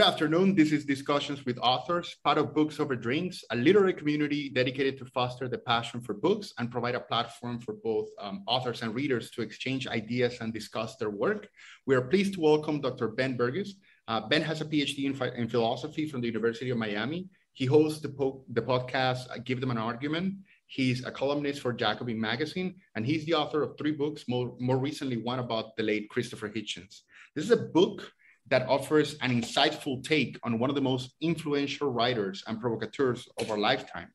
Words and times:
Good 0.00 0.14
afternoon. 0.14 0.54
This 0.54 0.72
is 0.72 0.86
Discussions 0.86 1.44
with 1.44 1.58
Authors, 1.58 2.16
part 2.24 2.38
of 2.38 2.54
Books 2.54 2.80
Over 2.80 2.96
Drinks, 2.96 3.44
a 3.50 3.54
literary 3.56 3.92
community 3.92 4.48
dedicated 4.48 4.96
to 4.96 5.04
foster 5.04 5.46
the 5.46 5.58
passion 5.58 6.00
for 6.00 6.14
books 6.14 6.54
and 6.56 6.70
provide 6.70 6.94
a 6.94 7.00
platform 7.00 7.60
for 7.60 7.74
both 7.74 8.08
um, 8.18 8.42
authors 8.46 8.80
and 8.80 8.94
readers 8.94 9.30
to 9.32 9.42
exchange 9.42 9.86
ideas 9.86 10.38
and 10.40 10.54
discuss 10.54 10.96
their 10.96 11.10
work. 11.10 11.50
We 11.84 11.94
are 11.96 12.00
pleased 12.00 12.32
to 12.32 12.40
welcome 12.40 12.80
Dr. 12.80 13.08
Ben 13.08 13.36
Burgis. 13.36 13.72
Uh, 14.08 14.26
ben 14.26 14.40
has 14.40 14.62
a 14.62 14.64
PhD 14.64 15.04
in, 15.04 15.22
in, 15.34 15.50
philosophy 15.50 16.08
from 16.08 16.22
the 16.22 16.28
University 16.28 16.70
of 16.70 16.78
Miami. 16.78 17.28
He 17.52 17.66
hosts 17.66 18.00
the, 18.00 18.08
po 18.08 18.42
the 18.48 18.62
podcast 18.62 19.28
uh, 19.30 19.36
Give 19.44 19.60
Them 19.60 19.70
an 19.70 19.76
Argument. 19.76 20.32
He's 20.66 21.04
a 21.04 21.10
columnist 21.10 21.60
for 21.60 21.74
Jacobin 21.74 22.18
Magazine, 22.18 22.76
and 22.94 23.04
he's 23.04 23.26
the 23.26 23.34
author 23.34 23.62
of 23.62 23.76
three 23.76 23.92
books, 23.92 24.24
more, 24.28 24.56
more 24.58 24.78
recently 24.78 25.18
one 25.18 25.40
about 25.40 25.76
the 25.76 25.82
late 25.82 26.08
Christopher 26.08 26.48
Hitchens. 26.48 27.02
This 27.34 27.44
is 27.44 27.50
a 27.50 27.58
book 27.58 28.10
that 28.50 28.68
offers 28.68 29.16
an 29.22 29.30
insightful 29.30 30.02
take 30.04 30.38
on 30.42 30.58
one 30.58 30.70
of 30.70 30.76
the 30.76 30.82
most 30.82 31.14
influential 31.20 31.90
writers 31.90 32.42
and 32.46 32.60
provocateurs 32.60 33.28
of 33.40 33.50
our 33.50 33.58
lifetime. 33.58 34.08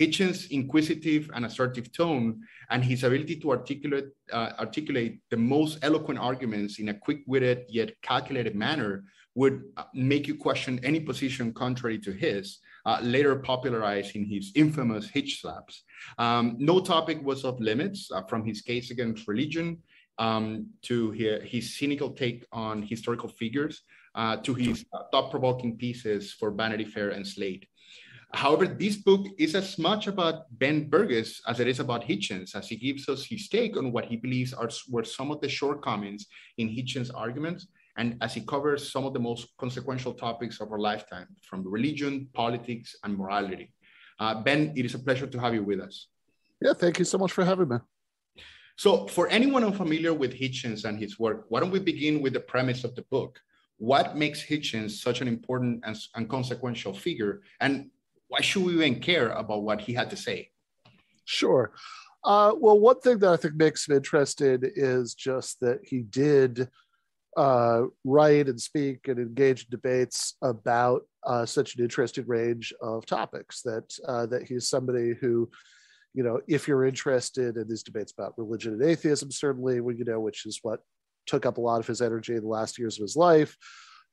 Hitchens' 0.00 0.50
inquisitive 0.50 1.30
and 1.34 1.44
assertive 1.44 1.92
tone 1.92 2.40
and 2.70 2.82
his 2.82 3.04
ability 3.04 3.36
to 3.40 3.50
articulate, 3.50 4.06
uh, 4.32 4.52
articulate 4.58 5.20
the 5.30 5.36
most 5.36 5.78
eloquent 5.82 6.18
arguments 6.18 6.78
in 6.78 6.88
a 6.88 6.94
quick-witted 6.94 7.66
yet 7.68 7.90
calculated 8.00 8.54
manner 8.56 9.04
would 9.34 9.62
uh, 9.76 9.84
make 9.94 10.26
you 10.26 10.34
question 10.34 10.80
any 10.82 11.00
position 11.00 11.52
contrary 11.52 11.98
to 11.98 12.12
his, 12.12 12.58
uh, 12.86 12.98
later 13.02 13.36
popularized 13.36 14.14
in 14.16 14.24
his 14.24 14.52
infamous 14.54 15.08
Hitch 15.08 15.40
slaps. 15.40 15.84
Um, 16.18 16.56
no 16.58 16.80
topic 16.80 17.22
was 17.22 17.44
off 17.44 17.60
limits, 17.60 18.10
uh, 18.12 18.22
from 18.22 18.44
his 18.44 18.62
case 18.62 18.90
against 18.90 19.28
religion 19.28 19.78
um, 20.22 20.68
to 20.82 21.10
his, 21.10 21.42
his, 21.42 21.76
cynical 21.78 22.10
take 22.10 22.46
on 22.52 22.82
historical 22.82 23.28
figures, 23.28 23.82
uh, 24.14 24.36
to 24.36 24.54
his 24.54 24.84
uh, 24.92 25.02
thought-provoking 25.10 25.76
pieces 25.76 26.32
for 26.32 26.52
Vanity 26.52 26.84
Fair 26.84 27.08
and 27.10 27.26
Slate. 27.26 27.66
However, 28.32 28.66
this 28.66 28.96
book 28.96 29.26
is 29.36 29.54
as 29.54 29.78
much 29.78 30.06
about 30.06 30.36
Ben 30.58 30.88
Burgis 30.88 31.40
as 31.46 31.58
it 31.60 31.68
is 31.68 31.80
about 31.80 32.04
Hitchens, 32.04 32.54
as 32.54 32.68
he 32.68 32.76
gives 32.76 33.08
us 33.08 33.24
his 33.24 33.48
take 33.48 33.76
on 33.76 33.92
what 33.92 34.06
he 34.06 34.16
believes 34.16 34.54
are 34.54 34.70
were 34.88 35.04
some 35.04 35.30
of 35.32 35.40
the 35.40 35.48
shortcomings 35.48 36.26
in 36.56 36.68
Hitchens' 36.68 37.10
arguments, 37.12 37.66
and 37.98 38.16
as 38.22 38.32
he 38.32 38.42
covers 38.42 38.90
some 38.94 39.04
of 39.04 39.12
the 39.12 39.24
most 39.30 39.48
consequential 39.58 40.14
topics 40.14 40.60
of 40.60 40.70
our 40.72 40.78
lifetime, 40.78 41.28
from 41.42 41.66
religion, 41.66 42.28
politics, 42.32 42.94
and 43.02 43.18
morality. 43.18 43.72
Uh, 44.20 44.40
ben, 44.40 44.72
it 44.76 44.84
is 44.84 44.94
a 44.94 45.00
pleasure 45.00 45.26
to 45.26 45.38
have 45.40 45.52
you 45.52 45.64
with 45.64 45.80
us. 45.80 46.06
Yeah, 46.60 46.74
thank 46.74 47.00
you 47.00 47.04
so 47.04 47.18
much 47.18 47.32
for 47.32 47.44
having 47.44 47.68
me. 47.68 47.78
So, 48.76 49.06
for 49.06 49.28
anyone 49.28 49.64
unfamiliar 49.64 50.14
with 50.14 50.34
Hitchens 50.34 50.84
and 50.84 50.98
his 50.98 51.18
work, 51.18 51.46
why 51.48 51.60
don't 51.60 51.70
we 51.70 51.78
begin 51.78 52.22
with 52.22 52.32
the 52.32 52.40
premise 52.40 52.84
of 52.84 52.94
the 52.94 53.02
book? 53.02 53.40
What 53.78 54.16
makes 54.16 54.42
Hitchens 54.42 54.92
such 54.92 55.20
an 55.20 55.28
important 55.28 55.82
and, 55.84 55.96
and 56.14 56.28
consequential 56.28 56.94
figure? 56.94 57.42
And 57.60 57.90
why 58.28 58.40
should 58.40 58.64
we 58.64 58.74
even 58.74 59.00
care 59.00 59.30
about 59.30 59.62
what 59.62 59.80
he 59.80 59.92
had 59.92 60.10
to 60.10 60.16
say? 60.16 60.50
Sure. 61.24 61.72
Uh, 62.24 62.52
well, 62.56 62.78
one 62.78 63.00
thing 63.00 63.18
that 63.18 63.32
I 63.32 63.36
think 63.36 63.56
makes 63.56 63.88
him 63.88 63.96
interested 63.96 64.70
is 64.76 65.14
just 65.14 65.60
that 65.60 65.80
he 65.84 66.02
did 66.02 66.68
uh, 67.36 67.82
write 68.04 68.48
and 68.48 68.60
speak 68.60 69.08
and 69.08 69.18
engage 69.18 69.64
in 69.64 69.70
debates 69.70 70.34
about 70.42 71.02
uh, 71.24 71.46
such 71.46 71.76
an 71.76 71.82
interesting 71.82 72.26
range 72.26 72.72
of 72.80 73.06
topics. 73.06 73.62
That 73.62 73.92
uh, 74.06 74.26
that 74.26 74.44
he's 74.44 74.68
somebody 74.68 75.14
who 75.20 75.50
you 76.14 76.22
know, 76.22 76.40
if 76.46 76.68
you're 76.68 76.84
interested 76.84 77.56
in 77.56 77.68
these 77.68 77.82
debates 77.82 78.12
about 78.12 78.36
religion 78.36 78.74
and 78.74 78.82
atheism, 78.82 79.30
certainly, 79.30 79.76
you 79.76 80.04
know, 80.04 80.20
which 80.20 80.46
is 80.46 80.58
what 80.62 80.80
took 81.26 81.46
up 81.46 81.58
a 81.58 81.60
lot 81.60 81.80
of 81.80 81.86
his 81.86 82.02
energy 82.02 82.34
in 82.34 82.42
the 82.42 82.48
last 82.48 82.78
years 82.78 82.98
of 82.98 83.02
his 83.02 83.16
life, 83.16 83.56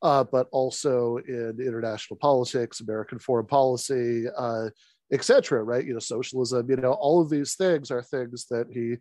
uh, 0.01 0.23
but 0.23 0.47
also 0.51 1.17
in 1.27 1.57
international 1.59 2.17
politics, 2.17 2.79
American 2.79 3.19
foreign 3.19 3.47
policy, 3.47 4.25
uh, 4.37 4.69
etc. 5.11 5.63
Right? 5.63 5.85
You 5.85 5.93
know, 5.93 5.99
socialism. 5.99 6.69
You 6.69 6.77
know, 6.77 6.93
all 6.93 7.21
of 7.21 7.29
these 7.29 7.55
things 7.55 7.91
are 7.91 8.01
things 8.01 8.45
that 8.49 8.67
he 8.71 8.97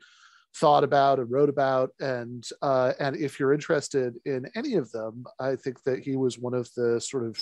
thought 0.57 0.83
about 0.83 1.19
and 1.19 1.31
wrote 1.31 1.51
about, 1.51 1.91
and 2.01 2.45
uh, 2.63 2.95
and 2.99 3.17
if 3.17 3.39
you're 3.39 3.53
interested 3.53 4.15
in 4.25 4.47
any 4.57 4.75
of 4.75 4.91
them, 4.91 5.25
I 5.39 5.55
think 5.57 5.83
that 5.85 6.01
he 6.01 6.17
was 6.17 6.39
one 6.39 6.55
of 6.55 6.69
the 6.77 7.01
sort 7.01 7.27
of 7.27 7.39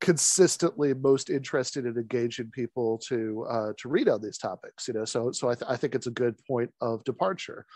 consistently 0.00 0.94
most 0.94 1.30
interested 1.30 1.84
in 1.84 1.96
engaging 1.96 2.50
people 2.50 2.98
to 3.08 3.46
uh, 3.48 3.72
to 3.78 3.88
read 3.88 4.08
on 4.08 4.22
these 4.22 4.38
topics. 4.38 4.88
You 4.88 4.94
know, 4.94 5.04
so 5.04 5.32
so 5.32 5.48
I, 5.48 5.54
th- 5.54 5.70
I 5.70 5.76
think 5.76 5.94
it's 5.94 6.06
a 6.06 6.12
good 6.12 6.36
point 6.46 6.70
of 6.80 7.04
departure, 7.04 7.66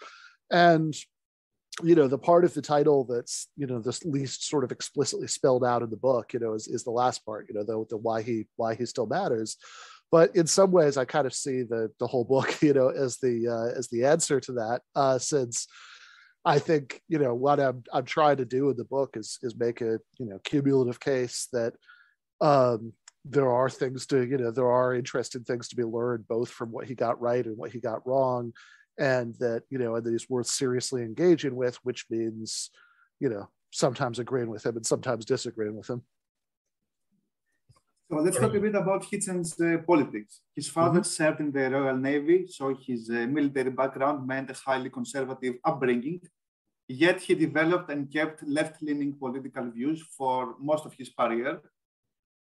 and 0.51 0.95
you 1.83 1.95
know 1.95 2.07
the 2.07 2.19
part 2.19 2.45
of 2.45 2.55
the 2.55 2.63
title 2.63 3.05
that's 3.05 3.49
you 3.57 3.67
know 3.67 3.81
the 3.81 3.99
least 4.05 4.49
sort 4.49 4.65
of 4.65 4.71
explicitly 4.71 5.27
spelled 5.27 5.65
out 5.65 5.83
in 5.83 5.91
the 5.91 5.97
book 5.97 6.33
you 6.33 6.39
know 6.39 6.55
is, 6.55 6.69
is 6.69 6.85
the 6.85 6.91
last 6.91 7.25
part 7.27 7.47
you 7.49 7.55
know 7.55 7.65
the, 7.65 7.85
the 7.91 7.97
why 7.97 8.23
he 8.23 8.47
why 8.55 8.77
he 8.77 8.87
still 8.87 9.07
matters 9.07 9.57
but 10.13 10.35
in 10.37 10.47
some 10.47 10.71
ways 10.71 10.97
i 10.97 11.05
kind 11.05 11.27
of 11.27 11.35
see 11.35 11.63
the 11.63 11.91
the 11.99 12.07
whole 12.07 12.25
book 12.25 12.57
you 12.63 12.73
know 12.73 12.91
as 12.91 13.17
the 13.17 13.49
uh, 13.49 13.77
as 13.77 13.89
the 13.89 14.05
answer 14.05 14.39
to 14.39 14.53
that 14.53 14.83
uh, 14.95 15.19
since 15.19 15.67
I 16.45 16.59
think 16.59 17.01
you 17.09 17.19
know 17.19 17.35
what 17.35 17.59
I'm 17.59 17.83
I'm 17.93 18.05
trying 18.05 18.37
to 18.37 18.45
do 18.45 18.69
in 18.71 18.77
the 18.77 18.85
book 18.85 19.17
is 19.17 19.39
is 19.43 19.57
make 19.57 19.81
a 19.81 19.99
you 20.19 20.27
know 20.27 20.39
cumulative 20.45 21.01
case 21.01 21.49
that 21.53 21.75
um, 22.41 22.93
there 23.25 23.51
are 23.51 23.71
things 23.71 24.07
to 24.07 24.27
you 24.27 24.37
know 24.37 24.51
there 24.51 24.71
are 24.71 24.95
interesting 24.95 25.45
things 25.45 25.69
to 25.69 25.77
be 25.77 25.85
learned 25.85 26.29
both 26.29 26.51
from 26.51 26.71
what 26.71 26.87
he 26.87 26.95
got 26.95 27.21
right 27.21 27.47
and 27.47 27.57
what 27.57 27.71
he 27.71 27.81
got 27.81 28.07
wrong 28.07 28.53
and 28.99 29.35
that 29.39 29.63
you 29.71 29.79
know 29.79 29.97
and 29.97 30.05
that 30.05 30.11
he's 30.11 30.29
worth 30.29 30.47
seriously 30.47 31.03
engaging 31.03 31.57
with 31.57 31.77
which 31.85 32.05
means 32.11 32.71
you 33.21 33.29
know 33.29 33.49
sometimes 33.73 34.19
agreeing 34.19 34.51
with 34.51 34.65
him 34.65 34.77
and 34.77 34.87
sometimes 34.87 35.25
disagreeing 35.25 35.77
with 35.77 35.89
him 35.89 36.03
so 38.11 38.17
let's 38.19 38.39
talk 38.39 38.55
a 38.55 38.61
bit 38.61 38.75
about 38.75 39.03
Hitchens' 39.03 39.59
uh, 39.59 39.79
politics. 39.83 40.41
His 40.55 40.69
father 40.69 41.01
mm-hmm. 41.01 41.17
served 41.17 41.41
in 41.41 41.51
the 41.51 41.71
Royal 41.71 41.97
Navy, 41.97 42.47
so 42.47 42.75
his 42.87 43.09
uh, 43.09 43.27
military 43.27 43.71
background 43.71 44.27
meant 44.27 44.51
a 44.51 44.53
highly 44.53 44.91
conservative 44.91 45.55
upbringing. 45.65 46.21
Yet 46.87 47.23
he 47.23 47.35
developed 47.35 47.91
and 47.91 48.13
kept 48.13 48.47
left-leaning 48.47 49.15
political 49.15 49.71
views 49.71 50.05
for 50.17 50.55
most 50.61 50.85
of 50.85 50.93
his 50.93 51.11
career, 51.19 51.63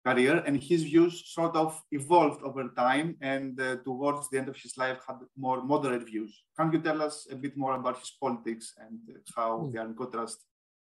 career, 0.05 0.43
and 0.45 0.61
his 0.61 0.83
views 0.83 1.23
sort 1.25 1.55
of 1.55 1.81
evolved 1.91 2.41
over 2.43 2.69
time 2.75 3.15
and 3.21 3.59
uh, 3.59 3.77
towards 3.77 4.29
the 4.29 4.37
end 4.37 4.49
of 4.49 4.57
his 4.57 4.77
life 4.77 4.99
had 5.07 5.17
more 5.37 5.63
moderate 5.63 6.05
views. 6.05 6.43
Can 6.57 6.71
you 6.73 6.79
tell 6.79 7.01
us 7.01 7.27
a 7.31 7.35
bit 7.35 7.55
more 7.55 7.75
about 7.75 7.99
his 7.99 8.11
politics 8.19 8.73
and 8.77 8.99
how 9.35 9.59
hmm. 9.59 9.71
they 9.71 9.79
are 9.79 9.85
in 9.85 9.95
contrast 9.95 10.37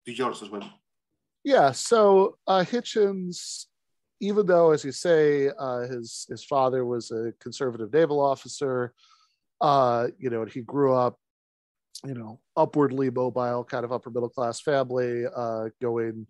to 0.05 0.11
yours 0.11 0.41
as 0.41 0.49
well? 0.49 0.67
Yeah, 1.43 1.71
so 1.71 2.37
uh, 2.47 2.63
Hitchens, 2.63 3.65
even 4.19 4.45
though, 4.45 4.71
as 4.71 4.83
you 4.83 4.91
say, 4.91 5.49
uh, 5.57 5.81
his 5.81 6.27
his 6.29 6.43
father 6.43 6.85
was 6.85 7.09
a 7.11 7.33
conservative 7.39 7.91
naval 7.91 8.19
officer, 8.19 8.93
uh, 9.59 10.07
you 10.19 10.29
know, 10.29 10.45
he 10.45 10.61
grew 10.61 10.93
up, 10.93 11.17
you 12.05 12.13
know, 12.13 12.39
upwardly 12.55 13.09
mobile, 13.09 13.63
kind 13.63 13.85
of 13.85 13.91
upper 13.91 14.09
middle 14.09 14.29
class 14.29 14.61
family, 14.61 15.25
uh, 15.35 15.69
going 15.81 16.27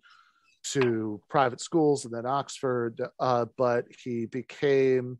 to 0.64 1.20
private 1.28 1.60
schools 1.60 2.04
and 2.04 2.14
then 2.14 2.26
Oxford, 2.26 3.00
uh, 3.20 3.46
but 3.56 3.84
he 4.04 4.26
became 4.26 5.18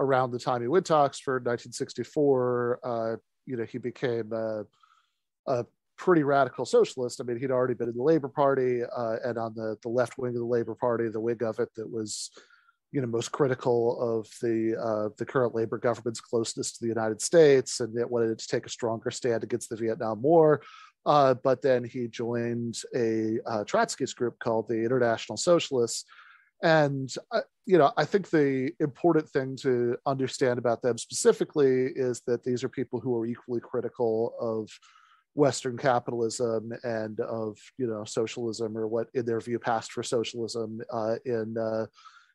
around 0.00 0.32
the 0.32 0.38
time 0.38 0.60
he 0.62 0.68
went 0.68 0.86
to 0.86 0.94
Oxford, 0.94 1.46
1964. 1.46 2.80
Uh, 2.82 3.16
you 3.46 3.56
know, 3.56 3.64
he 3.64 3.78
became 3.78 4.32
a, 4.32 4.64
a, 5.46 5.66
pretty 5.98 6.24
radical 6.24 6.64
socialist. 6.64 7.20
I 7.20 7.24
mean, 7.24 7.38
he'd 7.38 7.52
already 7.52 7.74
been 7.74 7.88
in 7.88 7.96
the 7.96 8.02
Labor 8.02 8.26
Party 8.26 8.82
uh, 8.82 9.16
and 9.24 9.38
on 9.38 9.54
the 9.54 9.76
the 9.82 9.88
left 9.88 10.18
wing 10.18 10.34
of 10.34 10.40
the 10.40 10.44
Labor 10.44 10.74
Party, 10.74 11.08
the 11.08 11.20
wing 11.20 11.40
of 11.44 11.60
it 11.60 11.68
that 11.76 11.88
was, 11.88 12.30
you 12.90 13.00
know, 13.00 13.06
most 13.06 13.30
critical 13.30 14.18
of 14.18 14.26
the 14.40 14.76
uh, 14.82 15.10
the 15.16 15.24
current 15.24 15.54
Labor 15.54 15.78
government's 15.78 16.20
closeness 16.20 16.72
to 16.72 16.80
the 16.80 16.88
United 16.88 17.20
States, 17.22 17.78
and 17.78 17.96
it 17.96 18.10
wanted 18.10 18.36
to 18.36 18.48
take 18.48 18.66
a 18.66 18.70
stronger 18.70 19.12
stand 19.12 19.44
against 19.44 19.68
the 19.70 19.76
Vietnam 19.76 20.22
War. 20.22 20.62
Uh, 21.04 21.34
but 21.34 21.62
then 21.62 21.84
he 21.84 22.06
joined 22.06 22.80
a 22.94 23.38
uh, 23.46 23.64
Trotskyist 23.64 24.14
group 24.16 24.38
called 24.38 24.68
the 24.68 24.84
International 24.84 25.36
Socialists. 25.36 26.04
And, 26.62 27.12
uh, 27.32 27.40
you 27.66 27.76
know, 27.76 27.92
I 27.96 28.04
think 28.04 28.30
the 28.30 28.72
important 28.78 29.28
thing 29.28 29.56
to 29.62 29.96
understand 30.06 30.58
about 30.58 30.80
them 30.80 30.96
specifically 30.96 31.86
is 31.86 32.22
that 32.26 32.44
these 32.44 32.62
are 32.62 32.68
people 32.68 33.00
who 33.00 33.16
are 33.16 33.26
equally 33.26 33.60
critical 33.60 34.34
of 34.40 34.70
Western 35.34 35.76
capitalism 35.76 36.72
and 36.84 37.18
of, 37.20 37.58
you 37.78 37.88
know, 37.88 38.04
socialism 38.04 38.78
or 38.78 38.86
what 38.86 39.08
in 39.14 39.24
their 39.24 39.40
view 39.40 39.58
passed 39.58 39.90
for 39.90 40.04
socialism 40.04 40.80
uh, 40.92 41.16
in, 41.24 41.56
uh, 41.58 41.86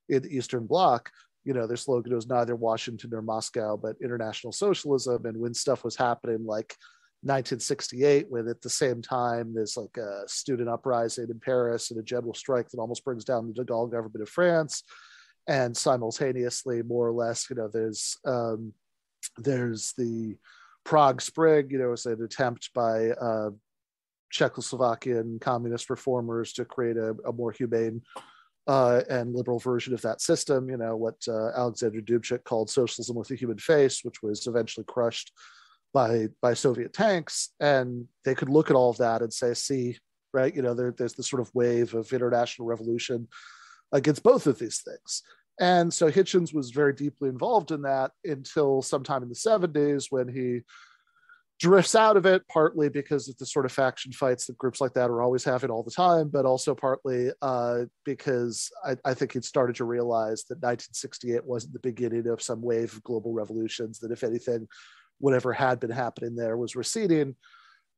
in 0.10 0.24
the 0.24 0.36
Eastern 0.36 0.66
Bloc 0.66 1.10
you 1.46 1.54
know 1.54 1.66
their 1.66 1.78
slogan 1.78 2.14
was 2.14 2.28
neither 2.28 2.58
washington 2.58 3.10
nor 3.12 3.22
moscow 3.22 3.78
but 3.78 3.96
international 4.04 4.52
socialism 4.52 5.26
and 5.26 5.38
when 5.38 5.54
stuff 5.54 5.84
was 5.86 5.96
happening 5.96 6.46
like 6.46 6.76
1968 7.22 8.28
when 8.30 8.48
at 8.48 8.62
the 8.62 8.70
same 8.70 9.02
time 9.02 9.54
there's 9.54 9.76
like 9.76 9.98
a 9.98 10.22
student 10.28 10.70
uprising 10.70 11.28
in 11.30 11.40
Paris 11.40 11.90
and 11.90 12.00
a 12.00 12.04
general 12.04 12.34
strike 12.34 12.70
that 12.70 12.80
almost 12.80 13.04
brings 13.04 13.26
down 13.26 13.48
the 13.48 13.54
De 13.54 13.66
Gaulle 13.66 13.92
government 13.92 14.22
of 14.22 14.30
France. 14.30 14.84
And 15.48 15.76
simultaneously, 15.76 16.84
more 16.84 17.08
or 17.08 17.14
less, 17.14 17.50
you 17.50 17.56
know, 17.56 17.70
there's 17.72 18.18
um, 18.26 18.74
there's 19.38 19.94
the 19.98 20.36
Prague 20.84 21.22
Spring, 21.22 21.68
you 21.70 21.80
know, 21.80 21.94
it's 21.94 22.06
an 22.06 22.22
attempt 22.22 22.70
by 22.74 23.10
uh, 23.10 23.50
Czechoslovakian 24.34 25.40
communist 25.42 25.90
reformers 25.90 26.54
to 26.54 26.66
create 26.66 26.98
a, 26.98 27.16
a 27.26 27.32
more 27.32 27.52
humane 27.52 28.02
uh, 28.68 29.02
and 29.10 29.34
liberal 29.34 29.60
version 29.60 29.94
of 29.94 30.02
that 30.02 30.22
system. 30.22 30.70
You 30.70 30.78
know 30.78 30.96
what 30.96 31.16
uh, 31.28 31.50
Alexander 31.58 32.02
Dubček 32.02 32.44
called 32.44 32.70
socialism 32.70 33.16
with 33.16 33.32
a 33.32 33.36
human 33.36 33.58
face, 33.58 34.04
which 34.04 34.22
was 34.22 34.48
eventually 34.48 34.86
crushed 34.86 35.32
by 35.98 36.28
by 36.44 36.54
Soviet 36.54 36.94
tanks. 36.94 37.50
And 37.60 38.08
they 38.24 38.36
could 38.36 38.50
look 38.50 38.70
at 38.70 38.76
all 38.76 38.92
of 38.92 38.98
that 38.98 39.24
and 39.24 39.34
say, 39.34 39.56
"See, 39.56 39.98
right? 40.32 40.56
You 40.56 40.62
know, 40.62 40.76
there, 40.76 40.94
there's 40.96 41.14
this 41.14 41.28
sort 41.28 41.42
of 41.42 41.50
wave 41.56 41.96
of 41.96 42.14
international 42.14 42.68
revolution 42.68 43.28
against 43.92 44.22
both 44.22 44.46
of 44.46 44.60
these 44.60 44.82
things." 44.82 45.24
And 45.60 45.92
so 45.92 46.12
Hitchens 46.12 46.54
was 46.54 46.70
very 46.70 46.94
deeply 46.94 47.30
involved 47.30 47.72
in 47.72 47.82
that 47.82 48.12
until 48.24 48.84
sometime 48.84 49.24
in 49.24 49.30
the 49.30 49.34
70s 49.34 50.06
when 50.12 50.28
he 50.28 50.62
drifts 51.60 51.96
out 51.96 52.16
of 52.16 52.28
it, 52.28 52.48
partly 52.48 52.90
because 52.90 53.28
of 53.28 53.36
the 53.38 53.46
sort 53.48 53.66
of 53.66 53.72
faction 53.72 54.12
fights 54.12 54.46
that 54.46 54.58
groups 54.60 54.80
like 54.80 54.94
that 54.94 55.10
are 55.10 55.24
always 55.24 55.44
having 55.44 55.72
all 55.72 55.82
the 55.82 55.90
time, 55.90 56.30
but 56.30 56.46
also 56.46 56.76
partly 56.76 57.32
uh, 57.42 57.86
because 58.06 58.70
I, 58.86 58.98
I, 59.04 59.16
think 59.16 59.34
he'd 59.34 59.44
started 59.44 59.76
to 59.78 59.86
realize 59.86 60.44
that 60.44 60.58
1968 60.58 61.44
wasn't 61.44 61.74
the 61.74 61.80
beginning 61.80 62.28
of 62.28 62.44
some 62.44 62.62
wave 62.62 62.94
of 62.94 63.02
global 63.02 63.34
revolutions, 63.34 63.98
that 64.00 64.12
if 64.12 64.24
anything, 64.24 64.68
whatever 65.20 65.54
had 65.54 65.80
been 65.80 65.92
happening 65.92 66.36
there 66.36 66.58
was 66.58 66.76
receding. 66.76 67.36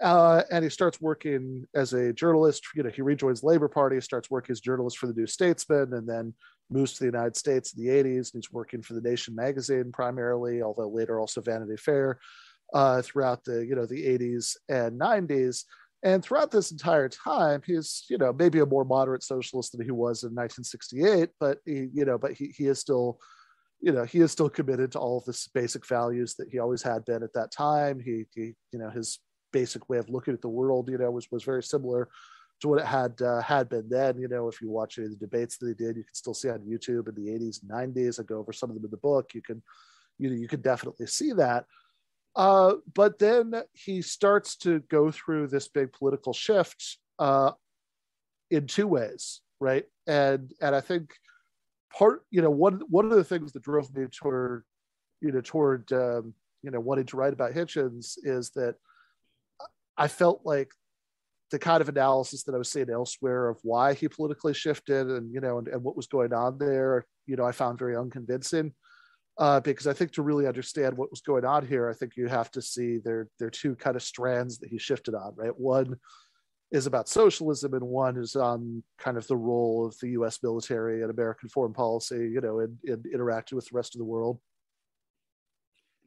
Uh, 0.02 0.44
and 0.50 0.64
he 0.64 0.70
starts 0.70 1.02
working 1.02 1.66
as 1.76 1.92
a 1.92 2.14
journalist. 2.14 2.64
You 2.74 2.84
know, 2.84 2.90
he 2.90 3.02
rejoins 3.02 3.44
Labor 3.44 3.68
Party, 3.68 4.00
starts 4.00 4.30
working 4.30 4.54
as 4.54 4.62
journalist 4.62 4.98
for 4.98 5.08
the 5.08 5.14
New 5.14 5.28
Statesman, 5.28 5.94
and 5.94 6.08
then 6.08 6.34
moves 6.70 6.94
to 6.94 7.00
the 7.00 7.06
United 7.06 7.36
States 7.36 7.74
in 7.74 7.84
the 7.84 7.92
80s. 7.92 8.34
And 8.34 8.42
he's 8.42 8.52
working 8.52 8.82
for 8.82 8.94
the 8.94 9.02
Nation 9.02 9.36
magazine 9.36 9.92
primarily, 9.92 10.62
although 10.62 10.88
later 10.88 11.20
also 11.20 11.42
Vanity 11.42 11.76
Fair 11.76 12.20
uh, 12.74 13.02
throughout 13.02 13.44
the 13.44 13.66
you 13.66 13.76
know 13.76 13.86
the 13.86 14.06
80s 14.06 14.56
and 14.70 15.00
90s. 15.00 15.66
And 16.02 16.24
throughout 16.24 16.50
this 16.50 16.72
entire 16.72 17.10
time, 17.10 17.62
he's 17.66 18.06
you 18.10 18.18
know 18.18 18.32
maybe 18.32 18.60
a 18.60 18.66
more 18.66 18.86
moderate 18.86 19.24
socialist 19.24 19.74
than 19.74 19.84
he 19.84 19.92
was 19.92 20.24
in 20.24 20.30
1968, 20.30 21.30
but 21.40 21.60
he 21.66 21.90
you 21.94 22.06
know 22.06 22.18
but 22.18 22.34
he 22.34 22.54
he 22.56 22.68
is 22.68 22.80
still 22.80 23.20
you 23.82 23.92
know 23.92 24.04
he 24.04 24.20
is 24.20 24.32
still 24.32 24.50
committed 24.50 24.92
to 24.92 25.00
all 25.00 25.18
of 25.18 25.26
the 25.26 25.48
basic 25.54 25.88
values 25.88 26.36
that 26.36 26.50
he 26.50 26.60
always 26.60 26.82
had 26.82 27.06
been 27.06 27.24
at 27.24 27.34
that 27.34 27.52
time. 27.52 28.00
He, 28.00 28.26
he 28.34 28.54
you 28.72 28.80
know 28.80 28.90
his 28.90 29.20
basic 29.52 29.90
way 29.90 29.98
of 29.98 30.10
looking 30.10 30.34
at 30.34 30.42
the 30.42 30.50
world 30.50 30.90
you 30.90 30.98
know 30.98 31.10
was 31.12 31.28
was 31.32 31.44
very 31.44 31.64
similar 31.64 32.10
to 32.62 32.68
what 32.68 32.80
it 32.80 32.86
had 32.86 33.22
uh, 33.22 33.42
had 33.42 33.70
been 33.70 33.88
then. 33.90 34.18
You 34.20 34.28
know, 34.28 34.48
if 34.48 34.62
you 34.62 34.70
watch 34.70 34.98
any 34.98 35.06
of 35.06 35.12
the 35.12 35.26
debates 35.26 35.58
that 35.58 35.68
he 35.68 35.74
did, 35.74 35.96
you 35.96 36.04
can 36.04 36.14
still 36.14 36.34
see 36.34 36.50
on 36.50 36.60
YouTube 36.60 37.08
in 37.08 37.16
the 37.16 37.32
80s 37.32 37.62
and 37.62 37.96
90s. 37.96 38.20
I 38.20 38.24
go 38.24 38.40
over 38.40 38.54
some 38.54 38.70
of 38.70 38.76
them 38.76 38.86
in 38.86 38.92
the 38.92 38.98
book. 38.98 39.34
You 39.34 39.42
can, 39.42 39.62
you 40.18 40.30
know, 40.30 40.36
you 40.36 40.48
can 40.48 40.62
definitely 40.62 41.08
see 41.08 41.32
that. 41.34 41.66
Uh, 42.36 42.76
but 42.94 43.18
then 43.20 43.54
he 43.74 44.02
starts 44.02 44.56
to 44.58 44.80
go 44.90 45.12
through 45.12 45.48
this 45.48 45.68
big 45.68 45.92
political 45.94 46.34
shift 46.34 46.98
uh, 47.18 47.52
in 48.52 48.68
two 48.68 48.88
ways, 48.88 49.42
right? 49.60 49.86
And 50.08 50.52
and 50.62 50.76
I 50.76 50.82
think 50.82 51.12
part, 51.96 52.24
you 52.32 52.42
know, 52.42 52.50
one 52.50 52.82
one 52.90 53.06
of 53.06 53.12
the 53.12 53.24
things 53.24 53.52
that 53.54 53.64
drove 53.64 53.94
me 53.96 54.06
toward, 54.08 54.64
you 55.22 55.32
know, 55.32 55.42
toward 55.42 55.92
um, 55.92 56.34
you 56.64 56.72
know 56.72 56.80
wanting 56.80 57.06
to 57.06 57.18
write 57.18 57.34
about 57.34 57.54
Hitchens 57.54 58.18
is 58.24 58.52
that 58.52 58.76
I 59.98 60.08
felt 60.08 60.42
like 60.44 60.72
the 61.52 61.60
kind 61.60 61.82
of 61.82 61.90
analysis 61.90 62.44
that 62.44 62.54
I 62.54 62.60
was 62.60 62.72
seeing 62.72 62.90
elsewhere 62.90 63.50
of 63.50 63.58
why 63.64 63.94
he 63.94 64.08
politically 64.08 64.54
shifted 64.54 65.08
and 65.08 65.34
you 65.34 65.42
know 65.42 65.58
and, 65.58 65.68
and 65.68 65.84
what 65.84 65.96
was 65.96 66.08
going 66.08 66.34
on 66.34 66.58
there, 66.58 67.06
you 67.26 67.36
know, 67.36 67.46
I 67.46 67.52
found 67.52 67.80
very 67.80 67.96
unconvincing 67.96 68.74
uh, 69.40 69.62
because 69.62 69.88
I 69.88 69.94
think 69.94 70.12
to 70.14 70.22
really 70.22 70.48
understand 70.48 70.98
what 70.98 71.10
was 71.10 71.22
going 71.22 71.46
on 71.46 71.66
here, 71.66 71.90
I 71.90 71.94
think 71.94 72.18
you 72.18 72.28
have 72.28 72.52
to 72.52 72.62
see 72.62 72.98
there 72.98 73.30
are 73.42 73.50
two 73.50 73.76
kind 73.76 73.96
of 73.96 74.04
strands 74.04 74.60
that 74.60 74.70
he 74.70 74.78
shifted 74.78 75.16
on, 75.16 75.34
right? 75.36 75.58
One 75.58 75.98
is 76.72 76.86
about 76.86 77.10
socialism, 77.10 77.74
and 77.74 77.84
one 77.84 78.18
is 78.18 78.36
on 78.36 78.84
kind 78.98 79.18
of 79.18 79.26
the 79.28 79.38
role 79.38 79.86
of 79.86 79.98
the 80.00 80.10
U.S. 80.12 80.40
military 80.44 81.02
and 81.02 81.12
American 81.12 81.50
foreign 81.50 81.74
policy, 81.74 82.30
you 82.32 82.42
know, 82.42 82.60
in, 82.60 82.78
in 82.84 83.04
interacting 83.12 83.56
with 83.56 83.68
the 83.68 83.76
rest 83.76 83.96
of 83.96 84.00
the 84.00 84.06
world. 84.06 84.40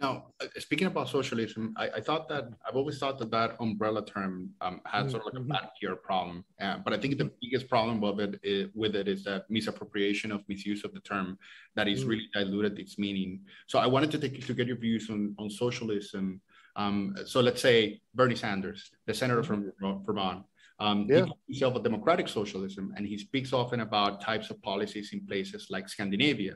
Now, 0.02 0.26
uh, 0.40 0.46
speaking 0.58 0.88
about 0.88 1.08
socialism, 1.08 1.74
I, 1.76 1.88
I, 1.96 2.00
thought 2.00 2.28
that 2.28 2.48
I've 2.66 2.74
always 2.74 2.98
thought 2.98 3.18
that 3.18 3.30
that 3.30 3.56
umbrella 3.60 4.04
term 4.04 4.50
um, 4.60 4.80
had 4.84 5.08
sort 5.08 5.22
of 5.22 5.26
like 5.26 5.34
a 5.34 5.38
mm-hmm. 5.38 5.52
bad 5.52 5.68
PR 5.80 5.94
problem. 5.94 6.44
Uh, 6.60 6.78
but 6.84 6.92
I 6.92 6.98
think 6.98 7.18
the 7.18 7.30
biggest 7.40 7.68
problem 7.68 8.00
with 8.00 8.18
it, 8.18 8.40
is, 8.42 8.68
with 8.74 8.96
it 8.96 9.06
is 9.06 9.22
that 9.24 9.48
misappropriation 9.48 10.32
of 10.32 10.42
misuse 10.48 10.84
of 10.84 10.92
the 10.92 10.98
term 11.00 11.38
that 11.76 11.86
is 11.86 12.04
mm. 12.04 12.08
really 12.08 12.28
diluted 12.34 12.80
its 12.80 12.98
meaning. 12.98 13.42
So 13.68 13.78
I 13.78 13.86
wanted 13.86 14.10
to 14.10 14.18
take 14.18 14.44
to 14.44 14.54
get 14.54 14.66
your 14.66 14.76
views 14.76 15.08
on, 15.08 15.36
on 15.38 15.48
socialism. 15.48 16.40
Um, 16.74 17.14
so 17.24 17.40
let's 17.40 17.62
say 17.62 18.00
Bernie 18.12 18.34
Sanders, 18.34 18.90
the 19.06 19.14
senator 19.14 19.44
from 19.44 19.70
mm-hmm. 19.80 20.04
Vermont, 20.04 20.44
um, 20.82 21.06
yeah. 21.08 21.16
He 21.16 21.22
calls 21.22 21.38
himself 21.46 21.76
a 21.76 21.82
democratic 21.88 22.28
socialism, 22.28 22.92
and 22.96 23.06
he 23.06 23.16
speaks 23.16 23.52
often 23.52 23.80
about 23.80 24.20
types 24.20 24.50
of 24.50 24.60
policies 24.62 25.12
in 25.12 25.24
places 25.26 25.68
like 25.70 25.88
Scandinavia, 25.88 26.54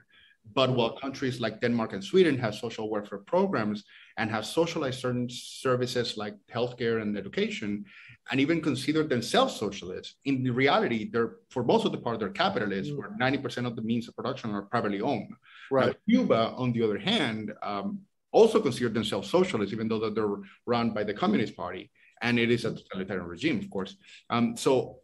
but 0.54 0.70
while 0.70 0.96
countries 0.96 1.40
like 1.40 1.60
Denmark 1.60 1.92
and 1.92 2.02
Sweden 2.02 2.36
have 2.38 2.54
social 2.54 2.90
welfare 2.90 3.18
programs 3.18 3.84
and 4.16 4.30
have 4.30 4.44
socialized 4.46 5.00
certain 5.00 5.28
services 5.30 6.16
like 6.16 6.34
healthcare 6.52 7.02
and 7.02 7.16
education, 7.16 7.84
and 8.30 8.40
even 8.40 8.60
consider 8.60 9.04
themselves 9.04 9.54
socialists, 9.54 10.16
in 10.24 10.42
the 10.42 10.50
reality, 10.50 11.10
they're 11.12 11.36
for 11.50 11.62
most 11.62 11.84
of 11.86 11.92
the 11.92 11.98
part 11.98 12.18
they're 12.18 12.30
capitalists, 12.30 12.92
mm. 12.92 12.96
where 12.98 13.10
90% 13.20 13.66
of 13.66 13.76
the 13.76 13.82
means 13.82 14.08
of 14.08 14.16
production 14.16 14.50
are 14.50 14.62
privately 14.62 15.00
owned. 15.00 15.32
Right. 15.70 15.88
Now, 15.88 15.94
Cuba, 16.08 16.40
on 16.56 16.72
the 16.72 16.82
other 16.82 16.98
hand, 16.98 17.52
um, 17.62 18.00
also 18.32 18.60
consider 18.60 18.88
themselves 18.88 19.30
socialists, 19.30 19.72
even 19.72 19.88
though 19.88 20.00
that 20.00 20.14
they're 20.16 20.36
run 20.66 20.90
by 20.90 21.04
the 21.04 21.14
Communist 21.14 21.56
Party, 21.56 21.90
and 22.22 22.38
it 22.38 22.50
is 22.50 22.64
a 22.64 22.74
totalitarian 22.74 23.26
regime, 23.26 23.58
of 23.58 23.70
course. 23.70 23.96
Um, 24.30 24.56
so 24.56 25.00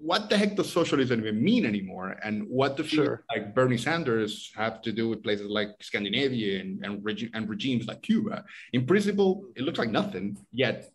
what 0.00 0.30
the 0.30 0.36
heck 0.36 0.56
does 0.56 0.72
socialism 0.72 1.20
even 1.20 1.42
mean 1.42 1.66
anymore? 1.66 2.16
And 2.24 2.48
what 2.48 2.76
the 2.76 2.84
sure. 2.84 3.24
like 3.28 3.54
Bernie 3.54 3.76
Sanders 3.76 4.50
have 4.56 4.80
to 4.82 4.92
do 4.92 5.08
with 5.10 5.22
places 5.22 5.48
like 5.48 5.70
Scandinavia 5.80 6.60
and, 6.60 6.84
and, 6.84 7.04
regi- 7.04 7.30
and 7.34 7.48
regimes 7.48 7.86
like 7.86 8.00
Cuba? 8.00 8.44
In 8.72 8.86
principle, 8.86 9.44
it 9.56 9.62
looks 9.62 9.78
like 9.78 9.90
nothing, 9.90 10.38
yet 10.52 10.90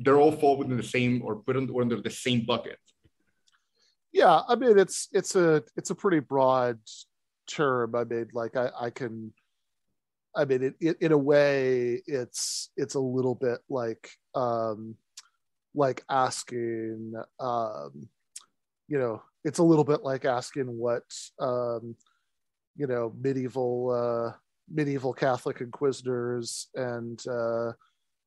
they're 0.00 0.18
all 0.18 0.32
fall 0.32 0.56
within 0.56 0.76
the 0.76 0.82
same 0.82 1.22
or 1.24 1.36
put 1.36 1.56
under 1.56 2.00
the 2.00 2.10
same 2.10 2.44
bucket. 2.44 2.78
Yeah, 4.12 4.40
I 4.48 4.54
mean 4.54 4.78
it's 4.78 5.08
it's 5.12 5.36
a 5.36 5.62
it's 5.76 5.90
a 5.90 5.94
pretty 5.94 6.20
broad 6.20 6.78
term. 7.46 7.94
I 7.94 8.04
mean, 8.04 8.28
like 8.32 8.56
I, 8.56 8.70
I 8.80 8.90
can 8.90 9.32
I 10.34 10.44
mean 10.44 10.62
it, 10.62 10.74
it, 10.80 10.96
in 11.00 11.12
a 11.12 11.18
way 11.18 12.02
it's 12.06 12.70
it's 12.76 12.94
a 12.94 13.00
little 13.00 13.34
bit 13.34 13.58
like 13.68 14.10
um 14.38 14.94
like 15.74 16.02
asking 16.08 17.14
um 17.40 18.08
you 18.88 18.98
know 18.98 19.22
it's 19.44 19.58
a 19.58 19.62
little 19.62 19.84
bit 19.84 20.02
like 20.02 20.24
asking 20.24 20.66
what 20.66 21.04
um 21.40 21.94
you 22.76 22.86
know 22.86 23.12
medieval 23.20 23.90
uh 23.90 24.36
medieval 24.70 25.12
catholic 25.12 25.60
inquisitors 25.60 26.68
and 26.74 27.26
uh 27.26 27.72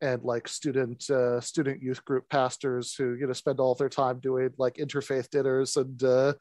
and 0.02 0.24
like 0.24 0.48
student 0.48 1.10
uh, 1.10 1.40
student 1.40 1.82
youth 1.82 2.04
group 2.04 2.28
pastors 2.30 2.96
who 2.96 3.14
you 3.14 3.28
know 3.28 3.34
spend 3.34 3.60
all 3.60 3.76
their 3.76 3.90
time 3.90 4.20
doing 4.20 4.50
like 4.58 4.76
interfaith 4.76 5.30
dinners 5.30 5.78
and 5.78 6.04
uh, 6.04 6.34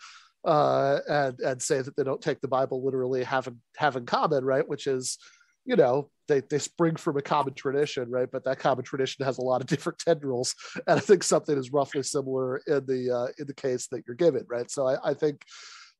uh, 0.44 0.98
and 1.08 1.38
and 1.40 1.62
say 1.62 1.82
that 1.82 1.94
they 1.96 2.02
don't 2.02 2.22
take 2.22 2.40
the 2.40 2.48
Bible 2.48 2.82
literally 2.82 3.22
have 3.22 3.46
in, 3.46 3.60
have 3.76 3.96
in 3.96 4.06
common, 4.06 4.44
right? 4.44 4.66
Which 4.66 4.86
is 4.86 5.18
you 5.66 5.76
know 5.76 6.10
they, 6.30 6.40
they 6.40 6.58
spring 6.58 6.96
from 6.96 7.16
a 7.16 7.22
common 7.22 7.54
tradition 7.54 8.10
right? 8.10 8.30
But 8.30 8.44
that 8.44 8.58
common 8.58 8.84
tradition 8.84 9.24
has 9.24 9.38
a 9.38 9.42
lot 9.42 9.60
of 9.60 9.66
different 9.66 9.98
tendrils 10.06 10.54
and 10.86 10.96
i 10.96 11.00
think 11.00 11.22
something 11.22 11.56
is 11.58 11.72
roughly 11.72 12.02
similar 12.02 12.58
in 12.66 12.86
the 12.86 13.10
uh, 13.10 13.32
in 13.38 13.46
the 13.46 13.54
case 13.54 13.88
that 13.88 14.04
you're 14.06 14.16
given 14.16 14.46
right? 14.48 14.70
So 14.70 14.86
I, 14.86 15.10
I 15.10 15.14
think 15.14 15.44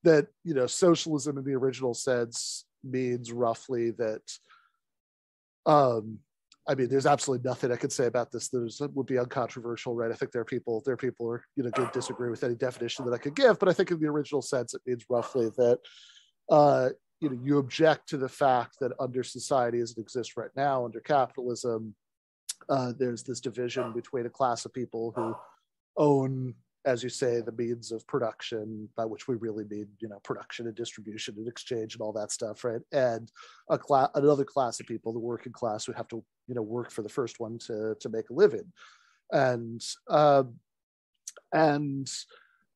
that 0.04 0.28
you 0.44 0.54
know 0.54 0.66
socialism 0.66 1.38
in 1.38 1.44
the 1.44 1.54
original 1.54 1.94
sense 1.94 2.64
means 2.84 3.32
roughly 3.32 3.90
that 3.92 4.22
um 5.66 6.20
I 6.68 6.74
mean, 6.76 6.88
there's 6.88 7.06
absolutely 7.06 7.48
nothing 7.48 7.72
I 7.72 7.76
could 7.76 7.90
say 7.90 8.06
about 8.06 8.30
this. 8.30 8.48
That 8.48 8.92
would 8.94 9.06
be 9.06 9.18
uncontroversial, 9.18 9.94
right? 9.94 10.12
I 10.12 10.14
think 10.14 10.30
there 10.30 10.42
are 10.42 10.44
people, 10.44 10.82
there 10.84 10.94
are 10.94 10.96
people 10.96 11.26
who 11.26 11.32
are, 11.32 11.44
you 11.56 11.64
know, 11.64 11.70
disagree 11.92 12.30
with 12.30 12.44
any 12.44 12.54
definition 12.54 13.04
that 13.06 13.14
I 13.14 13.18
could 13.18 13.34
give, 13.34 13.58
but 13.58 13.68
I 13.68 13.72
think 13.72 13.90
in 13.90 13.98
the 13.98 14.06
original 14.06 14.40
sense, 14.40 14.74
it 14.74 14.82
means 14.86 15.04
roughly 15.08 15.48
that, 15.56 15.78
uh, 16.48 16.90
you 17.20 17.28
know 17.28 17.38
you 17.42 17.58
object 17.58 18.08
to 18.08 18.16
the 18.16 18.28
fact 18.28 18.78
that 18.80 18.92
under 18.98 19.22
society 19.22 19.80
as 19.80 19.92
it 19.92 19.98
exists 19.98 20.36
right 20.36 20.50
now 20.56 20.84
under 20.84 21.00
capitalism 21.00 21.94
uh, 22.68 22.92
there's 22.98 23.22
this 23.22 23.40
division 23.40 23.92
between 23.92 24.26
a 24.26 24.30
class 24.30 24.64
of 24.64 24.72
people 24.72 25.12
who 25.14 25.34
own 25.96 26.54
as 26.86 27.02
you 27.02 27.08
say 27.08 27.40
the 27.40 27.52
means 27.52 27.92
of 27.92 28.06
production 28.06 28.88
by 28.96 29.04
which 29.04 29.28
we 29.28 29.34
really 29.36 29.64
mean 29.64 29.86
you 30.00 30.08
know 30.08 30.18
production 30.20 30.66
and 30.66 30.74
distribution 30.74 31.34
and 31.36 31.46
exchange 31.48 31.94
and 31.94 32.00
all 32.00 32.12
that 32.12 32.32
stuff 32.32 32.64
right? 32.64 32.80
And 32.92 33.30
a 33.68 33.78
class 33.78 34.08
another 34.14 34.44
class 34.44 34.80
of 34.80 34.86
people 34.86 35.12
the 35.12 35.18
working 35.18 35.52
class 35.52 35.84
who 35.84 35.92
have 35.92 36.08
to 36.08 36.24
you 36.46 36.54
know 36.54 36.62
work 36.62 36.90
for 36.90 37.02
the 37.02 37.08
first 37.08 37.38
one 37.38 37.58
to 37.66 37.94
to 38.00 38.08
make 38.08 38.30
a 38.30 38.34
living. 38.34 38.72
And 39.30 39.82
um, 40.08 40.54
and 41.52 42.10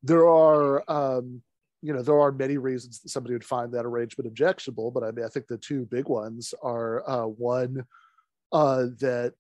there 0.03 0.29
are 0.29 0.85
um, 0.89 1.43
you 1.85 1.93
know, 1.93 2.01
there 2.01 2.19
are 2.19 2.33
many 2.33 2.57
reasons 2.57 3.01
that 3.01 3.11
somebody 3.11 3.35
would 3.35 3.45
find 3.45 3.71
that 3.73 3.85
arrangement 3.85 4.27
objectionable, 4.27 4.91
but 4.91 5.05
I 5.05 5.11
mean, 5.11 5.27
I 5.27 5.29
think 5.29 5.47
the 5.47 5.59
two 5.59 5.85
big 5.85 6.09
ones 6.09 6.55
are 6.63 7.07
uh, 7.07 7.27
one 7.27 7.85
uh, 8.53 8.87
that 9.01 9.35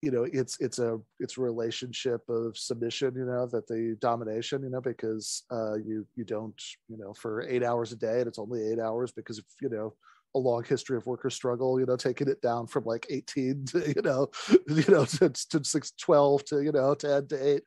you 0.00 0.10
know 0.10 0.24
it's 0.32 0.58
it's 0.60 0.78
a 0.78 0.98
it's 1.20 1.38
a 1.38 1.40
relationship 1.40 2.20
of 2.28 2.58
submission 2.58 3.14
you 3.16 3.24
know 3.24 3.46
that 3.46 3.66
the 3.66 3.96
domination 4.02 4.62
you 4.62 4.68
know 4.68 4.80
because 4.82 5.44
uh 5.50 5.76
you 5.76 6.06
you 6.14 6.24
don't 6.24 6.62
you 6.90 6.98
know 6.98 7.14
for 7.14 7.40
eight 7.48 7.62
hours 7.62 7.90
a 7.90 7.96
day 7.96 8.18
and 8.18 8.26
it's 8.26 8.38
only 8.38 8.70
eight 8.70 8.78
hours 8.78 9.12
because 9.12 9.38
if 9.38 9.46
you 9.62 9.70
know 9.70 9.94
a 10.34 10.38
long 10.38 10.64
history 10.64 10.96
of 10.96 11.06
worker 11.06 11.30
struggle, 11.30 11.78
you 11.78 11.86
know, 11.86 11.96
taking 11.96 12.28
it 12.28 12.40
down 12.42 12.66
from 12.66 12.84
like 12.84 13.06
18 13.10 13.64
to, 13.66 13.92
you 13.94 14.02
know, 14.02 14.28
you 14.68 14.84
know, 14.88 15.04
to, 15.04 15.28
to 15.30 15.64
6, 15.64 15.92
12 15.92 16.44
to, 16.46 16.62
you 16.62 16.72
know, 16.72 16.94
10 16.94 17.28
to 17.28 17.54
8. 17.54 17.62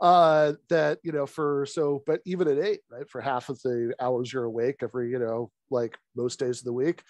Uh, 0.00 0.52
that, 0.68 0.98
you 1.02 1.12
know, 1.12 1.26
for 1.26 1.66
so, 1.66 2.02
but 2.06 2.20
even 2.24 2.48
at 2.48 2.58
eight, 2.58 2.80
right, 2.90 3.08
for 3.08 3.20
half 3.20 3.48
of 3.48 3.60
the 3.62 3.94
hours 4.00 4.32
you're 4.32 4.44
awake 4.44 4.76
every, 4.82 5.10
you 5.10 5.18
know, 5.18 5.50
like 5.70 5.98
most 6.16 6.38
days 6.38 6.58
of 6.58 6.64
the 6.64 6.72
week, 6.72 7.02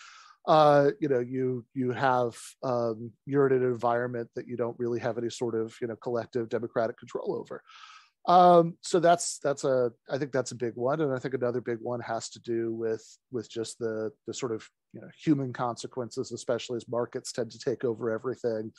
uh, 0.47 0.91
you 0.99 1.09
know, 1.09 1.19
you 1.19 1.65
you 1.75 1.93
have 1.93 2.35
um, 2.63 3.13
you're 3.27 3.47
in 3.49 3.63
an 3.63 3.69
environment 3.69 4.31
that 4.35 4.49
you 4.49 4.57
don't 4.57 4.79
really 4.79 4.99
have 4.99 5.19
any 5.19 5.29
sort 5.29 5.55
of 5.55 5.77
you 5.81 5.87
know 5.87 5.97
collective 5.97 6.49
democratic 6.49 6.97
control 6.97 7.37
over. 7.37 7.63
Um, 8.29 8.77
so 8.83 9.01
that's 9.01 9.39
that's 9.39 9.65
a 9.65 9.91
I 10.11 10.19
think 10.19 10.33
that's 10.33 10.51
a 10.53 10.57
big 10.57 10.75
one, 10.77 11.01
and 11.01 11.15
I 11.15 11.19
think 11.19 11.33
another 11.33 11.63
big 11.63 11.79
one 11.81 12.01
has 12.01 12.29
to 12.31 12.41
do 12.41 12.75
with 12.75 13.03
with 13.33 13.51
just 13.51 13.79
the 13.79 14.13
the 14.27 14.35
sort 14.35 14.53
of 14.53 14.69
you 14.93 15.01
know 15.01 15.09
human 15.19 15.53
consequences, 15.55 16.31
especially 16.31 16.77
as 16.77 16.89
markets 16.89 17.33
tend 17.33 17.51
to 17.53 17.59
take 17.59 17.85
over 17.85 18.11
everything, 18.11 18.71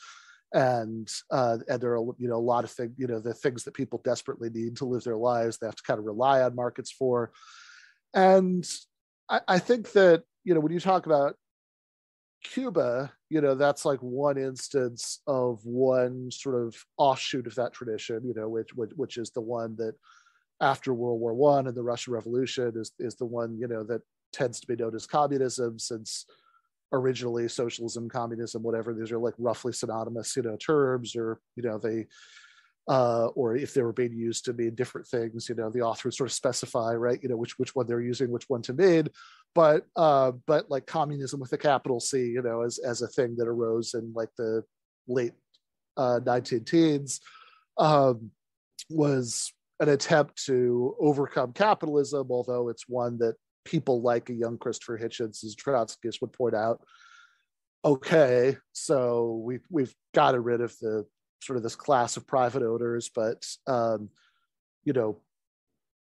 and 0.54 1.10
uh, 1.32 1.58
and 1.68 1.82
there 1.82 1.96
are 1.96 2.04
you 2.16 2.28
know 2.28 2.36
a 2.36 2.38
lot 2.38 2.62
of 2.62 2.70
things 2.70 2.92
you 2.96 3.08
know 3.08 3.18
the 3.18 3.34
things 3.34 3.64
that 3.64 3.74
people 3.74 4.00
desperately 4.04 4.50
need 4.50 4.76
to 4.76 4.84
live 4.84 5.02
their 5.02 5.16
lives 5.16 5.58
they 5.58 5.66
have 5.66 5.74
to 5.74 5.82
kind 5.82 5.98
of 5.98 6.06
rely 6.06 6.42
on 6.42 6.54
markets 6.54 6.92
for, 6.92 7.32
and 8.14 8.64
I, 9.28 9.40
I 9.48 9.58
think 9.58 9.90
that 9.92 10.22
you 10.44 10.54
know 10.54 10.60
when 10.60 10.72
you 10.72 10.80
talk 10.80 11.06
about 11.06 11.34
Cuba, 12.42 13.12
you 13.28 13.40
know, 13.40 13.54
that's 13.54 13.84
like 13.84 14.00
one 14.00 14.38
instance 14.38 15.20
of 15.26 15.64
one 15.64 16.30
sort 16.30 16.54
of 16.54 16.74
offshoot 16.96 17.46
of 17.46 17.54
that 17.56 17.72
tradition, 17.72 18.22
you 18.24 18.34
know, 18.34 18.48
which 18.48 18.74
which, 18.74 18.90
which 18.96 19.16
is 19.18 19.30
the 19.30 19.40
one 19.40 19.76
that 19.76 19.94
after 20.60 20.94
World 20.94 21.20
War 21.20 21.34
One 21.34 21.66
and 21.66 21.76
the 21.76 21.82
Russian 21.82 22.12
Revolution 22.12 22.72
is 22.76 22.92
is 22.98 23.16
the 23.16 23.26
one, 23.26 23.58
you 23.58 23.68
know, 23.68 23.84
that 23.84 24.02
tends 24.32 24.60
to 24.60 24.66
be 24.66 24.76
known 24.76 24.94
as 24.94 25.06
communism 25.06 25.78
since 25.78 26.26
originally 26.92 27.48
socialism, 27.48 28.08
communism, 28.08 28.62
whatever, 28.62 28.92
these 28.92 29.12
are 29.12 29.18
like 29.18 29.34
roughly 29.38 29.72
synonymous, 29.72 30.36
you 30.36 30.42
know, 30.42 30.56
terms 30.56 31.14
or, 31.14 31.40
you 31.56 31.62
know, 31.62 31.78
they 31.78 32.06
uh, 32.88 33.26
or 33.34 33.56
if 33.56 33.74
they 33.74 33.82
were 33.82 33.92
being 33.92 34.12
used 34.12 34.44
to 34.44 34.52
mean 34.52 34.74
different 34.74 35.06
things, 35.06 35.48
you 35.48 35.54
know, 35.54 35.70
the 35.70 35.82
authors 35.82 36.16
sort 36.16 36.28
of 36.28 36.34
specify, 36.34 36.92
right, 36.92 37.22
you 37.22 37.28
know, 37.28 37.36
which 37.36 37.58
which 37.58 37.74
one 37.74 37.86
they're 37.86 38.00
using, 38.00 38.30
which 38.30 38.48
one 38.48 38.62
to 38.62 38.72
mean. 38.72 39.08
But 39.54 39.86
uh, 39.96 40.32
but 40.46 40.70
like 40.70 40.86
communism 40.86 41.40
with 41.40 41.52
a 41.52 41.58
capital 41.58 42.00
C, 42.00 42.18
you 42.18 42.42
know, 42.42 42.62
as 42.62 42.78
as 42.78 43.02
a 43.02 43.08
thing 43.08 43.36
that 43.36 43.48
arose 43.48 43.94
in 43.94 44.12
like 44.14 44.30
the 44.36 44.64
late 45.06 45.32
uh, 45.96 46.20
19 46.24 46.64
teens, 46.64 47.20
um, 47.78 48.30
was 48.88 49.52
an 49.80 49.88
attempt 49.88 50.44
to 50.44 50.94
overcome 51.00 51.52
capitalism, 51.52 52.28
although 52.30 52.68
it's 52.68 52.88
one 52.88 53.18
that 53.18 53.34
people 53.64 54.02
like 54.02 54.30
a 54.30 54.34
young 54.34 54.58
Christopher 54.58 54.98
Hitchens, 54.98 55.44
as 55.44 55.54
Trotskyist 55.54 56.20
would 56.20 56.32
point 56.32 56.54
out, 56.54 56.80
okay, 57.84 58.56
so 58.72 59.40
we 59.44 59.60
we've 59.70 59.94
gotten 60.14 60.42
rid 60.42 60.60
of 60.60 60.76
the 60.80 61.06
sort 61.40 61.56
of 61.56 61.62
this 61.62 61.76
class 61.76 62.16
of 62.16 62.26
private 62.26 62.62
owners, 62.62 63.10
but 63.14 63.44
um, 63.66 64.10
you 64.84 64.92
know 64.92 65.20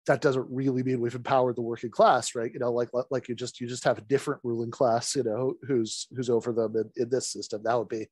that 0.07 0.21
doesn't 0.21 0.47
really 0.49 0.81
mean 0.83 0.99
we've 0.99 1.15
empowered 1.15 1.55
the 1.55 1.61
working 1.61 1.91
class, 1.91 2.33
right? 2.33 2.51
You 2.51 2.59
know, 2.59 2.71
like 2.71 2.89
like 3.11 3.29
you 3.29 3.35
just 3.35 3.61
you 3.61 3.67
just 3.67 3.83
have 3.83 3.97
a 3.97 4.01
different 4.01 4.41
ruling 4.43 4.71
class, 4.71 5.15
you 5.15 5.23
know, 5.23 5.53
who's 5.67 6.07
who's 6.15 6.29
over 6.29 6.51
them 6.51 6.75
in, 6.75 7.03
in 7.03 7.09
this 7.09 7.31
system. 7.31 7.61
That 7.63 7.77
would 7.77 7.89
be 7.89 8.07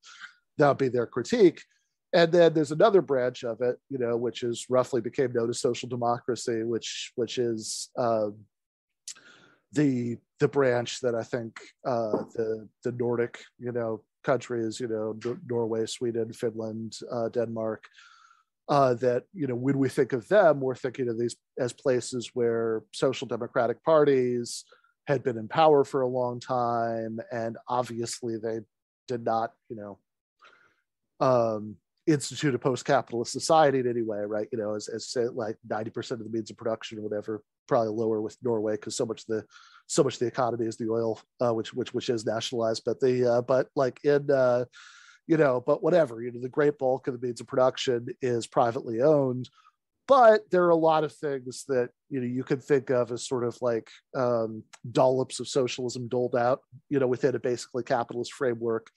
that 0.57 0.67
would 0.67 0.77
be 0.77 0.89
their 0.89 1.07
critique. 1.07 1.61
And 2.13 2.31
then 2.31 2.53
there's 2.53 2.71
another 2.71 3.01
branch 3.01 3.43
of 3.43 3.61
it, 3.61 3.77
you 3.89 3.99
know, 3.99 4.17
which 4.17 4.43
is 4.43 4.65
roughly 4.69 4.99
became 4.99 5.31
known 5.31 5.49
as 5.49 5.59
social 5.59 5.89
democracy, 5.89 6.63
which 6.63 7.11
which 7.15 7.37
is 7.37 7.89
um, 7.97 8.35
the 9.71 10.17
the 10.39 10.47
branch 10.47 10.99
that 11.01 11.15
I 11.15 11.23
think 11.23 11.59
uh, 11.85 12.23
the 12.35 12.67
the 12.83 12.91
Nordic, 12.91 13.39
you 13.57 13.71
know, 13.71 14.03
countries, 14.31 14.79
you 14.79 14.87
know, 14.87 15.07
Norway, 15.49 15.85
Sweden, 15.85 16.31
Finland, 16.33 16.91
uh, 17.11 17.29
Denmark, 17.29 17.81
uh, 18.75 18.93
that, 19.05 19.23
you 19.33 19.47
know, 19.47 19.55
when 19.55 19.77
we 19.79 19.89
think 19.89 20.13
of 20.13 20.27
them, 20.27 20.59
we're 20.61 20.75
thinking 20.75 21.09
of 21.09 21.17
these 21.17 21.35
as 21.57 21.73
places 21.73 22.31
where 22.35 22.83
social 22.93 23.27
democratic 23.27 23.83
parties 23.83 24.65
had 25.07 25.23
been 25.23 25.37
in 25.37 25.47
power 25.47 25.83
for 25.83 26.01
a 26.01 26.15
long 26.19 26.39
time. 26.39 27.19
And 27.31 27.57
obviously 27.67 28.37
they 28.37 28.59
did 29.07 29.23
not, 29.23 29.53
you 29.69 29.77
know, 29.81 29.97
um, 31.19 31.75
institute 32.05 32.53
a 32.53 32.59
post-capitalist 32.59 33.31
society 33.31 33.79
in 33.79 33.87
any 33.89 34.03
way, 34.03 34.21
right? 34.35 34.47
You 34.51 34.59
know, 34.59 34.75
as, 34.75 34.87
as 34.87 35.09
say, 35.09 35.25
like 35.43 35.57
90% 35.67 36.11
of 36.11 36.23
the 36.25 36.29
means 36.29 36.51
of 36.51 36.57
production 36.57 36.99
or 36.99 37.01
whatever, 37.01 37.41
probably 37.69 37.93
lower 37.93 38.21
with 38.21 38.37
Norway 38.43 38.73
because 38.73 38.97
so 38.97 39.05
much 39.05 39.25
the 39.25 39.45
so 39.87 40.03
much 40.03 40.19
the 40.19 40.27
economy 40.27 40.65
is 40.65 40.77
the 40.77 40.89
oil, 40.89 41.21
uh, 41.39 41.53
which 41.53 41.73
which 41.73 41.93
which 41.93 42.09
is 42.09 42.25
nationalized. 42.25 42.83
But 42.85 42.99
the 42.99 43.33
uh, 43.33 43.41
but 43.41 43.69
like 43.75 43.99
in 44.03 44.29
uh, 44.29 44.65
you 45.27 45.37
know, 45.37 45.63
but 45.65 45.81
whatever, 45.81 46.21
you 46.21 46.31
know, 46.31 46.41
the 46.41 46.49
great 46.49 46.77
bulk 46.77 47.07
of 47.07 47.19
the 47.19 47.25
means 47.25 47.39
of 47.39 47.47
production 47.47 48.07
is 48.21 48.47
privately 48.47 49.01
owned. 49.01 49.49
But 50.07 50.49
there 50.49 50.63
are 50.63 50.71
a 50.71 50.75
lot 50.75 51.03
of 51.03 51.13
things 51.13 51.65
that 51.67 51.89
you 52.09 52.19
know 52.19 52.25
you 52.25 52.43
can 52.43 52.59
think 52.59 52.89
of 52.89 53.11
as 53.11 53.27
sort 53.27 53.43
of 53.43 53.57
like 53.61 53.89
um, 54.15 54.63
dollops 54.91 55.39
of 55.39 55.47
socialism 55.47 56.07
doled 56.07 56.35
out, 56.35 56.61
you 56.89 56.99
know, 56.99 57.07
within 57.07 57.35
a 57.35 57.39
basically 57.39 57.83
capitalist 57.83 58.33
framework 58.33 58.89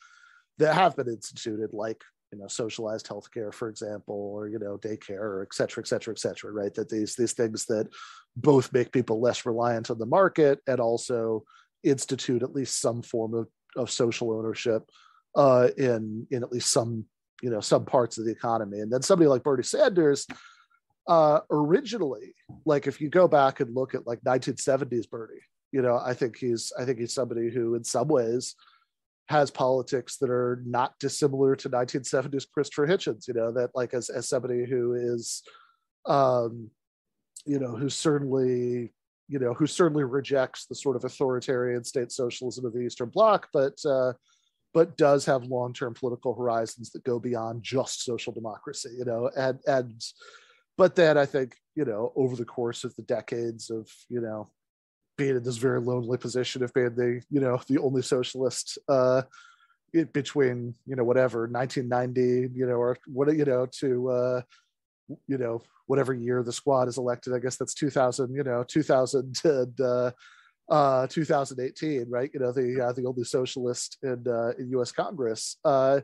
that 0.58 0.74
have 0.74 0.96
been 0.96 1.08
instituted, 1.08 1.72
like 1.72 2.02
you 2.32 2.38
know 2.38 2.48
socialized 2.48 3.06
healthcare 3.06 3.52
for 3.52 3.68
example 3.68 4.14
or 4.14 4.48
you 4.48 4.58
know 4.58 4.78
daycare 4.78 5.20
or 5.20 5.42
et 5.42 5.54
cetera 5.54 5.82
et 5.82 5.86
cetera 5.86 6.12
et 6.12 6.18
cetera 6.18 6.50
right? 6.50 6.74
That 6.74 6.88
these 6.88 7.14
these 7.14 7.34
things 7.34 7.66
that 7.66 7.88
both 8.36 8.72
make 8.72 8.90
people 8.92 9.20
less 9.20 9.44
reliant 9.44 9.90
on 9.90 9.98
the 9.98 10.06
market 10.06 10.60
and 10.66 10.80
also 10.80 11.44
institute 11.84 12.42
at 12.42 12.54
least 12.54 12.80
some 12.80 13.02
form 13.02 13.34
of, 13.34 13.48
of 13.76 13.90
social 13.90 14.32
ownership 14.32 14.82
uh, 15.36 15.68
in 15.76 16.26
in 16.30 16.42
at 16.42 16.50
least 16.50 16.72
some 16.72 17.04
you 17.42 17.50
know 17.50 17.60
some 17.60 17.84
parts 17.84 18.18
of 18.18 18.24
the 18.24 18.32
economy. 18.32 18.80
And 18.80 18.90
then 18.90 19.02
somebody 19.02 19.28
like 19.28 19.42
bernie 19.42 19.62
sanders 19.62 20.26
uh, 21.08 21.40
originally 21.50 22.34
like 22.64 22.86
if 22.86 23.00
you 23.00 23.10
go 23.10 23.28
back 23.28 23.60
and 23.60 23.74
look 23.74 23.94
at 23.94 24.06
like 24.06 24.20
1970s 24.20 25.10
bernie 25.10 25.40
you 25.72 25.82
know 25.82 25.96
i 25.96 26.14
think 26.14 26.36
he's 26.36 26.72
i 26.78 26.84
think 26.84 26.98
he's 26.98 27.12
somebody 27.12 27.50
who 27.50 27.74
in 27.74 27.82
some 27.82 28.06
ways 28.06 28.54
has 29.28 29.50
politics 29.50 30.16
that 30.18 30.30
are 30.30 30.62
not 30.66 30.98
dissimilar 30.98 31.56
to 31.56 31.70
1970s 31.70 32.46
Christopher 32.52 32.86
Hitchens, 32.86 33.28
you 33.28 33.34
know, 33.34 33.52
that 33.52 33.70
like 33.74 33.94
as, 33.94 34.10
as 34.10 34.28
somebody 34.28 34.66
who 34.68 34.94
is, 34.94 35.42
um, 36.06 36.70
you 37.46 37.58
know, 37.58 37.76
who 37.76 37.88
certainly, 37.88 38.92
you 39.28 39.38
know, 39.38 39.54
who 39.54 39.66
certainly 39.66 40.04
rejects 40.04 40.66
the 40.66 40.74
sort 40.74 40.96
of 40.96 41.04
authoritarian 41.04 41.84
state 41.84 42.12
socialism 42.12 42.66
of 42.66 42.72
the 42.72 42.80
Eastern 42.80 43.08
Bloc, 43.08 43.48
but, 43.52 43.74
uh, 43.86 44.12
but 44.74 44.96
does 44.96 45.24
have 45.24 45.44
long-term 45.44 45.94
political 45.94 46.34
horizons 46.34 46.90
that 46.90 47.04
go 47.04 47.18
beyond 47.18 47.62
just 47.62 48.04
social 48.04 48.32
democracy, 48.32 48.90
you 48.98 49.04
know, 49.04 49.30
and, 49.36 49.58
and, 49.66 50.02
but 50.76 50.96
then 50.96 51.16
I 51.16 51.26
think, 51.26 51.54
you 51.74 51.84
know, 51.84 52.12
over 52.16 52.34
the 52.34 52.44
course 52.44 52.84
of 52.84 52.94
the 52.96 53.02
decades 53.02 53.70
of, 53.70 53.88
you 54.08 54.20
know, 54.20 54.50
being 55.22 55.36
in 55.36 55.42
this 55.44 55.56
very 55.56 55.80
lonely 55.80 56.18
position 56.18 56.64
of 56.64 56.74
being 56.74 56.94
the 56.96 57.22
you 57.30 57.40
know 57.40 57.60
the 57.68 57.78
only 57.78 58.02
socialist 58.02 58.76
uh 58.88 59.22
between 60.12 60.74
you 60.84 60.96
know 60.96 61.04
whatever 61.04 61.46
1990 61.46 62.52
you 62.58 62.66
know 62.66 62.74
or 62.74 62.98
what 63.06 63.32
you 63.36 63.44
know 63.44 63.64
to 63.66 64.08
uh 64.10 64.42
you 65.28 65.38
know 65.38 65.62
whatever 65.86 66.12
year 66.12 66.42
the 66.42 66.52
squad 66.52 66.88
is 66.88 66.98
elected 66.98 67.32
i 67.32 67.38
guess 67.38 67.56
that's 67.56 67.74
2000 67.74 68.34
you 68.34 68.42
know 68.42 68.64
2000 68.64 69.36
and 69.44 69.80
uh 69.80 70.10
uh 70.68 71.06
2018 71.06 72.06
right? 72.08 72.30
You 72.34 72.40
know 72.40 72.50
the 72.50 72.84
uh, 72.84 72.92
the 72.92 73.06
only 73.06 73.24
socialist 73.24 73.98
in 74.02 74.24
uh 74.26 74.52
in 74.58 74.70
us 74.74 74.90
congress 74.90 75.56
uh 75.64 76.00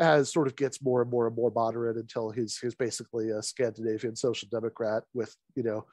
as 0.00 0.32
sort 0.32 0.46
of 0.46 0.56
gets 0.56 0.80
more 0.82 1.02
and 1.02 1.10
more 1.10 1.26
and 1.26 1.36
more 1.36 1.52
moderate 1.54 1.96
until 1.96 2.30
he's 2.30 2.58
he's 2.58 2.74
basically 2.74 3.30
a 3.30 3.42
scandinavian 3.42 4.16
social 4.16 4.48
democrat 4.50 5.02
with 5.12 5.36
you 5.56 5.62
know 5.62 5.84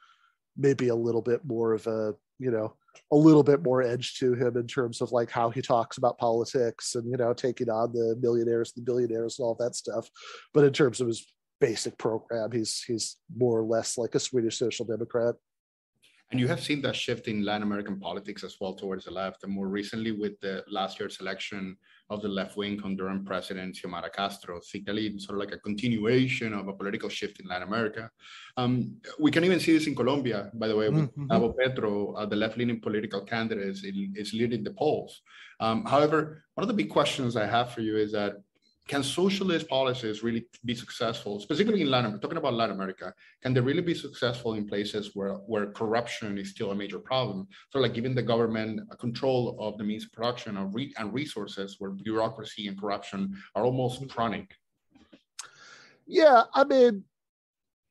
maybe 0.56 0.88
a 0.88 0.94
little 0.94 1.22
bit 1.22 1.44
more 1.44 1.72
of 1.72 1.86
a 1.86 2.14
you 2.38 2.50
know 2.50 2.74
a 3.12 3.16
little 3.16 3.42
bit 3.42 3.62
more 3.62 3.82
edge 3.82 4.18
to 4.18 4.34
him 4.34 4.56
in 4.56 4.66
terms 4.66 5.00
of 5.00 5.12
like 5.12 5.30
how 5.30 5.50
he 5.50 5.60
talks 5.60 5.98
about 5.98 6.18
politics 6.18 6.94
and 6.94 7.10
you 7.10 7.16
know 7.16 7.32
taking 7.32 7.68
on 7.68 7.92
the 7.92 8.16
millionaires 8.20 8.72
the 8.72 8.82
billionaires 8.82 9.38
and 9.38 9.46
all 9.46 9.56
that 9.58 9.74
stuff. 9.74 10.08
But 10.52 10.64
in 10.64 10.72
terms 10.72 11.00
of 11.00 11.08
his 11.08 11.26
basic 11.60 11.96
program 11.98 12.50
he's 12.52 12.82
he's 12.86 13.16
more 13.34 13.60
or 13.60 13.64
less 13.64 13.96
like 13.96 14.14
a 14.14 14.20
swedish 14.20 14.58
social 14.58 14.84
democrat. 14.84 15.34
And 16.30 16.40
you 16.40 16.48
have 16.48 16.60
seen 16.60 16.82
that 16.82 16.96
shift 16.96 17.28
in 17.28 17.44
Latin 17.44 17.62
American 17.62 18.00
politics 18.00 18.42
as 18.42 18.56
well 18.60 18.74
towards 18.74 19.04
the 19.04 19.10
left, 19.10 19.44
and 19.44 19.52
more 19.52 19.68
recently 19.68 20.10
with 20.10 20.40
the 20.40 20.64
last 20.68 20.98
year's 20.98 21.20
election 21.20 21.76
of 22.10 22.22
the 22.22 22.28
left-wing 22.28 22.78
Honduran 22.78 23.24
president 23.24 23.76
Xiomara 23.76 24.12
Castro, 24.12 24.60
Cictalin, 24.60 25.20
sort 25.20 25.38
of 25.38 25.44
like 25.44 25.54
a 25.54 25.60
continuation 25.60 26.52
of 26.52 26.68
a 26.68 26.72
political 26.72 27.08
shift 27.08 27.40
in 27.40 27.46
Latin 27.48 27.66
America. 27.66 28.10
Um, 28.56 28.96
we 29.18 29.30
can 29.30 29.44
even 29.44 29.58
see 29.58 29.72
this 29.72 29.86
in 29.86 29.94
Colombia, 29.94 30.50
by 30.54 30.68
the 30.68 30.76
way, 30.76 30.88
with 30.90 31.04
mm-hmm. 31.04 31.26
Gustavo 31.26 31.54
Petro, 31.58 32.12
uh, 32.14 32.26
the 32.26 32.36
left-leaning 32.36 32.80
political 32.80 33.22
candidate, 33.22 33.66
is, 33.66 33.84
is 33.84 34.34
leading 34.34 34.62
the 34.62 34.72
polls. 34.72 35.22
Um, 35.60 35.84
however, 35.84 36.44
one 36.54 36.62
of 36.62 36.68
the 36.68 36.74
big 36.74 36.90
questions 36.90 37.36
I 37.36 37.46
have 37.46 37.72
for 37.72 37.80
you 37.80 37.96
is 37.96 38.12
that 38.12 38.34
can 38.86 39.02
socialist 39.02 39.68
policies 39.68 40.22
really 40.22 40.46
be 40.64 40.74
successful, 40.74 41.40
specifically 41.40 41.80
in 41.80 41.90
Latin, 41.90 42.18
talking 42.20 42.36
about 42.36 42.52
Latin 42.52 42.76
America, 42.76 43.14
can 43.42 43.54
they 43.54 43.60
really 43.60 43.80
be 43.80 43.94
successful 43.94 44.54
in 44.54 44.66
places 44.66 45.12
where, 45.14 45.34
where 45.46 45.72
corruption 45.72 46.36
is 46.36 46.50
still 46.50 46.70
a 46.70 46.74
major 46.74 46.98
problem? 46.98 47.48
So 47.70 47.78
like 47.78 47.94
giving 47.94 48.14
the 48.14 48.22
government 48.22 48.80
control 48.98 49.56
of 49.58 49.78
the 49.78 49.84
means 49.84 50.04
of 50.04 50.12
production 50.12 50.58
of 50.58 50.74
re 50.74 50.92
and 50.98 51.14
resources 51.14 51.76
where 51.78 51.90
bureaucracy 51.92 52.68
and 52.68 52.78
corruption 52.78 53.34
are 53.54 53.64
almost 53.64 54.06
chronic. 54.10 54.54
Yeah, 56.06 56.42
I 56.52 56.64
mean, 56.64 57.04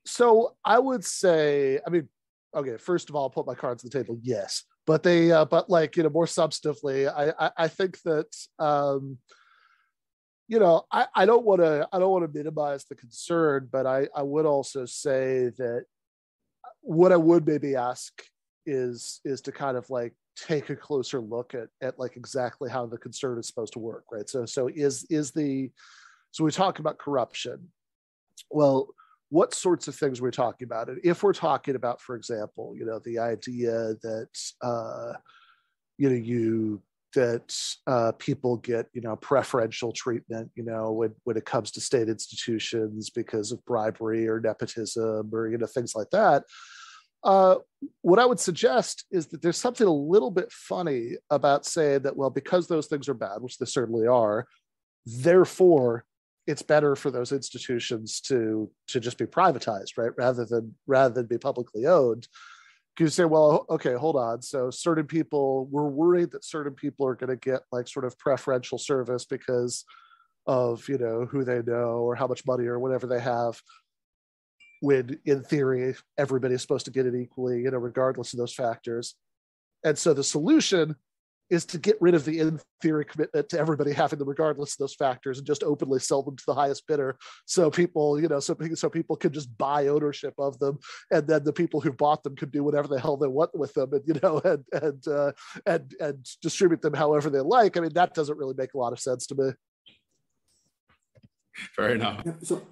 so 0.06 0.54
I 0.64 0.78
would 0.78 1.04
say, 1.04 1.80
I 1.84 1.90
mean, 1.90 2.08
okay, 2.54 2.76
first 2.76 3.08
of 3.08 3.16
all, 3.16 3.24
I'll 3.24 3.30
put 3.30 3.46
my 3.46 3.56
cards 3.56 3.82
on 3.82 3.90
the 3.90 3.98
table. 3.98 4.18
Yes, 4.22 4.62
but 4.86 5.02
they, 5.02 5.32
uh, 5.32 5.44
but 5.44 5.68
like 5.68 5.96
you 5.96 6.04
know, 6.04 6.10
more 6.10 6.26
substantively, 6.26 7.12
I, 7.12 7.46
I, 7.46 7.50
I 7.64 7.68
think 7.68 8.00
that 8.02 8.28
um, 8.60 9.18
you 10.46 10.58
know, 10.58 10.84
I, 10.90 11.06
I 11.14 11.26
don't 11.26 11.44
want 11.44 11.60
to 11.60 11.88
I 11.92 11.98
don't 11.98 12.10
want 12.10 12.30
to 12.30 12.38
minimize 12.38 12.84
the 12.84 12.94
concern, 12.94 13.68
but 13.70 13.86
I, 13.86 14.08
I 14.14 14.22
would 14.22 14.46
also 14.46 14.84
say 14.84 15.50
that 15.56 15.84
what 16.80 17.12
I 17.12 17.16
would 17.16 17.46
maybe 17.46 17.76
ask 17.76 18.12
is 18.66 19.20
is 19.24 19.40
to 19.42 19.52
kind 19.52 19.76
of 19.76 19.88
like 19.90 20.14
take 20.36 20.68
a 20.70 20.76
closer 20.76 21.20
look 21.20 21.54
at 21.54 21.68
at 21.80 21.98
like 21.98 22.16
exactly 22.16 22.70
how 22.70 22.86
the 22.86 22.98
concern 22.98 23.38
is 23.38 23.46
supposed 23.46 23.72
to 23.74 23.78
work, 23.78 24.04
right? 24.12 24.28
So 24.28 24.44
so 24.44 24.68
is 24.68 25.06
is 25.08 25.30
the 25.30 25.70
so 26.30 26.44
we 26.44 26.50
talk 26.50 26.78
about 26.78 26.98
corruption. 26.98 27.70
Well, 28.50 28.88
what 29.30 29.54
sorts 29.54 29.88
of 29.88 29.94
things 29.94 30.20
we're 30.20 30.30
talking 30.30 30.66
about? 30.66 30.88
And 30.88 31.00
if 31.02 31.22
we're 31.22 31.32
talking 31.32 31.76
about, 31.76 32.00
for 32.00 32.16
example, 32.16 32.74
you 32.76 32.84
know, 32.84 32.98
the 32.98 33.18
idea 33.18 33.94
that 34.02 34.28
uh, 34.60 35.12
you 35.96 36.10
know 36.10 36.16
you 36.16 36.82
that 37.14 37.56
uh, 37.86 38.12
people 38.18 38.56
get 38.58 38.86
you 38.92 39.00
know 39.00 39.16
preferential 39.16 39.92
treatment 39.92 40.50
you 40.54 40.64
know 40.64 40.92
when, 40.92 41.14
when 41.24 41.36
it 41.36 41.44
comes 41.44 41.70
to 41.72 41.80
state 41.80 42.08
institutions 42.08 43.10
because 43.10 43.52
of 43.52 43.64
bribery 43.64 44.28
or 44.28 44.40
nepotism 44.40 45.30
or 45.32 45.48
you 45.48 45.58
know 45.58 45.66
things 45.66 45.94
like 45.94 46.10
that. 46.10 46.44
Uh, 47.22 47.56
what 48.02 48.18
i 48.18 48.26
would 48.26 48.40
suggest 48.40 49.04
is 49.10 49.26
that 49.28 49.40
there's 49.40 49.56
something 49.56 49.86
a 49.86 49.92
little 49.92 50.30
bit 50.30 50.52
funny 50.52 51.12
about 51.30 51.64
saying 51.64 52.02
that 52.02 52.16
well 52.16 52.30
because 52.30 52.66
those 52.66 52.86
things 52.86 53.08
are 53.08 53.14
bad 53.14 53.40
which 53.40 53.56
they 53.56 53.64
certainly 53.64 54.06
are 54.06 54.46
therefore 55.06 56.04
it's 56.46 56.62
better 56.62 56.94
for 56.94 57.10
those 57.10 57.32
institutions 57.32 58.20
to 58.20 58.70
to 58.86 59.00
just 59.00 59.18
be 59.18 59.24
privatized 59.24 59.96
right 59.96 60.12
rather 60.16 60.44
than 60.44 60.74
rather 60.86 61.14
than 61.14 61.26
be 61.26 61.38
publicly 61.38 61.86
owned 61.86 62.28
you 62.98 63.08
say, 63.08 63.24
well, 63.24 63.66
okay, 63.68 63.94
hold 63.94 64.16
on. 64.16 64.42
So 64.42 64.70
certain 64.70 65.06
people, 65.06 65.66
we're 65.66 65.88
worried 65.88 66.30
that 66.32 66.44
certain 66.44 66.74
people 66.74 67.06
are 67.06 67.16
going 67.16 67.30
to 67.30 67.36
get 67.36 67.62
like 67.72 67.88
sort 67.88 68.04
of 68.04 68.18
preferential 68.18 68.78
service 68.78 69.24
because 69.24 69.84
of 70.46 70.86
you 70.88 70.98
know 70.98 71.24
who 71.24 71.42
they 71.42 71.62
know 71.62 72.00
or 72.00 72.14
how 72.14 72.26
much 72.26 72.46
money 72.46 72.66
or 72.66 72.78
whatever 72.78 73.06
they 73.06 73.20
have. 73.20 73.60
When 74.80 75.18
in 75.24 75.42
theory 75.42 75.94
everybody's 76.18 76.60
supposed 76.62 76.84
to 76.84 76.90
get 76.90 77.06
it 77.06 77.14
equally, 77.14 77.62
you 77.62 77.70
know, 77.70 77.78
regardless 77.78 78.32
of 78.32 78.38
those 78.38 78.52
factors. 78.52 79.14
And 79.82 79.98
so 79.98 80.14
the 80.14 80.24
solution 80.24 80.96
is 81.50 81.64
to 81.66 81.78
get 81.78 81.96
rid 82.00 82.14
of 82.14 82.24
the 82.24 82.38
in 82.40 82.60
theory 82.80 83.04
commitment 83.04 83.48
to 83.48 83.58
everybody 83.58 83.92
having 83.92 84.18
them 84.18 84.28
regardless 84.28 84.72
of 84.72 84.78
those 84.78 84.94
factors 84.94 85.38
and 85.38 85.46
just 85.46 85.62
openly 85.62 85.98
sell 85.98 86.22
them 86.22 86.36
to 86.36 86.44
the 86.46 86.54
highest 86.54 86.86
bidder. 86.86 87.16
So 87.46 87.70
people 87.70 88.20
you 88.20 88.28
know 88.28 88.40
so, 88.40 88.56
so 88.74 88.88
people 88.88 89.16
can 89.16 89.32
just 89.32 89.56
buy 89.56 89.88
ownership 89.88 90.34
of 90.38 90.58
them 90.58 90.78
and 91.10 91.26
then 91.26 91.44
the 91.44 91.52
people 91.52 91.80
who 91.80 91.92
bought 91.92 92.22
them 92.22 92.36
could 92.36 92.50
do 92.50 92.64
whatever 92.64 92.88
the 92.88 93.00
hell 93.00 93.16
they 93.16 93.28
want 93.28 93.56
with 93.56 93.72
them 93.74 93.92
and 93.92 94.02
you 94.06 94.14
know 94.22 94.38
and 94.44 94.64
and 94.72 95.08
uh, 95.08 95.32
and 95.66 95.94
and 96.00 96.26
distribute 96.42 96.82
them 96.82 96.94
however 96.94 97.30
they 97.30 97.40
like. 97.40 97.76
I 97.76 97.80
mean 97.80 97.94
that 97.94 98.14
doesn't 98.14 98.38
really 98.38 98.54
make 98.56 98.74
a 98.74 98.78
lot 98.78 98.92
of 98.92 99.00
sense 99.00 99.26
to 99.28 99.34
me. 99.34 99.50
Fair 101.76 101.94
enough. 101.94 102.24
So 102.42 102.62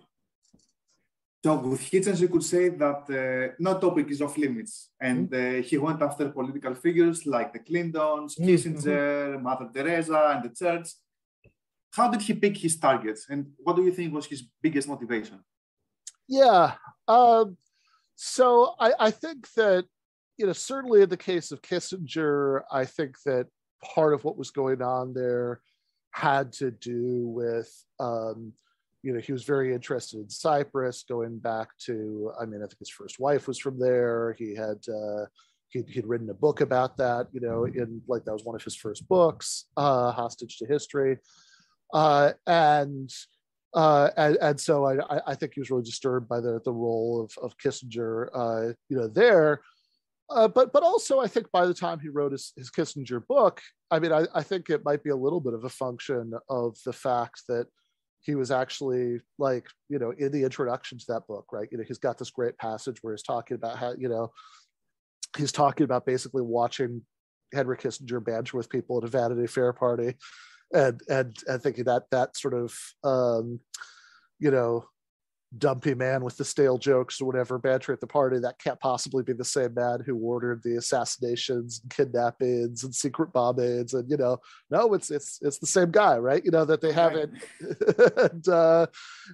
So 1.45 1.57
with 1.57 1.81
Hitchens, 1.81 2.21
you 2.21 2.29
could 2.29 2.45
say 2.45 2.69
that 2.69 3.03
uh, 3.11 3.55
no 3.59 3.77
topic 3.79 4.09
is 4.11 4.23
off 4.23 4.39
limits, 4.39 4.91
and 5.01 5.29
mm-hmm. 5.29 5.59
uh, 5.59 5.63
he 5.63 5.77
went 5.77 6.01
after 6.01 6.29
political 6.29 6.75
figures 6.75 7.27
like 7.27 7.53
the 7.53 7.59
Clintons, 7.59 8.37
mm-hmm. 8.37 8.49
Kissinger, 8.49 9.35
mm-hmm. 9.35 9.43
Mother 9.43 9.69
Teresa, 9.75 10.35
and 10.35 10.45
the 10.45 10.55
church. 10.55 10.91
How 11.91 12.09
did 12.09 12.23
he 12.23 12.35
pick 12.35 12.57
his 12.57 12.79
targets, 12.79 13.27
and 13.29 13.49
what 13.59 13.75
do 13.75 13.83
you 13.83 13.93
think 13.93 14.15
was 14.15 14.27
his 14.27 14.45
biggest 14.63 14.87
motivation? 14.87 15.41
Yeah, 16.29 16.75
um, 17.09 17.57
so 18.15 18.75
I, 18.79 18.93
I 19.01 19.11
think 19.11 19.53
that 19.55 19.85
you 20.39 20.47
know 20.47 20.53
certainly 20.53 21.03
in 21.03 21.09
the 21.09 21.17
case 21.17 21.51
of 21.51 21.61
Kissinger, 21.61 22.63
I 22.71 22.85
think 22.85 23.17
that 23.27 23.49
part 23.83 24.15
of 24.15 24.23
what 24.23 24.39
was 24.39 24.53
going 24.53 24.81
on 24.81 25.13
there 25.13 25.61
had 26.13 26.53
to 26.53 26.71
do 26.71 27.27
with 27.27 27.69
um, 27.99 28.53
you 29.03 29.13
know, 29.13 29.21
he 29.21 29.33
was 29.33 29.45
very 29.45 29.75
interested 29.75 30.21
in 30.21 30.31
Cyprus, 30.31 31.05
going 31.09 31.39
back 31.39 31.69
to, 31.87 32.33
I 32.41 32.45
mean, 32.45 32.63
I 32.63 32.67
think 32.67 32.79
his 32.79 32.89
first 32.89 33.19
wife 33.19 33.49
was 33.49 33.59
from 33.59 33.79
there. 33.79 34.37
He 34.39 34.55
had, 34.55 34.79
uh, 34.89 35.27
he'd, 35.71 35.89
he'd 35.89 36.07
written 36.07 36.31
a 36.31 36.35
book 36.35 36.61
about 36.61 36.97
that, 36.99 37.27
you 37.33 37.41
know, 37.41 37.65
in 37.65 38.01
like 38.07 38.25
that 38.25 38.33
was 38.33 38.45
one 38.45 38.55
of 38.55 38.63
his 38.63 38.77
first 38.77 39.09
books, 39.09 39.67
uh, 39.77 40.13
Hostage 40.13 40.59
to 40.59 40.67
History. 40.67 41.19
Uh, 41.93 42.33
and, 42.47 43.13
uh, 43.75 44.11
and, 44.17 44.37
and 44.37 44.61
so 44.61 44.87
I, 44.87 45.21
I 45.27 45.35
think 45.35 45.55
he 45.55 45.61
was 45.61 45.71
really 45.71 45.83
disturbed 45.83 46.29
by 46.29 46.41
the, 46.41 46.61
the 46.65 46.73
role 46.73 47.23
of, 47.23 47.45
of 47.45 47.59
Kissinger, 47.59 48.29
uh, 48.33 48.73
you 48.89 48.97
know, 48.97 49.09
there. 49.09 49.63
Uh, 50.31 50.49
but 50.49 50.73
but 50.73 50.83
also 50.83 51.21
I 51.21 51.27
think 51.27 51.51
by 51.51 51.67
the 51.67 51.75
time 51.75 52.01
he 52.01 52.09
wrote 52.09 52.33
his, 52.33 52.53
his 52.57 52.71
Kissinger 52.71 53.27
book, 53.27 53.61
I 53.91 53.99
mean 53.99 54.13
I, 54.13 54.27
I 54.35 54.43
think 54.43 54.71
it 54.71 54.85
might 54.85 55.03
be 55.03 55.11
a 55.11 55.17
little 55.17 55.41
bit 55.41 55.53
of 55.53 55.65
a 55.65 55.69
function 55.69 56.33
of 56.49 56.79
the 56.87 56.93
fact 56.93 57.43
that 57.49 57.67
he 58.23 58.35
was 58.35 58.51
actually 58.51 59.21
like 59.39 59.67
you 59.89 59.99
know 59.99 60.13
in 60.17 60.33
the 60.33 60.45
introduction 60.45 60.99
to 60.99 61.05
that 61.09 61.27
book 61.27 61.47
right? 61.53 61.69
You 61.71 61.79
know 61.79 61.85
he's 61.87 61.99
got 61.99 62.19
this 62.19 62.31
great 62.31 62.57
passage 62.59 62.99
where 63.03 63.13
he's 63.13 63.23
talking 63.23 63.57
about 63.57 63.79
how 63.79 63.95
you 63.99 64.09
know 64.09 64.33
he's 65.37 65.53
talking 65.53 65.85
about 65.85 66.07
basically 66.07 66.43
watching 66.43 67.03
henry 67.53 67.77
kissinger 67.77 68.25
banter 68.25 68.57
with 68.57 68.71
people 68.71 68.99
at 68.99 69.05
a 69.05 69.09
vanity 69.09 69.47
fair 69.47 69.73
party 69.73 70.15
and 70.73 71.01
and 71.09 71.37
and 71.47 71.63
thinking 71.63 71.85
that 71.85 72.05
that 72.11 72.37
sort 72.37 72.55
of 72.55 72.75
um 73.05 73.61
you 74.39 74.51
know 74.51 74.85
dumpy 75.59 75.95
man 75.95 76.25
with 76.25 76.37
the 76.37 76.45
stale 76.45 76.79
jokes 76.79 77.21
or 77.21 77.27
whatever 77.27 77.59
banter 77.59 77.93
at 77.93 78.01
the 78.01 78.07
party 78.07 78.39
that 78.39 78.59
can't 78.59 78.81
possibly 78.81 79.23
be 79.23 79.35
the 79.35 79.45
same 79.45 79.75
man 79.75 80.03
who 80.05 80.17
ordered 80.17 80.63
the 80.63 80.77
assassinations 80.77 81.81
and 81.83 81.91
kidnappings 81.91 82.85
and 82.85 82.95
secret 82.95 83.33
bombings 83.33 83.93
and 83.93 84.11
you 84.11 84.17
know 84.17 84.39
no 84.71 84.95
it's 84.95 85.11
it's 85.11 85.39
it's 85.43 85.59
the 85.59 85.67
same 85.67 85.91
guy 85.91 86.17
right 86.17 86.45
you 86.45 86.51
know 86.51 86.65
that 86.65 86.81
they 86.81 86.93
haven't 86.93 87.33
right. 87.61 88.13
and 88.33 88.49
uh 88.49 88.87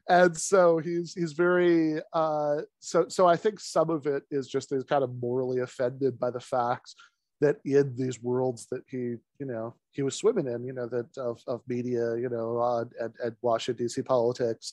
and 0.08 0.36
so 0.36 0.78
he's 0.78 1.14
he's 1.14 1.32
very 1.32 2.00
uh 2.12 2.56
so 2.80 3.06
so 3.08 3.26
i 3.26 3.36
think 3.36 3.60
some 3.60 3.88
of 3.88 4.06
it 4.06 4.24
is 4.30 4.48
just 4.48 4.70
he's 4.70 4.84
kind 4.84 5.04
of 5.04 5.14
morally 5.22 5.60
offended 5.60 6.18
by 6.18 6.30
the 6.30 6.40
fact 6.40 6.94
that 7.40 7.58
in 7.64 7.94
these 7.96 8.20
worlds 8.20 8.66
that 8.72 8.82
he 8.88 9.14
you 9.38 9.46
know 9.46 9.72
he 9.92 10.02
was 10.02 10.16
swimming 10.16 10.48
in 10.48 10.64
you 10.64 10.72
know 10.72 10.88
that 10.88 11.06
of, 11.16 11.40
of 11.46 11.62
media 11.68 12.16
you 12.16 12.28
know 12.28 12.58
uh, 12.58 12.84
and, 13.00 13.14
and 13.22 13.36
washington 13.40 13.86
dc 13.86 14.04
politics 14.04 14.72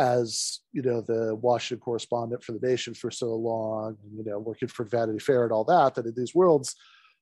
as 0.00 0.60
you 0.72 0.80
know 0.80 1.02
the 1.02 1.34
Washington 1.34 1.82
correspondent 1.84 2.42
for 2.42 2.52
the 2.52 2.66
Nation 2.66 2.94
for 2.94 3.10
so 3.10 3.34
long, 3.34 3.96
you 4.16 4.24
know, 4.24 4.38
working 4.38 4.68
for 4.68 4.84
Vanity 4.84 5.18
Fair 5.18 5.44
and 5.44 5.52
all 5.52 5.64
that, 5.64 5.94
that 5.94 6.06
in 6.06 6.14
these 6.16 6.34
worlds, 6.34 6.74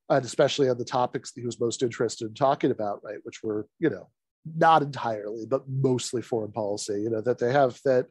and 0.09 0.25
especially 0.25 0.69
on 0.69 0.79
the 0.79 0.85
topics 0.85 1.33
that 1.33 1.41
he 1.41 1.47
was 1.47 1.61
most 1.61 1.83
interested 1.83 2.29
in 2.29 2.35
talking 2.35 2.71
about, 2.71 3.01
right, 3.03 3.19
which 3.25 3.43
were 3.43 3.67
you 3.81 3.91
know 3.91 4.09
not 4.57 4.83
entirely, 4.83 5.45
but 5.45 5.69
mostly 5.69 6.23
foreign 6.23 6.53
policy, 6.53 7.03
you 7.03 7.11
know, 7.11 7.21
that 7.21 7.39
they 7.39 7.53
have 7.53 7.79
that 7.85 8.07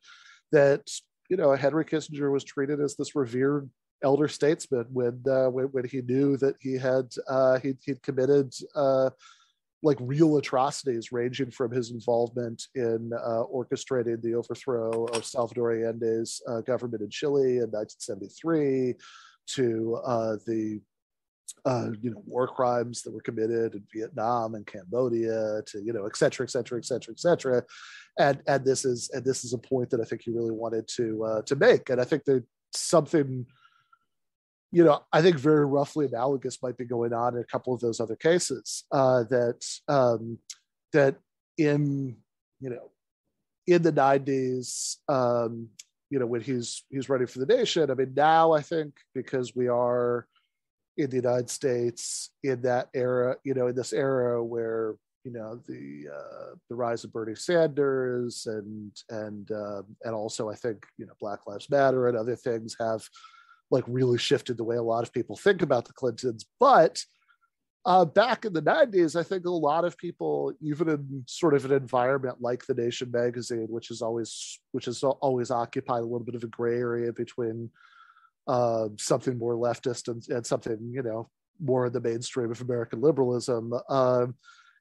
that 0.51 0.81
you 1.29 1.37
know 1.37 1.53
Henry 1.55 1.85
Kissinger 1.85 2.31
was 2.31 2.43
treated 2.43 2.81
as 2.81 2.97
this 2.97 3.15
revered 3.15 3.69
elder 4.03 4.27
statesman 4.27 4.85
when 4.91 5.23
uh, 5.29 5.47
when, 5.49 5.67
when 5.67 5.85
he 5.85 6.01
knew 6.01 6.35
that 6.37 6.55
he 6.59 6.73
had 6.73 7.05
uh, 7.29 7.57
he 7.59 7.73
he'd 7.85 8.03
committed. 8.03 8.53
Uh, 8.75 9.11
like 9.83 9.97
real 9.99 10.37
atrocities 10.37 11.11
ranging 11.11 11.51
from 11.51 11.71
his 11.71 11.91
involvement 11.91 12.63
in 12.75 13.11
uh, 13.13 13.43
orchestrating 13.53 14.21
the 14.21 14.33
overthrow 14.33 15.05
of 15.05 15.23
Salvador 15.23 15.71
Allende's 15.71 16.41
uh, 16.47 16.61
government 16.61 17.03
in 17.03 17.09
Chile 17.09 17.57
in 17.57 17.69
1973 17.69 18.95
to 19.47 19.99
uh, 20.03 20.35
the 20.45 20.81
uh, 21.65 21.89
you 22.01 22.11
know 22.11 22.21
war 22.25 22.47
crimes 22.47 23.01
that 23.01 23.13
were 23.13 23.21
committed 23.21 23.75
in 23.75 23.83
Vietnam 23.93 24.55
and 24.55 24.65
Cambodia 24.65 25.61
to 25.65 25.81
you 25.81 25.93
know 25.93 26.05
et 26.05 26.15
cetera 26.15 26.45
et 26.45 26.49
cetera 26.49 26.77
et 26.77 26.85
cetera 26.85 27.13
et 27.13 27.19
cetera. 27.19 27.63
And 28.19 28.41
and 28.47 28.65
this 28.65 28.83
is 28.83 29.09
and 29.13 29.23
this 29.23 29.43
is 29.43 29.53
a 29.53 29.57
point 29.57 29.89
that 29.91 30.01
I 30.01 30.03
think 30.03 30.23
he 30.23 30.31
really 30.31 30.51
wanted 30.51 30.87
to 30.95 31.23
uh, 31.23 31.41
to 31.43 31.55
make. 31.55 31.89
And 31.89 32.01
I 32.01 32.03
think 32.03 32.25
that 32.25 32.43
something 32.73 33.45
you 34.71 34.83
know, 34.83 35.03
I 35.13 35.21
think 35.21 35.37
very 35.37 35.65
roughly 35.65 36.05
analogous 36.05 36.61
might 36.61 36.77
be 36.77 36.85
going 36.85 37.13
on 37.13 37.35
in 37.35 37.41
a 37.41 37.45
couple 37.45 37.73
of 37.73 37.79
those 37.79 37.99
other 37.99 38.15
cases. 38.15 38.83
Uh, 38.91 39.23
that 39.23 39.65
um, 39.87 40.39
that 40.93 41.15
in 41.57 42.17
you 42.59 42.69
know 42.69 42.91
in 43.65 43.81
the 43.81 43.93
'90s, 43.93 44.97
um, 45.07 45.69
you 46.09 46.19
know, 46.19 46.25
when 46.25 46.41
he's 46.41 46.83
he's 46.89 47.09
running 47.09 47.27
for 47.27 47.39
the 47.39 47.45
nation. 47.45 47.89
I 47.89 47.93
mean, 47.93 48.13
now 48.15 48.51
I 48.51 48.61
think 48.61 48.93
because 49.15 49.55
we 49.55 49.67
are 49.67 50.27
in 50.97 51.09
the 51.09 51.17
United 51.17 51.49
States 51.49 52.31
in 52.43 52.61
that 52.63 52.89
era, 52.93 53.37
you 53.43 53.53
know, 53.53 53.67
in 53.67 53.75
this 53.75 53.93
era 53.93 54.43
where 54.43 54.95
you 55.23 55.31
know 55.31 55.59
the 55.67 56.05
uh, 56.13 56.55
the 56.69 56.75
rise 56.75 57.03
of 57.03 57.13
Bernie 57.13 57.35
Sanders 57.35 58.47
and 58.47 58.91
and 59.09 59.51
uh, 59.51 59.81
and 60.03 60.13
also 60.13 60.49
I 60.49 60.55
think 60.55 60.85
you 60.97 61.05
know 61.05 61.13
Black 61.19 61.39
Lives 61.47 61.69
Matter 61.69 62.07
and 62.07 62.17
other 62.17 62.35
things 62.35 62.75
have 62.79 63.03
like 63.69 63.83
really 63.87 64.17
shifted 64.17 64.57
the 64.57 64.63
way 64.63 64.77
a 64.77 64.83
lot 64.83 65.03
of 65.03 65.13
people 65.13 65.35
think 65.35 65.61
about 65.61 65.85
the 65.85 65.93
Clintons. 65.93 66.45
But 66.59 67.03
uh, 67.85 68.03
back 68.03 68.43
in 68.43 68.53
the 68.53 68.61
90s, 68.61 69.17
I 69.17 69.23
think 69.23 69.45
a 69.45 69.49
lot 69.49 69.85
of 69.85 69.97
people, 69.97 70.53
even 70.61 70.89
in 70.89 71.23
sort 71.25 71.53
of 71.53 71.63
an 71.65 71.71
environment 71.71 72.41
like 72.41 72.65
the 72.65 72.73
Nation 72.73 73.09
magazine, 73.11 73.67
which 73.69 73.91
is 73.91 74.01
always 74.01 74.59
which 74.73 74.85
has 74.85 75.03
always 75.03 75.51
occupied 75.51 76.01
a 76.01 76.05
little 76.05 76.25
bit 76.25 76.35
of 76.35 76.43
a 76.43 76.47
gray 76.47 76.77
area 76.77 77.13
between 77.13 77.69
uh, 78.47 78.89
something 78.97 79.37
more 79.37 79.55
leftist 79.55 80.09
and, 80.09 80.27
and 80.29 80.45
something 80.45 80.77
you 80.91 81.01
know 81.01 81.29
more 81.61 81.87
in 81.87 81.93
the 81.93 82.01
mainstream 82.01 82.51
of 82.51 82.61
American 82.61 83.01
liberalism. 83.01 83.73
Um, 83.89 84.35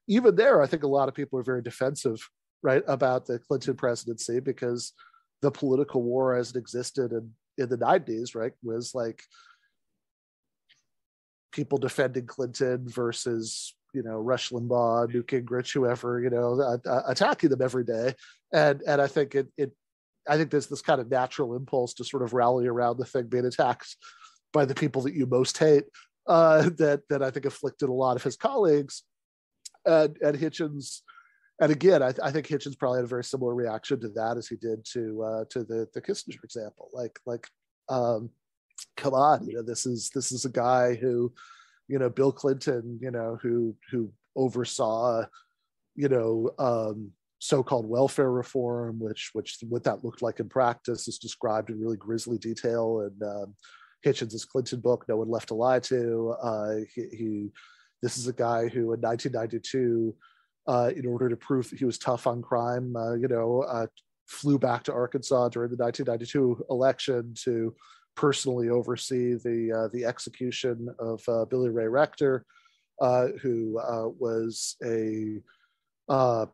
even 0.09 0.37
there, 0.37 0.63
I 0.63 0.67
think 0.67 0.83
a 0.83 0.89
lot 0.89 1.09
of 1.09 1.15
people 1.15 1.39
are 1.39 1.45
very 1.45 1.63
defensive, 1.63 2.19
right, 2.63 2.83
about 2.87 3.27
the 3.27 3.39
Clinton 3.39 3.75
presidency 3.75 4.41
because 4.41 4.93
the 5.43 5.51
political 5.51 6.03
war 6.03 6.35
as 6.35 6.51
it 6.51 6.57
existed 6.57 7.13
in, 7.13 7.31
in 7.59 7.69
the 7.69 7.79
90s, 7.79 8.35
right, 8.35 8.53
was 8.63 8.95
like 8.95 9.23
people 11.53 11.79
defending 11.79 12.27
Clinton 12.27 12.89
versus, 12.89 13.75
you 13.95 14.03
know, 14.03 14.19
Rush 14.19 14.51
Limbaugh, 14.51 15.13
Newt 15.13 15.27
Gingrich, 15.27 15.73
whoever, 15.73 16.21
you 16.21 16.31
know, 16.31 16.79
attacking 17.07 17.51
them 17.51 17.63
every 17.63 17.85
day. 17.85 18.15
And, 18.53 18.83
and 18.87 19.01
I 19.01 19.07
think 19.07 19.35
it, 19.35 19.49
it, 19.57 19.73
I 20.29 20.37
think 20.37 20.51
there's 20.51 20.67
this 20.67 20.83
kind 20.83 21.01
of 21.01 21.11
natural 21.11 21.57
impulse 21.57 21.95
to 21.95 22.05
sort 22.05 22.23
of 22.23 22.33
rally 22.33 22.67
around 22.67 22.99
the 22.99 23.05
thing 23.05 23.27
being 23.27 23.47
attacked 23.47 23.97
by 24.53 24.65
the 24.65 24.75
people 24.75 25.03
that 25.03 25.15
you 25.15 25.27
most 25.27 25.57
hate 25.59 25.85
uh, 26.27 26.71
that 26.79 27.03
that 27.09 27.23
I 27.23 27.31
think 27.31 27.47
afflicted 27.47 27.89
a 27.89 27.93
lot 27.93 28.17
of 28.17 28.23
his 28.23 28.37
colleagues 28.37 29.03
and, 29.85 30.17
and 30.21 30.37
Hitchens, 30.37 31.03
and 31.61 31.73
again, 31.73 32.03
I, 32.03 32.13
I, 32.23 32.31
think 32.31 32.47
Hitchens 32.47 32.79
probably 32.79 32.99
had 32.99 33.05
a 33.05 33.09
very 33.09 33.25
similar 33.25 33.55
reaction 33.55 34.01
to 34.01 34.09
that 34.11 34.37
as 34.37 34.47
he 34.47 34.57
did 34.57 34.85
to 34.93 35.23
uh, 35.23 35.45
to 35.51 35.65
the 35.65 35.89
the 35.95 36.03
Kissinger 36.03 36.45
example. 36.45 36.91
Like 36.93 37.19
like, 37.25 37.47
um, 37.89 38.31
come 38.97 39.15
on, 39.15 39.47
you 39.47 39.55
know, 39.55 39.63
this 39.63 39.87
is 39.87 40.11
this 40.11 40.33
is 40.33 40.45
a 40.45 40.51
guy 40.51 40.95
who, 40.95 41.33
you 41.89 41.99
know, 41.99 42.11
Bill 42.11 42.33
Clinton, 42.33 42.99
you 43.01 43.11
know, 43.11 43.39
who 43.41 43.75
who 43.91 44.13
oversaw, 44.35 45.25
you 45.95 46.09
know, 46.09 46.51
um, 46.59 47.13
so-called 47.39 47.89
welfare 47.89 48.31
reform, 48.31 48.99
which 48.99 49.31
which 49.33 49.59
what 49.67 49.85
that 49.85 50.05
looked 50.05 50.21
like 50.21 50.41
in 50.41 50.49
practice 50.51 51.09
is 51.09 51.19
described 51.19 51.71
in 51.71 51.81
really 51.81 51.97
grisly 51.97 52.39
detail 52.39 53.01
and. 53.01 53.23
Um, 53.23 53.55
Hitchens' 54.05 54.47
Clinton 54.47 54.79
book, 54.79 55.05
No 55.09 55.17
One 55.17 55.31
Left 55.31 55.49
to 55.49 55.55
Lie 55.55 55.81
to. 55.81 56.37
Uh, 56.41 56.75
he, 56.95 57.09
he 57.11 57.51
this 58.03 58.19
is 58.19 58.29
a 58.29 58.33
guy 58.33 58.69
who 58.69 58.93
in 58.93 59.01
1992, 59.01 60.15
uh, 60.67 60.91
in 60.97 61.07
order 61.07 61.29
to 61.29 61.37
prove 61.37 61.71
that 61.71 61.79
he 61.79 61.85
was 61.85 61.99
tough 61.99 62.27
on 62.27 62.43
crime, 62.43 62.95
uh, 62.97 63.15
you 63.15 63.29
know, 63.29 63.63
uh, 63.63 63.87
flew 64.27 64.59
back 64.59 64.83
to 64.85 64.93
Arkansas 64.93 65.49
during 65.51 65.71
the 65.71 65.77
1992 65.77 66.67
election 66.71 67.35
to 67.45 67.75
personally 68.17 68.71
oversee 68.71 69.35
the 69.35 69.73
uh, 69.73 69.89
the 69.93 70.05
execution 70.05 70.89
of 70.99 71.23
uh, 71.29 71.45
Billy 71.45 71.71
Ray 71.71 71.87
Rector, 71.87 72.45
who 73.41 73.81
was 74.19 74.77
a 74.85 75.41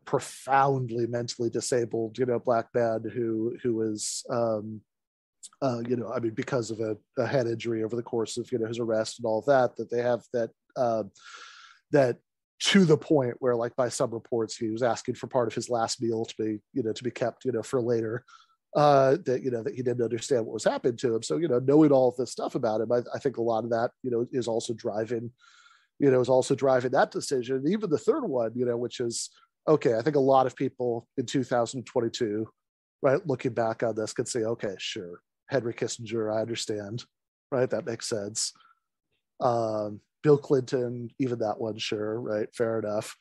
profoundly 0.05 1.07
mentally 1.07 1.51
disabled, 1.51 2.18
you 2.18 2.27
know, 2.27 2.38
black 2.38 2.68
man 2.75 3.05
who 3.14 3.57
who 3.62 3.75
was 3.75 4.25
um, 4.31 4.83
uh, 5.61 5.81
you 5.88 5.96
know, 5.96 6.11
I 6.12 6.20
mean, 6.20 6.35
because 6.35 6.70
of 6.70 6.81
a, 6.81 6.96
a, 7.18 7.27
head 7.27 7.46
injury 7.46 7.83
over 7.83 7.96
the 7.96 8.03
course 8.03 8.37
of 8.37 8.51
you 8.53 8.59
know 8.59 8.66
his 8.66 8.79
arrest 8.79 9.18
and 9.18 9.27
all 9.27 9.42
that, 9.42 9.77
that 9.77 9.90
they 9.90 10.01
have 10.01 10.22
that 10.33 10.51
uh, 10.77 11.05
that 11.90 12.18
to 12.64 12.85
the 12.85 12.96
point 12.96 13.35
where, 13.40 13.57
like, 13.57 13.75
by 13.77 13.88
some 13.88 14.11
reports, 14.11 14.57
he 14.57 14.70
was 14.70 14.83
asking 14.83 15.16
for 15.16 15.27
part 15.27 15.48
of 15.48 15.55
his 15.55 15.68
last 15.68 16.01
meal 16.01 16.25
to 16.25 16.35
be 16.37 16.61
you 16.72 16.83
know 16.83 16.92
to 16.92 17.05
be 17.05 17.11
kept 17.11 17.44
you 17.44 17.53
know 17.53 17.62
for 17.62 17.81
later. 17.81 18.25
Uh, 18.75 19.18
that 19.27 19.42
you 19.42 19.51
know 19.51 19.62
that 19.62 19.75
he 19.75 19.83
didn't 19.83 20.03
understand 20.03 20.46
what 20.46 20.55
was 20.55 20.64
happening 20.64 20.96
to 20.96 21.14
him. 21.14 21.22
So 21.22 21.37
you 21.37 21.48
know, 21.48 21.59
knowing 21.59 21.92
all 21.92 22.09
of 22.09 22.16
this 22.16 22.33
stuff 22.33 22.55
about 22.55 22.81
him, 22.81 22.90
I, 22.90 23.01
I 23.14 23.18
think 23.18 23.37
a 23.37 23.42
lot 23.42 23.64
of 23.64 23.70
that 23.70 23.90
you 24.03 24.11
know 24.11 24.27
is 24.33 24.48
also 24.48 24.72
driving, 24.72 25.31
you 25.98 26.11
know, 26.11 26.20
is 26.20 26.31
also 26.31 26.55
driving 26.55 26.92
that 26.92 27.11
decision. 27.11 27.64
Even 27.66 27.90
the 27.90 27.98
third 27.98 28.25
one, 28.25 28.53
you 28.55 28.64
know, 28.64 28.77
which 28.77 29.01
is 29.01 29.31
okay. 29.68 29.94
I 29.94 30.03
think 30.03 30.16
a 30.16 30.20
lot 30.20 30.46
of 30.46 30.57
people 30.57 31.07
in 31.16 31.27
2022 31.27 32.48
right 33.03 33.27
looking 33.27 33.53
back 33.53 33.83
on 33.83 33.96
this 33.96 34.12
could 34.12 34.29
say 34.29 34.44
okay 34.44 34.77
sure 34.79 35.20
Henry 35.53 35.75
Kissinger, 35.75 36.35
I 36.35 36.40
understand, 36.40 37.05
right? 37.51 37.68
That 37.68 37.85
makes 37.85 38.09
sense. 38.09 38.55
Um, 39.38 40.01
Bill 40.22 40.38
Clinton, 40.38 41.11
even 41.18 41.40
that 41.40 41.61
one, 41.61 41.78
sure, 41.78 42.20
right? 42.20 42.48
Fair 42.54 42.78
enough. 42.78 43.16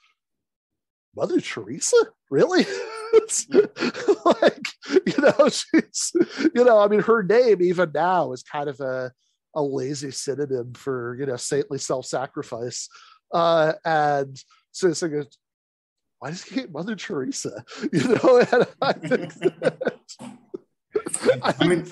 Mother 1.16 1.42
Teresa, 1.42 1.98
really? 2.30 2.66
like, 4.26 4.68
you 5.06 5.14
know, 5.18 5.50
she's, 5.50 6.12
you 6.56 6.64
know, 6.64 6.80
I 6.80 6.88
mean, 6.88 7.02
her 7.02 7.24
name 7.24 7.62
even 7.62 7.92
now 7.94 8.32
is 8.32 8.44
kind 8.44 8.70
of 8.70 8.80
a, 8.80 9.12
a 9.56 9.62
lazy 9.62 10.12
synonym 10.12 10.74
for, 10.74 11.18
you 11.20 11.26
know, 11.26 11.36
saintly 11.36 11.78
self-sacrifice. 11.78 12.88
Uh, 13.34 13.74
and 13.84 14.42
so 14.72 14.88
it's 14.88 15.02
like, 15.02 15.12
why 16.20 16.30
does 16.30 16.44
he 16.44 16.62
hate 16.62 16.72
Mother 16.72 16.96
Teresa? 16.96 17.66
You 17.92 18.16
know, 18.16 18.46
and 18.52 18.68
I 18.82 18.94
think 18.94 19.34
that, 19.34 19.90
I 21.42 21.68
mean, 21.68 21.86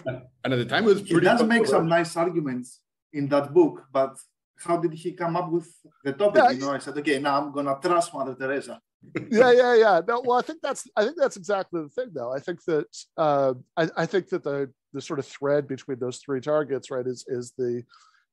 and 0.44 0.54
at 0.54 0.58
the 0.58 0.66
time 0.66 0.84
it 0.84 0.88
was 0.88 1.02
pretty. 1.02 1.16
He 1.16 1.22
does 1.22 1.44
make 1.44 1.66
some 1.66 1.88
nice 1.88 2.16
arguments 2.16 2.80
in 3.12 3.28
that 3.30 3.54
book, 3.54 3.86
but 3.92 4.16
how 4.60 4.78
did 4.78 4.94
he 4.94 5.14
come 5.14 5.36
up 5.36 5.50
with 5.50 5.70
the 6.04 6.14
topic? 6.14 6.44
Yeah, 6.44 6.52
you 6.52 6.60
know, 6.60 6.72
I 6.72 6.80
said, 6.80 6.98
okay, 6.98 7.20
now 7.20 7.42
I'm 7.42 7.52
gonna 7.52 7.78
trust 7.82 8.14
Mother 8.14 8.36
Teresa. 8.36 8.80
yeah, 9.32 9.52
yeah, 9.52 9.76
yeah. 9.76 10.02
No, 10.08 10.22
well, 10.26 10.40
I 10.40 10.42
think 10.42 10.60
that's 10.62 10.88
I 10.96 11.04
think 11.04 11.16
that's 11.18 11.38
exactly 11.38 11.82
the 11.82 11.90
thing, 11.90 12.10
though. 12.14 12.34
I 12.34 12.40
think 12.40 12.64
that 12.66 12.86
uh, 13.18 13.54
I, 13.78 13.90
I 13.96 14.06
think 14.06 14.30
that 14.30 14.44
the 14.44 14.72
the 14.94 15.02
sort 15.02 15.20
of 15.20 15.26
thread 15.26 15.68
between 15.68 16.00
those 16.00 16.18
three 16.18 16.42
targets, 16.42 16.92
right, 16.92 17.08
is 17.08 17.26
is 17.28 17.54
the 17.58 17.84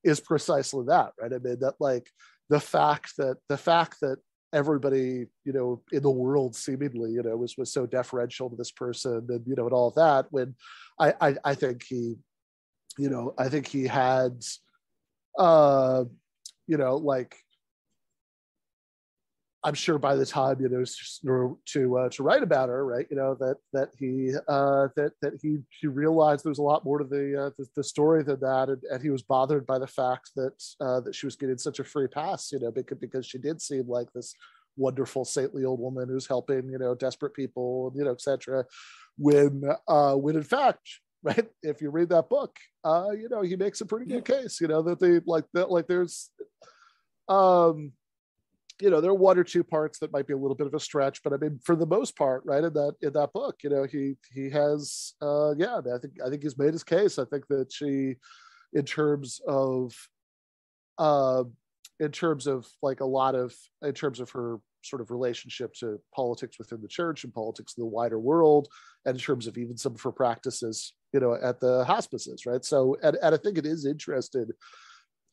is 0.03 0.21
precisely 0.21 0.85
that, 0.87 1.13
right? 1.21 1.33
I 1.33 1.39
mean, 1.39 1.61
that 1.61 1.75
like 1.79 2.09
the 2.49 2.61
fact 2.61 3.17
that 3.19 3.37
the 3.49 3.57
fact 3.57 3.99
that 4.01 4.19
everybody 4.53 5.27
you 5.45 5.53
know 5.53 5.83
in 5.93 6.03
the 6.03 6.11
world 6.11 6.55
seemingly 6.55 7.11
you 7.11 7.23
know 7.23 7.37
was 7.37 7.57
was 7.59 7.73
so 7.73 7.85
deferential 7.85 8.49
to 8.49 8.57
this 8.57 8.71
person 8.71 9.27
and 9.29 9.45
you 9.47 9.55
know 9.57 9.65
and 9.65 9.75
all 9.75 9.91
that 9.91 10.27
when 10.31 10.55
I, 11.01 11.15
I 11.21 11.37
i, 11.45 11.55
think 11.55 11.83
he 11.83 12.15
you 12.97 13.11
know 13.11 13.35
i 13.37 13.49
think 13.49 13.67
he 13.67 13.85
had 13.85 14.43
uh 15.39 16.05
you 16.67 16.77
know 16.77 16.97
like 16.97 17.37
I'm 19.67 19.75
sure 19.75 19.99
by 19.99 20.15
the 20.15 20.25
time 20.25 20.61
you 20.61 20.69
know 20.69 21.59
to 21.73 21.99
uh, 21.99 22.09
to 22.11 22.23
write 22.23 22.45
about 22.45 22.69
her, 22.69 22.87
right? 22.87 23.05
You 23.11 23.17
know 23.17 23.35
that 23.41 23.57
that 23.73 23.89
he 23.99 24.33
uh, 24.47 24.89
that 24.95 25.13
that 25.23 25.33
he 25.43 25.59
he 25.81 25.89
realized 25.89 26.45
there 26.45 26.51
was 26.51 26.61
a 26.61 26.63
lot 26.63 26.85
more 26.85 26.99
to 26.99 27.05
the 27.05 27.47
uh, 27.47 27.51
the, 27.59 27.67
the, 27.75 27.83
story 27.83 28.23
than 28.23 28.39
that, 28.41 28.69
and, 28.69 28.81
and, 28.93 29.03
he 29.03 29.11
was 29.11 29.23
bothered 29.23 29.67
by 29.67 29.81
the 29.81 29.87
fact 29.89 30.31
that 30.37 30.63
uh, 30.81 31.01
that 31.01 31.17
she 31.17 31.27
was 31.27 31.35
getting 31.35 31.59
such 31.59 31.81
a 31.81 31.85
free 31.85 32.07
pass, 32.07 32.53
you 32.53 32.61
know, 32.61 32.71
because 32.71 32.99
because 32.99 33.27
she 33.27 33.39
did 33.39 33.61
seem 33.61 33.89
like 33.89 34.07
this 34.13 34.35
wonderful 34.77 35.25
saintly 35.25 35.65
old 35.65 35.81
woman 35.81 36.09
who's 36.09 36.29
helping 36.29 36.71
you 36.71 36.79
know 36.79 36.95
desperate 36.95 37.35
people, 37.35 37.93
you 37.97 38.05
know, 38.05 38.13
etc. 38.13 38.65
When 39.19 39.65
uh, 39.89 40.15
when 40.15 40.37
in 40.37 40.45
fact 40.45 40.89
right 41.27 41.49
if 41.63 41.81
you 41.81 41.91
read 41.91 42.09
that 42.09 42.29
book 42.29 42.57
uh 42.85 43.11
you 43.11 43.29
know 43.29 43.43
he 43.43 43.57
makes 43.57 43.81
a 43.81 43.87
pretty 43.87 44.07
good 44.07 44.25
case 44.25 44.61
you 44.61 44.69
know 44.69 44.83
that 44.83 45.01
they 45.01 45.21
like 45.27 45.45
that 45.53 45.71
like 45.71 45.87
there's 45.87 46.31
um 47.29 47.93
you 48.81 48.91
know, 48.91 49.01
there 49.01 49.11
are 49.11 49.15
one 49.15 49.39
or 49.39 49.45
two 49.45 49.65
parts 49.65 49.99
that 49.99 50.13
might 50.13 50.27
be 50.27 50.35
a 50.35 50.37
little 50.37 50.55
bit 50.55 50.67
of 50.67 50.75
a 50.75 50.81
stretch, 50.81 51.23
but 51.23 51.33
I 51.33 51.37
mean, 51.37 51.59
for 51.65 51.77
the 51.77 51.87
most 51.87 52.17
part, 52.17 52.43
right 52.45 52.63
in 52.63 52.73
that 52.75 52.95
in 53.01 53.13
that 53.15 53.33
book, 53.33 53.57
you 53.63 53.71
know, 53.71 53.85
he 53.85 54.17
he 54.33 54.51
has, 54.51 55.15
uh, 55.23 55.55
yeah, 55.57 55.79
I 55.79 55.99
think 55.99 56.15
I 56.25 56.29
think 56.29 56.43
he's 56.43 56.59
made 56.59 56.73
his 56.73 56.85
case. 56.85 57.19
I 57.19 57.25
think 57.25 57.47
that 57.49 57.73
she, 57.73 58.17
in 58.75 58.85
terms 58.85 59.41
of, 59.47 59.95
uh, 60.99 61.45
in 62.01 62.11
terms 62.11 62.47
of 62.47 62.67
like 62.83 63.01
a 63.01 63.07
lot 63.07 63.35
of, 63.35 63.55
in 63.83 63.95
terms 63.95 64.21
of 64.21 64.31
her 64.31 64.59
sort 64.83 65.01
of 65.01 65.11
relationship 65.11 65.73
to 65.75 65.99
politics 66.15 66.59
within 66.59 66.83
the 66.83 66.89
church 66.89 67.25
and 67.25 67.33
politics 67.33 67.75
in 67.77 67.83
the 67.83 67.89
wider 67.89 68.19
world, 68.19 68.69
and 69.07 69.17
in 69.17 69.21
terms 69.21 69.47
of 69.47 69.57
even 69.57 69.79
some 69.79 69.95
of 69.95 70.03
her 70.03 70.13
practices, 70.13 70.93
you 71.17 71.21
know, 71.21 71.35
at 71.35 71.61
the 71.61 71.83
hospices, 71.87 72.45
right? 72.45 72.63
So, 72.63 72.99
and, 73.03 73.17
and 73.23 73.35
I 73.35 73.39
think 73.39 73.57
it 73.57 73.65
is 73.65 73.87
interesting, 73.87 74.51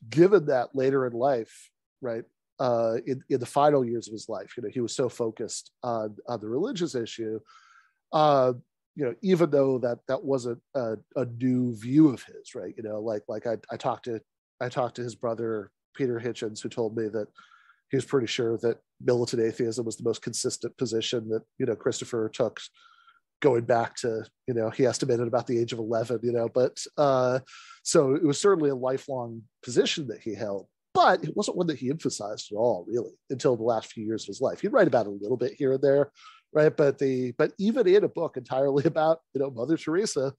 given 0.10 0.46
that 0.46 0.74
later 0.74 1.06
in 1.06 1.12
life, 1.12 1.70
right, 2.02 2.24
uh, 2.58 3.00
in, 3.06 3.22
in 3.30 3.42
the 3.42 3.46
final 3.46 3.84
years 3.84 4.08
of 4.08 4.14
his 4.14 4.30
life. 4.30 4.54
You 4.56 4.64
know, 4.64 4.70
he 4.72 4.80
was 4.80 4.96
so 4.96 5.10
focused 5.10 5.72
on, 5.84 6.16
on 6.26 6.40
the 6.40 6.48
religious 6.48 6.96
issue. 6.96 7.42
Uh, 8.14 8.54
you 8.96 9.04
know, 9.04 9.14
even 9.22 9.50
though 9.50 9.78
that 9.80 10.00
that 10.08 10.24
wasn't 10.24 10.62
a, 10.74 10.96
a, 11.18 11.26
new 11.26 11.76
view 11.76 12.08
of 12.08 12.24
his, 12.24 12.56
right? 12.56 12.74
You 12.78 12.84
know, 12.84 13.02
like 13.02 13.24
like 13.28 13.46
I, 13.46 13.58
I 13.70 13.76
talked 13.76 14.06
to 14.06 14.22
I 14.62 14.70
talked 14.70 14.96
to 14.96 15.04
his 15.04 15.16
brother 15.16 15.72
Peter 15.98 16.18
Hitchens, 16.18 16.62
who 16.62 16.70
told 16.70 16.96
me 16.96 17.10
that 17.10 17.28
he 17.90 17.98
was 17.98 18.06
pretty 18.06 18.28
sure 18.28 18.58
that 18.60 18.78
militant 19.02 19.42
atheism 19.42 19.86
was 19.86 19.98
the 19.98 20.04
most 20.04 20.22
consistent 20.22 20.78
position 20.78 21.28
that 21.30 21.42
you 21.58 21.66
know 21.66 21.76
Christopher 21.76 22.30
took 22.30 22.62
going 23.44 23.66
back 23.66 23.96
to 23.96 24.26
you 24.48 24.54
know 24.54 24.70
he 24.70 24.86
estimated 24.86 25.28
about 25.28 25.46
the 25.46 25.60
age 25.60 25.74
of 25.74 25.80
11 25.80 26.20
you 26.24 26.32
know 26.32 26.48
but 26.48 26.78
uh 26.98 27.40
so 27.84 28.16
it 28.16 28.24
was 28.24 28.40
certainly 28.40 28.70
a 28.70 28.76
lifelong 28.76 29.42
position 29.62 30.08
that 30.08 30.22
he 30.22 30.34
held 30.34 30.68
but 30.94 31.24
it 31.24 31.36
wasn't 31.36 31.58
one 31.58 31.68
that 31.68 31.80
he 31.80 31.90
emphasized 31.90 32.52
at 32.52 32.56
all, 32.56 32.86
really, 32.88 33.14
until 33.30 33.56
the 33.56 33.64
last 33.64 33.92
few 33.92 34.06
years 34.06 34.24
of 34.24 34.28
his 34.28 34.42
life. 34.42 34.62
He'd 34.62 34.74
write 34.74 34.88
about 34.88 35.08
it 35.08 35.10
a 35.10 35.24
little 35.24 35.38
bit 35.38 35.54
here 35.54 35.74
and 35.74 35.82
there, 35.82 36.12
right? 36.54 36.76
But 36.76 37.00
the 37.00 37.32
but 37.32 37.52
even 37.58 37.88
in 37.88 38.04
a 38.04 38.10
book 38.10 38.38
entirely 38.38 38.84
about 38.88 39.20
you 39.34 39.42
know 39.42 39.50
Mother 39.50 39.78
Teresa, 39.78 40.34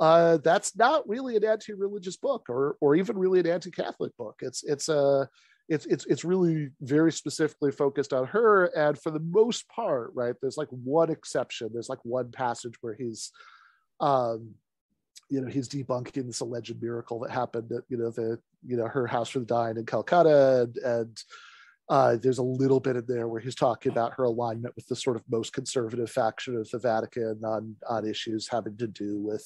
uh, 0.00 0.36
that's 0.38 0.76
not 0.76 1.08
really 1.08 1.36
an 1.36 1.44
anti-religious 1.44 2.16
book 2.18 2.46
or 2.48 2.76
or 2.80 2.94
even 2.94 3.16
really 3.16 3.40
an 3.40 3.46
anti-Catholic 3.46 4.14
book. 4.18 4.36
It's 4.42 4.62
it's 4.64 4.88
a 4.88 5.28
it's 5.68 5.86
it's 5.86 6.06
it's 6.06 6.24
really 6.24 6.70
very 6.80 7.10
specifically 7.10 7.72
focused 7.72 8.12
on 8.12 8.26
her, 8.26 8.66
and 8.66 8.98
for 8.98 9.10
the 9.10 9.20
most 9.20 9.68
part, 9.68 10.12
right? 10.14 10.34
There's 10.40 10.56
like 10.56 10.68
one 10.70 11.10
exception. 11.10 11.70
There's 11.72 11.88
like 11.88 11.98
one 12.04 12.30
passage 12.30 12.74
where 12.80 12.94
he's, 12.94 13.32
um, 14.00 14.54
you 15.28 15.40
know, 15.40 15.48
he's 15.48 15.68
debunking 15.68 16.26
this 16.26 16.40
alleged 16.40 16.80
miracle 16.80 17.18
that 17.20 17.30
happened 17.30 17.72
at 17.72 17.82
you 17.88 17.96
know 17.96 18.10
the 18.10 18.38
you 18.64 18.76
know 18.76 18.86
her 18.86 19.06
house 19.06 19.28
for 19.28 19.40
the 19.40 19.46
dying 19.46 19.76
in 19.76 19.86
Calcutta, 19.86 20.62
and, 20.62 20.76
and 20.78 21.22
uh, 21.88 22.16
there's 22.16 22.38
a 22.38 22.44
little 22.44 22.80
bit 22.80 22.96
in 22.96 23.04
there 23.06 23.28
where 23.28 23.40
he's 23.40 23.54
talking 23.54 23.90
about 23.90 24.14
her 24.14 24.24
alignment 24.24 24.74
with 24.76 24.86
the 24.86 24.96
sort 24.96 25.16
of 25.16 25.24
most 25.30 25.52
conservative 25.52 26.10
faction 26.10 26.56
of 26.56 26.68
the 26.70 26.78
Vatican 26.78 27.40
on 27.44 27.74
on 27.88 28.06
issues 28.06 28.48
having 28.48 28.76
to 28.76 28.86
do 28.86 29.18
with 29.18 29.44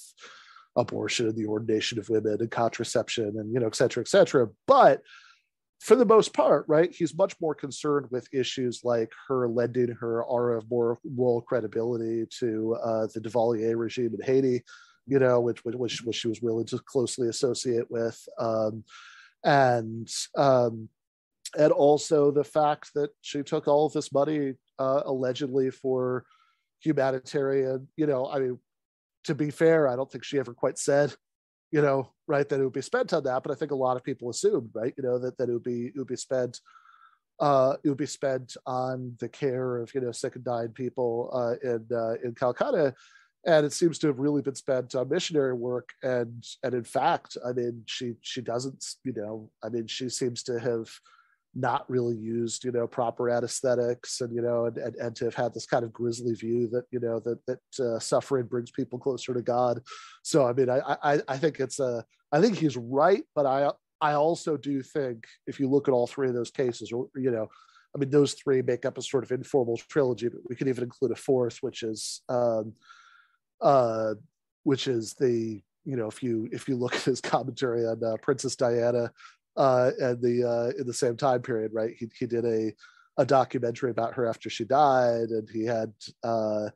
abortion 0.76 1.26
and 1.26 1.37
the 1.37 1.46
ordination 1.46 1.98
of 1.98 2.09
women 2.09 2.37
and 2.40 2.50
contraception 2.50 3.35
and 3.38 3.52
you 3.52 3.59
know 3.59 3.66
et 3.66 3.74
cetera 3.74 4.00
et 4.00 4.06
cetera 4.06 4.46
but 4.68 5.02
for 5.80 5.96
the 5.96 6.04
most 6.04 6.32
part 6.34 6.64
right 6.68 6.94
he's 6.94 7.16
much 7.16 7.34
more 7.40 7.54
concerned 7.54 8.06
with 8.10 8.28
issues 8.32 8.82
like 8.84 9.10
her 9.26 9.48
lending 9.48 9.88
her 9.88 10.22
aura 10.24 10.58
of 10.58 10.70
moral, 10.70 11.40
credibility 11.40 12.26
to 12.38 12.76
uh, 12.82 13.06
the 13.14 13.20
duvalier 13.20 13.76
regime 13.76 14.14
in 14.14 14.24
haiti 14.24 14.62
you 15.06 15.18
know 15.18 15.40
which, 15.40 15.64
which, 15.64 16.02
which 16.02 16.16
she 16.16 16.28
was 16.28 16.42
willing 16.42 16.66
to 16.66 16.78
closely 16.78 17.28
associate 17.28 17.90
with 17.90 18.18
um, 18.38 18.84
and 19.44 20.08
um, 20.36 20.88
and 21.58 21.72
also 21.72 22.30
the 22.30 22.44
fact 22.44 22.90
that 22.94 23.10
she 23.22 23.42
took 23.42 23.66
all 23.66 23.86
of 23.86 23.92
this 23.92 24.12
money 24.12 24.54
uh, 24.78 25.02
allegedly 25.06 25.70
for 25.70 26.24
humanitarian 26.80 27.88
you 27.96 28.06
know 28.06 28.30
i 28.30 28.38
mean 28.38 28.58
to 29.24 29.34
be 29.34 29.50
fair 29.50 29.88
i 29.88 29.96
don't 29.96 30.10
think 30.12 30.24
she 30.24 30.38
ever 30.38 30.54
quite 30.54 30.78
said 30.78 31.14
you 31.70 31.80
know 31.80 32.11
right 32.26 32.48
that 32.48 32.61
it 32.61 32.64
would 32.64 32.72
be 32.72 32.83
spent 32.83 33.12
on 33.12 33.22
that 33.24 33.42
but 33.42 33.52
i 33.52 33.54
think 33.54 33.70
a 33.70 33.76
lot 33.76 33.96
of 33.96 34.04
people 34.04 34.30
assumed 34.30 34.70
right 34.74 34.94
you 34.96 35.02
know 35.02 35.18
that, 35.18 35.37
that 35.38 35.48
it 35.48 35.52
would 35.52 35.62
be 35.62 35.87
it 35.87 35.96
would 35.96 36.06
be 36.06 36.16
spent 36.16 36.61
uh, 37.40 37.76
it 37.83 37.88
would 37.88 37.98
be 37.98 38.06
spent 38.06 38.56
on 38.66 39.16
the 39.18 39.28
care 39.28 39.78
of 39.78 39.92
you 39.94 40.00
know 40.00 40.12
sick 40.12 40.37
and 40.37 40.44
dying 40.44 40.68
people 40.68 41.30
uh, 41.33 41.54
in 41.66 41.87
uh, 41.90 42.14
in 42.22 42.35
Calcutta, 42.35 42.94
and 43.46 43.64
it 43.64 43.72
seems 43.72 43.98
to 43.98 44.06
have 44.09 44.18
really 44.18 44.42
been 44.42 44.54
spent 44.54 44.94
on 44.94 45.09
missionary 45.09 45.54
work. 45.54 45.88
And 46.02 46.44
and 46.62 46.74
in 46.74 46.85
fact, 46.85 47.38
I 47.44 47.52
mean, 47.52 47.83
she 47.87 48.14
she 48.20 48.42
doesn't 48.42 48.85
you 49.04 49.14
know, 49.16 49.50
I 49.64 49.70
mean, 49.70 49.87
she 49.87 50.11
seems 50.11 50.42
to 50.44 50.61
have 50.61 50.90
not 51.54 51.88
really 51.90 52.16
used 52.16 52.64
you 52.64 52.70
know 52.70 52.86
proper 52.86 53.28
anesthetics 53.28 54.20
and 54.20 54.32
you 54.32 54.40
know 54.40 54.66
and, 54.66 54.78
and, 54.78 54.94
and 54.96 55.16
to 55.16 55.24
have 55.24 55.34
had 55.34 55.52
this 55.52 55.66
kind 55.66 55.84
of 55.84 55.92
grisly 55.92 56.34
view 56.34 56.68
that 56.68 56.84
you 56.90 57.00
know 57.00 57.18
that 57.18 57.38
that 57.46 57.84
uh, 57.84 57.98
suffering 57.98 58.46
brings 58.46 58.70
people 58.70 58.98
closer 58.98 59.34
to 59.34 59.42
god. 59.42 59.80
So 60.22 60.46
i 60.46 60.52
mean 60.52 60.70
i 60.70 60.96
i, 61.02 61.20
I 61.26 61.38
think 61.38 61.58
it's 61.58 61.80
a 61.80 62.04
i 62.30 62.40
think 62.40 62.56
he's 62.56 62.76
right 62.76 63.24
but 63.34 63.46
i 63.46 63.70
i 64.00 64.12
also 64.12 64.56
do 64.56 64.82
think 64.82 65.26
if 65.46 65.58
you 65.58 65.68
look 65.68 65.88
at 65.88 65.94
all 65.94 66.06
three 66.06 66.28
of 66.28 66.34
those 66.34 66.50
cases 66.50 66.92
or 66.92 67.08
you 67.16 67.30
know 67.30 67.48
i 67.94 67.98
mean 67.98 68.10
those 68.10 68.34
three 68.34 68.62
make 68.62 68.84
up 68.84 68.96
a 68.96 69.02
sort 69.02 69.24
of 69.24 69.32
informal 69.32 69.76
trilogy 69.88 70.28
but 70.28 70.40
we 70.48 70.54
could 70.54 70.68
even 70.68 70.84
include 70.84 71.10
a 71.10 71.16
fourth 71.16 71.58
which 71.62 71.82
is 71.82 72.22
um 72.28 72.72
uh 73.60 74.14
which 74.62 74.86
is 74.86 75.14
the 75.14 75.60
you 75.84 75.96
know 75.96 76.06
if 76.06 76.22
you 76.22 76.48
if 76.52 76.68
you 76.68 76.76
look 76.76 76.94
at 76.94 77.02
his 77.02 77.20
commentary 77.20 77.86
on 77.86 78.02
uh, 78.04 78.16
princess 78.22 78.54
diana 78.54 79.10
uh, 79.56 79.90
and 80.00 80.20
the 80.22 80.48
uh, 80.48 80.80
in 80.80 80.86
the 80.86 80.94
same 80.94 81.16
time 81.16 81.42
period, 81.42 81.72
right? 81.72 81.94
He 81.98 82.08
he 82.18 82.26
did 82.26 82.44
a 82.44 82.72
a 83.16 83.26
documentary 83.26 83.90
about 83.90 84.14
her 84.14 84.26
after 84.26 84.48
she 84.48 84.64
died, 84.64 85.28
and 85.28 85.48
he 85.48 85.64
had 85.64 85.92
uh, 86.22 86.70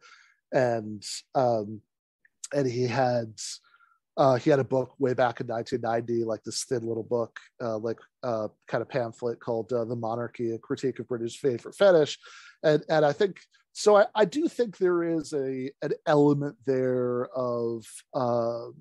and 0.53 1.05
um, 1.35 1.81
and 2.53 2.67
he 2.67 2.87
had 2.87 3.33
uh, 4.17 4.37
he 4.37 4.51
had 4.51 4.61
a 4.61 4.65
book 4.65 4.95
way 4.99 5.13
back 5.13 5.41
in 5.41 5.47
1990, 5.47 6.25
like 6.25 6.43
this 6.45 6.65
thin 6.65 6.87
little 6.87 7.03
book, 7.03 7.39
uh, 7.61 7.79
like 7.79 7.99
uh, 8.23 8.49
kind 8.69 8.83
of 8.83 8.89
pamphlet 8.89 9.41
called 9.41 9.73
uh, 9.73 9.85
"The 9.85 9.97
Monarchy: 9.97 10.53
A 10.53 10.59
Critique 10.59 11.01
of 11.01 11.09
Britain's 11.09 11.37
Favorite 11.37 11.75
Fetish," 11.75 12.19
and 12.63 12.83
and 12.89 13.05
I 13.05 13.13
think 13.13 13.41
so. 13.73 13.97
I, 13.97 14.07
I 14.15 14.25
do 14.25 14.47
think 14.49 14.79
there 14.79 15.03
is 15.03 15.33
a 15.33 15.71
an 15.83 15.93
element 16.07 16.57
there 16.65 17.27
of 17.35 17.85
um, 18.15 18.75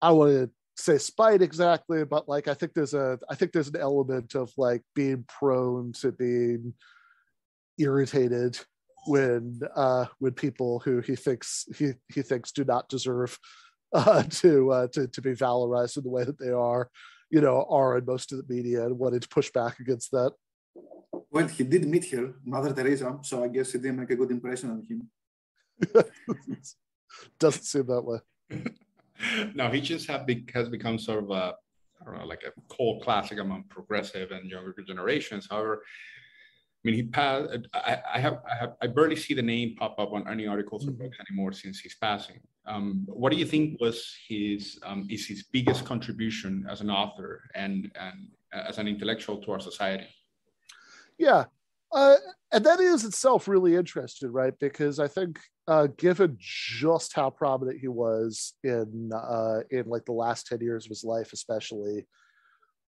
I 0.00 0.10
want 0.10 0.32
to 0.32 0.50
say 0.82 0.98
spite 0.98 1.42
exactly, 1.42 2.04
but 2.04 2.28
like 2.28 2.48
I 2.48 2.54
think 2.54 2.74
there's 2.74 2.94
a 2.94 3.18
I 3.30 3.34
think 3.36 3.52
there's 3.52 3.68
an 3.68 3.80
element 3.80 4.34
of 4.34 4.52
like 4.56 4.82
being 4.94 5.24
prone 5.28 5.92
to 6.00 6.10
being 6.10 6.74
irritated 7.78 8.58
when 9.06 9.60
uh 9.74 10.06
when 10.18 10.32
people 10.32 10.80
who 10.80 11.00
he 11.00 11.16
thinks 11.16 11.66
he 11.76 11.92
he 12.12 12.22
thinks 12.22 12.52
do 12.52 12.64
not 12.64 12.88
deserve 12.88 13.38
uh 13.92 14.22
to 14.24 14.70
uh 14.70 14.86
to, 14.88 15.08
to 15.08 15.20
be 15.22 15.32
valorized 15.32 15.96
in 15.96 16.04
the 16.04 16.10
way 16.10 16.24
that 16.24 16.38
they 16.38 16.50
are 16.50 16.88
you 17.30 17.40
know 17.40 17.66
are 17.68 17.98
in 17.98 18.04
most 18.04 18.32
of 18.32 18.38
the 18.38 18.54
media 18.54 18.84
and 18.84 18.98
wanted 18.98 19.22
to 19.22 19.28
push 19.28 19.50
back 19.50 19.78
against 19.80 20.10
that. 20.10 20.32
Well 21.30 21.46
he 21.46 21.64
did 21.64 21.86
meet 21.86 22.10
her 22.10 22.34
mother 22.44 22.72
teresa 22.72 23.18
so 23.22 23.44
i 23.44 23.48
guess 23.48 23.74
it 23.74 23.82
didn't 23.82 24.00
make 24.00 24.10
a 24.10 24.16
good 24.16 24.30
impression 24.30 24.70
on 24.70 24.82
him. 24.88 25.08
Doesn't 27.38 27.64
seem 27.64 27.86
that 27.86 28.02
way 28.02 28.18
no, 29.54 29.68
Hitchens 29.68 30.06
have 30.06 30.26
be, 30.26 30.44
has 30.54 30.68
become 30.68 30.98
sort 30.98 31.24
of 31.24 31.30
a, 31.30 31.54
I 32.00 32.04
don't 32.04 32.18
know, 32.18 32.26
like 32.26 32.42
a 32.44 32.74
cult 32.74 33.02
classic 33.02 33.38
among 33.38 33.64
progressive 33.64 34.30
and 34.30 34.50
younger 34.50 34.74
generations. 34.86 35.46
However, 35.50 35.82
I 36.84 36.88
mean, 36.88 36.94
he 36.96 37.02
passed. 37.04 37.68
I, 37.74 37.98
I, 38.14 38.18
have, 38.18 38.40
I 38.50 38.56
have, 38.56 38.74
I 38.82 38.88
barely 38.88 39.14
see 39.14 39.34
the 39.34 39.42
name 39.42 39.76
pop 39.78 39.98
up 40.00 40.12
on 40.12 40.26
any 40.28 40.48
articles 40.48 40.86
or 40.86 40.90
mm-hmm. 40.90 41.04
books 41.04 41.18
anymore 41.28 41.52
since 41.52 41.80
his 41.80 41.94
passing. 41.94 42.40
Um, 42.66 43.04
what 43.06 43.30
do 43.30 43.38
you 43.38 43.46
think 43.46 43.80
was 43.80 44.16
his 44.28 44.78
um, 44.84 45.06
is 45.10 45.26
his 45.26 45.44
biggest 45.44 45.84
contribution 45.84 46.66
as 46.70 46.80
an 46.80 46.90
author 46.90 47.42
and 47.54 47.90
and 47.94 48.28
as 48.52 48.78
an 48.78 48.88
intellectual 48.88 49.38
to 49.38 49.52
our 49.52 49.60
society? 49.60 50.06
Yeah, 51.18 51.44
uh, 51.92 52.16
and 52.50 52.64
that 52.64 52.80
is 52.80 53.04
itself 53.04 53.46
really 53.46 53.76
interesting, 53.76 54.32
right? 54.32 54.54
Because 54.58 54.98
I 54.98 55.08
think, 55.08 55.38
uh, 55.68 55.86
given 55.96 56.36
just 56.38 57.14
how 57.14 57.30
prominent 57.30 57.78
he 57.78 57.88
was 57.88 58.54
in 58.64 59.10
uh, 59.14 59.60
in 59.70 59.86
like 59.86 60.04
the 60.04 60.12
last 60.12 60.46
ten 60.46 60.60
years 60.60 60.86
of 60.86 60.90
his 60.90 61.04
life, 61.04 61.32
especially, 61.32 62.06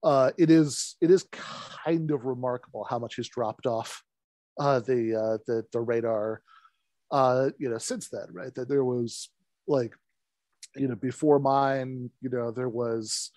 uh, 0.02 0.30
it 0.38 0.50
is 0.50 0.96
it 1.00 1.10
is 1.10 1.26
kind 1.32 2.10
of 2.10 2.24
remarkable 2.24 2.84
how 2.88 2.98
much 2.98 3.16
he's 3.16 3.28
dropped 3.28 3.66
off 3.66 4.02
uh, 4.58 4.80
the 4.80 5.14
uh, 5.14 5.38
the 5.46 5.64
the 5.72 5.80
radar. 5.80 6.42
Uh, 7.10 7.50
you 7.58 7.68
know, 7.68 7.76
since 7.76 8.08
then, 8.08 8.26
right? 8.32 8.54
That 8.54 8.70
there 8.70 8.84
was 8.84 9.28
like, 9.68 9.92
you 10.74 10.88
know, 10.88 10.94
before 10.94 11.38
mine, 11.38 12.08
you 12.22 12.30
know, 12.30 12.50
there 12.50 12.70
was 12.70 13.30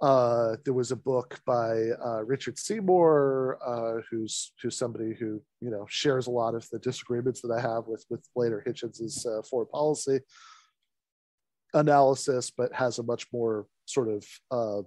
uh, 0.00 0.56
there 0.64 0.74
was 0.74 0.92
a 0.92 0.96
book 0.96 1.40
by 1.44 1.90
uh, 2.04 2.22
Richard 2.24 2.56
Seymour, 2.56 3.58
uh, 3.64 4.02
who's 4.08 4.52
who's 4.62 4.78
somebody 4.78 5.12
who 5.14 5.42
you 5.60 5.70
know 5.70 5.86
shares 5.88 6.28
a 6.28 6.30
lot 6.30 6.54
of 6.54 6.68
the 6.70 6.78
disagreements 6.78 7.40
that 7.40 7.50
I 7.50 7.60
have 7.60 7.88
with 7.88 8.04
with 8.08 8.24
later 8.36 8.62
Hitchens's 8.64 9.26
uh, 9.26 9.42
foreign 9.42 9.68
policy 9.68 10.20
analysis, 11.74 12.50
but 12.56 12.72
has 12.72 12.98
a 12.98 13.02
much 13.02 13.26
more 13.32 13.66
sort 13.86 14.08
of 14.08 14.24
um, 14.52 14.86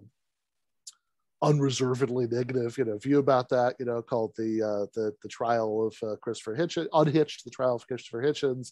unreservedly 1.41 2.27
negative 2.27 2.77
you 2.77 2.85
know 2.85 2.97
view 2.97 3.19
about 3.19 3.49
that. 3.49 3.75
You 3.79 3.87
know, 3.87 4.01
called 4.01 4.31
the 4.37 4.63
uh, 4.63 4.85
the 4.95 5.13
the 5.21 5.29
trial 5.29 5.87
of 5.87 6.09
uh, 6.09 6.15
Christopher 6.21 6.55
Hitchens, 6.55 6.87
unhitched 6.93 7.43
the 7.43 7.51
trial 7.51 7.75
of 7.75 7.85
Christopher 7.85 8.23
Hitchens, 8.23 8.71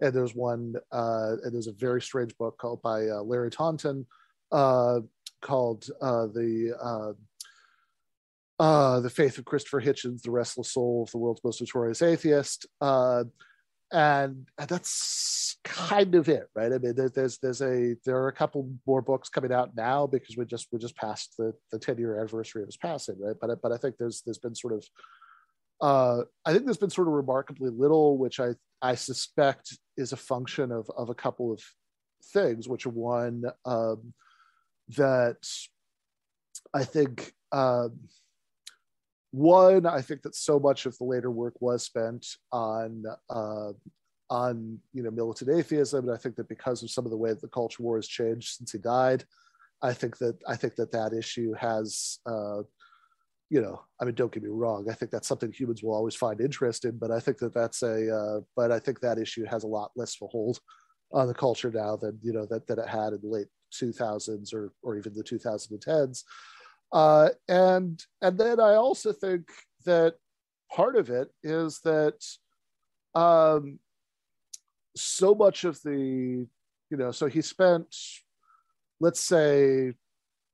and 0.00 0.14
there's 0.14 0.36
one 0.36 0.76
and 0.92 1.52
there's 1.52 1.66
a 1.66 1.72
very 1.72 2.00
strange 2.00 2.36
book 2.38 2.58
called 2.58 2.80
by 2.80 3.00
Larry 3.00 3.50
Taunton 3.50 4.06
called 5.40 5.86
uh, 6.00 6.26
the 6.26 6.74
uh, 6.80 7.12
uh, 8.62 9.00
the 9.00 9.10
Faith 9.10 9.38
of 9.38 9.44
Christopher 9.44 9.80
Hitchens, 9.80 10.22
the 10.22 10.30
Restless 10.30 10.72
Soul 10.72 11.04
of 11.04 11.10
the 11.10 11.18
World's 11.18 11.42
Most 11.42 11.60
Notorious 11.60 12.02
Atheist, 12.02 12.66
uh, 12.80 13.24
and, 13.92 14.46
and 14.58 14.68
that's 14.68 15.58
kind 15.64 16.14
of 16.14 16.28
it, 16.28 16.48
right? 16.54 16.72
I 16.72 16.78
mean, 16.78 16.94
there, 16.94 17.08
there's 17.08 17.38
there's 17.38 17.62
a 17.62 17.96
there 18.04 18.16
are 18.16 18.28
a 18.28 18.32
couple 18.32 18.70
more 18.86 19.02
books 19.02 19.28
coming 19.28 19.52
out 19.52 19.74
now 19.76 20.06
because 20.06 20.36
we 20.36 20.44
just 20.44 20.68
we 20.72 20.78
just 20.78 20.96
passed 20.96 21.34
the 21.38 21.54
the 21.72 21.78
10 21.78 21.98
year 21.98 22.18
anniversary 22.18 22.62
of 22.62 22.68
his 22.68 22.76
passing, 22.76 23.16
right? 23.18 23.36
But 23.40 23.60
but 23.62 23.72
I 23.72 23.76
think 23.78 23.96
there's 23.98 24.22
there's 24.22 24.38
been 24.38 24.54
sort 24.54 24.74
of 24.74 24.84
uh, 25.80 26.22
I 26.44 26.52
think 26.52 26.66
there's 26.66 26.76
been 26.76 26.90
sort 26.90 27.08
of 27.08 27.14
remarkably 27.14 27.70
little, 27.70 28.18
which 28.18 28.38
I 28.38 28.50
I 28.82 28.94
suspect 28.94 29.76
is 29.96 30.12
a 30.12 30.16
function 30.16 30.70
of 30.70 30.90
of 30.96 31.08
a 31.08 31.14
couple 31.14 31.52
of 31.52 31.62
things, 32.32 32.68
which 32.68 32.86
are 32.86 32.90
one. 32.90 33.44
Um, 33.64 34.12
that 34.96 35.46
I 36.74 36.84
think 36.84 37.32
um, 37.52 37.98
one, 39.32 39.86
I 39.86 40.02
think 40.02 40.22
that 40.22 40.34
so 40.34 40.58
much 40.58 40.86
of 40.86 40.96
the 40.98 41.04
later 41.04 41.30
work 41.30 41.54
was 41.60 41.84
spent 41.84 42.26
on 42.52 43.04
uh, 43.28 43.72
on 44.28 44.78
you 44.92 45.02
know 45.02 45.10
militant 45.10 45.50
atheism, 45.50 46.08
and 46.08 46.14
I 46.14 46.20
think 46.20 46.36
that 46.36 46.48
because 46.48 46.82
of 46.82 46.90
some 46.90 47.04
of 47.04 47.10
the 47.10 47.16
way 47.16 47.30
that 47.30 47.40
the 47.40 47.48
culture 47.48 47.82
war 47.82 47.96
has 47.96 48.08
changed 48.08 48.56
since 48.56 48.72
he 48.72 48.78
died, 48.78 49.24
I 49.82 49.92
think 49.92 50.18
that 50.18 50.36
I 50.46 50.56
think 50.56 50.76
that 50.76 50.92
that 50.92 51.12
issue 51.12 51.52
has, 51.54 52.18
uh, 52.26 52.62
you 53.50 53.60
know, 53.60 53.82
I 54.00 54.04
mean, 54.04 54.14
don't 54.14 54.32
get 54.32 54.42
me 54.42 54.48
wrong. 54.50 54.88
I 54.90 54.94
think 54.94 55.10
that's 55.10 55.28
something 55.28 55.52
humans 55.52 55.82
will 55.82 55.94
always 55.94 56.14
find 56.16 56.40
interesting, 56.40 56.98
but 57.00 57.10
I 57.10 57.20
think 57.20 57.38
that 57.38 57.54
that's 57.54 57.82
a, 57.82 58.14
uh, 58.14 58.40
but 58.56 58.72
I 58.72 58.78
think 58.78 59.00
that 59.00 59.18
issue 59.18 59.44
has 59.46 59.64
a 59.64 59.68
lot 59.68 59.92
less 59.96 60.16
of 60.16 60.26
a 60.26 60.28
hold 60.28 60.60
on 61.12 61.26
the 61.26 61.34
culture 61.34 61.70
now 61.70 61.96
than 61.96 62.18
you 62.22 62.32
know 62.32 62.46
that 62.46 62.66
that 62.66 62.78
it 62.78 62.88
had 62.88 63.12
in 63.12 63.20
the 63.20 63.28
late 63.28 63.48
2000s 63.72 64.52
or 64.54 64.72
or 64.82 64.96
even 64.96 65.12
the 65.14 65.24
2010s. 65.24 66.24
Uh, 66.92 67.28
and 67.48 68.04
and 68.20 68.38
then 68.38 68.60
I 68.60 68.74
also 68.74 69.12
think 69.12 69.48
that 69.84 70.16
part 70.70 70.96
of 70.96 71.10
it 71.10 71.28
is 71.42 71.80
that 71.80 72.24
um, 73.14 73.78
so 74.96 75.34
much 75.34 75.64
of 75.64 75.80
the 75.82 76.46
you 76.90 76.96
know 76.96 77.10
so 77.10 77.26
he 77.26 77.42
spent 77.42 77.94
let's 79.00 79.20
say 79.20 79.92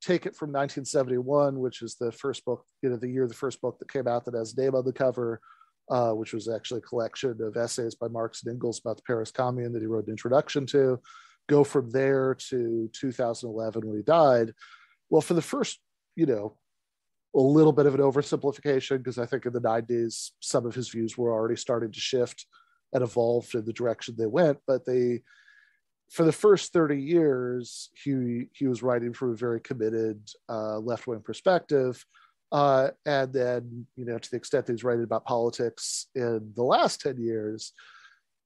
take 0.03 0.27
it 0.27 0.37
from 0.37 0.51
1971 0.51 1.59
which 1.59 1.83
is 1.83 1.97
the 1.97 2.13
first 2.13 2.45
book 2.45 2.65
you 2.83 2.91
know 2.91 2.97
the 2.97 3.09
year 3.09 3.27
the 3.27 3.35
first 3.35 3.61
book 3.61 3.79
that 3.79 3.91
came 3.91 4.07
out 4.07 4.25
that 4.25 4.35
has 4.35 4.57
name 4.57 4.75
on 4.75 4.85
the 4.85 4.93
cover 4.93 5.41
uh, 5.91 6.13
which 6.13 6.33
was 6.33 6.49
actually 6.49 6.79
a 6.79 6.89
collection 6.89 7.37
of 7.41 7.57
essays 7.57 7.95
by 7.95 8.09
marx 8.09 8.43
and 8.43 8.53
engels 8.53 8.81
about 8.81 8.97
the 8.97 9.03
paris 9.07 9.31
commune 9.31 9.73
that 9.73 9.83
he 9.83 9.87
wrote 9.87 10.07
an 10.07 10.11
introduction 10.11 10.67
to 10.67 11.01
go 11.49 11.63
from 11.63 11.91
there 11.91 12.35
to 12.35 12.91
2011 12.93 13.87
when 13.87 13.97
he 13.97 14.03
died 14.03 14.53
well 15.11 15.23
for 15.23 15.35
the 15.35 15.43
first 15.43 15.79
you 16.17 16.27
know 16.27 16.57
a 17.37 17.41
little 17.41 17.73
bit 17.73 17.87
of 17.87 17.95
an 17.95 18.01
oversimplification 18.01 18.99
because 18.99 19.19
I 19.19 19.27
think 19.27 19.45
in 19.45 19.53
the 19.53 19.61
90s, 19.61 20.31
some 20.41 20.65
of 20.65 20.75
his 20.75 20.89
views 20.89 21.19
were 21.19 21.33
already 21.33 21.57
starting 21.57 21.93
to 21.93 22.01
shift 22.01 22.47
and 22.93 23.03
evolve 23.03 23.49
in 23.55 23.65
the 23.65 23.75
direction 23.75 24.15
they 24.17 24.27
went. 24.27 24.59
But 24.67 24.87
they, 24.87 25.23
for 26.11 26.25
the 26.25 26.33
first 26.33 26.73
30 26.73 27.01
years, 27.01 27.91
he, 28.03 28.47
he 28.55 28.67
was 28.67 28.83
writing 28.83 29.13
from 29.13 29.33
a 29.33 29.37
very 29.37 29.61
committed 29.61 30.21
uh, 30.49 30.79
left 30.79 31.07
wing 31.07 31.21
perspective. 31.21 32.03
Uh, 32.53 32.91
and 33.05 33.33
then, 33.33 33.87
you 33.97 34.05
know, 34.05 34.19
to 34.19 34.31
the 34.31 34.37
extent 34.37 34.67
that 34.67 34.73
he's 34.73 34.85
writing 34.85 35.05
about 35.05 35.25
politics 35.25 36.07
in 36.15 36.53
the 36.55 36.63
last 36.63 37.01
10 37.01 37.19
years, 37.19 37.73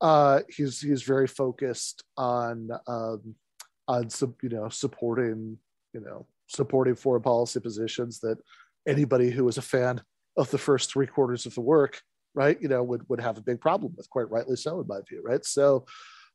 uh, 0.00 0.40
he's, 0.48 0.80
he's 0.80 1.02
very 1.02 1.26
focused 1.26 2.02
on, 2.16 2.70
um, 2.86 3.34
on 3.86 4.08
some, 4.08 4.34
you 4.42 4.48
know, 4.48 4.68
supporting, 4.68 5.58
you 5.92 6.00
know, 6.00 6.26
supporting 6.46 6.94
foreign 6.94 7.22
policy 7.22 7.60
positions 7.60 8.20
that 8.20 8.38
anybody 8.86 9.30
who 9.30 9.44
was 9.44 9.58
a 9.58 9.62
fan 9.62 10.00
of 10.36 10.50
the 10.50 10.58
first 10.58 10.90
three 10.90 11.06
quarters 11.06 11.46
of 11.46 11.54
the 11.54 11.60
work, 11.60 12.00
right, 12.34 12.60
you 12.60 12.68
know, 12.68 12.82
would 12.82 13.06
would 13.08 13.20
have 13.20 13.36
a 13.36 13.42
big 13.42 13.60
problem 13.60 13.92
with, 13.96 14.08
quite 14.08 14.30
rightly 14.30 14.56
so, 14.56 14.80
in 14.80 14.86
my 14.86 15.00
view, 15.08 15.20
right? 15.24 15.44
So, 15.44 15.84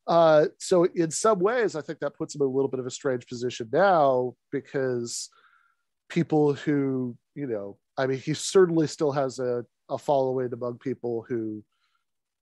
uh, 0.07 0.45
so 0.59 0.83
in 0.95 1.09
some 1.11 1.39
ways, 1.39 1.75
I 1.75 1.81
think 1.81 1.99
that 1.99 2.15
puts 2.15 2.35
him 2.35 2.41
in 2.41 2.47
a 2.47 2.51
little 2.51 2.69
bit 2.69 2.79
of 2.79 2.85
a 2.85 2.91
strange 2.91 3.25
position 3.25 3.69
now 3.71 4.35
because 4.51 5.29
people 6.09 6.53
who, 6.53 7.15
you 7.35 7.47
know, 7.47 7.77
I 7.97 8.07
mean, 8.07 8.19
he 8.19 8.33
certainly 8.33 8.87
still 8.87 9.11
has 9.11 9.39
a, 9.39 9.65
a 9.89 9.97
following 9.97 10.53
among 10.53 10.79
people 10.79 11.25
who 11.27 11.63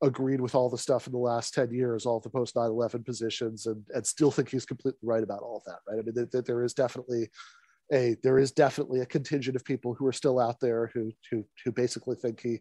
agreed 0.01 0.41
with 0.41 0.53
all 0.53 0.69
the 0.69 0.77
stuff 0.77 1.07
in 1.07 1.13
the 1.13 1.19
last 1.19 1.53
10 1.53 1.71
years, 1.71 2.05
all 2.05 2.19
the 2.19 2.29
post 2.29 2.55
9 2.55 2.65
11 2.65 3.03
positions, 3.03 3.65
and, 3.65 3.83
and 3.93 4.05
still 4.05 4.31
think 4.31 4.49
he's 4.49 4.65
completely 4.65 4.99
right 5.01 5.23
about 5.23 5.41
all 5.41 5.57
of 5.57 5.63
that, 5.65 5.79
right? 5.87 5.99
I 5.99 6.01
mean, 6.01 6.27
that 6.31 6.45
there 6.45 6.63
is 6.63 6.73
definitely 6.73 7.29
a 7.91 8.15
there 8.23 8.39
is 8.39 8.51
definitely 8.51 9.01
a 9.01 9.05
contingent 9.05 9.55
of 9.55 9.65
people 9.65 9.93
who 9.93 10.05
are 10.05 10.13
still 10.13 10.39
out 10.39 10.59
there 10.59 10.89
who 10.93 11.11
who 11.29 11.45
who 11.63 11.71
basically 11.71 12.15
think 12.15 12.39
he 12.41 12.59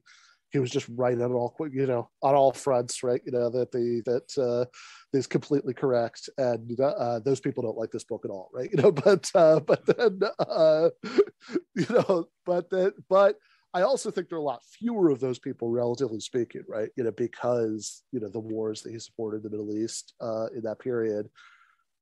he 0.53 0.59
was 0.59 0.71
just 0.71 0.89
right 0.91 1.21
on 1.21 1.33
all 1.33 1.57
you 1.73 1.87
know 1.87 2.09
on 2.23 2.35
all 2.35 2.53
fronts 2.53 3.03
right 3.03 3.23
you 3.25 3.33
know 3.33 3.49
that 3.51 3.73
the 3.73 4.03
that 4.05 4.43
uh 4.43 4.65
is 5.13 5.27
completely 5.27 5.75
correct. 5.75 6.31
And 6.39 6.79
uh, 6.81 7.19
those 7.21 7.41
people 7.41 7.63
don't 7.63 7.77
like 7.77 7.91
this 7.91 8.05
book 8.05 8.25
at 8.25 8.31
all 8.31 8.51
right? 8.53 8.71
You 8.73 8.83
know 8.83 8.93
but 8.93 9.31
uh 9.35 9.61
but 9.61 9.85
then 9.87 10.21
uh 10.39 10.91
you 11.75 11.87
know 11.91 12.29
but 12.47 12.71
that 12.71 12.95
but 13.09 13.37
i 13.75 13.83
also 13.83 14.11
think 14.11 14.29
there 14.29 14.39
are 14.39 14.41
a 14.41 14.45
lot 14.45 14.65
fewer 14.65 15.11
of 15.11 15.21
those 15.21 15.39
people 15.39 15.71
relatively 15.71 16.21
speaking 16.21 16.63
right? 16.69 16.91
You 16.97 17.05
know 17.05 17.13
because 17.13 18.03
you 18.13 18.21
know 18.21 18.29
the 18.29 18.41
wars 18.41 18.83
that 18.83 18.93
he 18.93 18.99
supported 18.99 19.39
in 19.39 19.43
the 19.43 19.51
middle 19.51 19.77
east 19.77 20.15
uh 20.21 20.47
in 20.55 20.63
that 20.63 20.79
period 20.79 21.29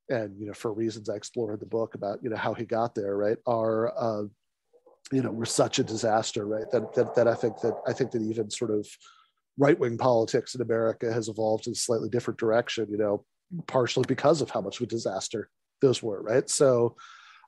and 0.09 0.37
you 0.39 0.45
know 0.45 0.53
for 0.53 0.73
reasons 0.73 1.09
I 1.09 1.15
explore 1.15 1.53
in 1.53 1.59
the 1.59 1.65
book 1.65 1.95
about 1.95 2.19
you 2.21 2.29
know 2.29 2.35
how 2.35 2.53
he 2.53 2.65
got 2.65 2.93
there, 2.93 3.15
right, 3.17 3.37
are 3.45 3.93
uh, 3.97 4.23
you 5.11 5.21
know 5.21 5.31
were 5.31 5.45
such 5.45 5.79
a 5.79 5.83
disaster, 5.83 6.45
right? 6.45 6.69
That, 6.71 6.93
that 6.93 7.15
that 7.15 7.27
I 7.27 7.35
think 7.35 7.59
that 7.61 7.75
I 7.87 7.93
think 7.93 8.11
that 8.11 8.21
even 8.21 8.49
sort 8.49 8.71
of 8.71 8.87
right 9.57 9.77
wing 9.77 9.97
politics 9.97 10.55
in 10.55 10.61
America 10.61 11.11
has 11.11 11.27
evolved 11.27 11.67
in 11.67 11.73
a 11.73 11.75
slightly 11.75 12.09
different 12.09 12.39
direction, 12.39 12.87
you 12.89 12.97
know, 12.97 13.25
partially 13.67 14.05
because 14.07 14.41
of 14.41 14.49
how 14.49 14.61
much 14.61 14.79
of 14.79 14.83
a 14.83 14.87
disaster 14.87 15.49
those 15.81 16.01
were, 16.01 16.21
right? 16.21 16.49
So 16.49 16.95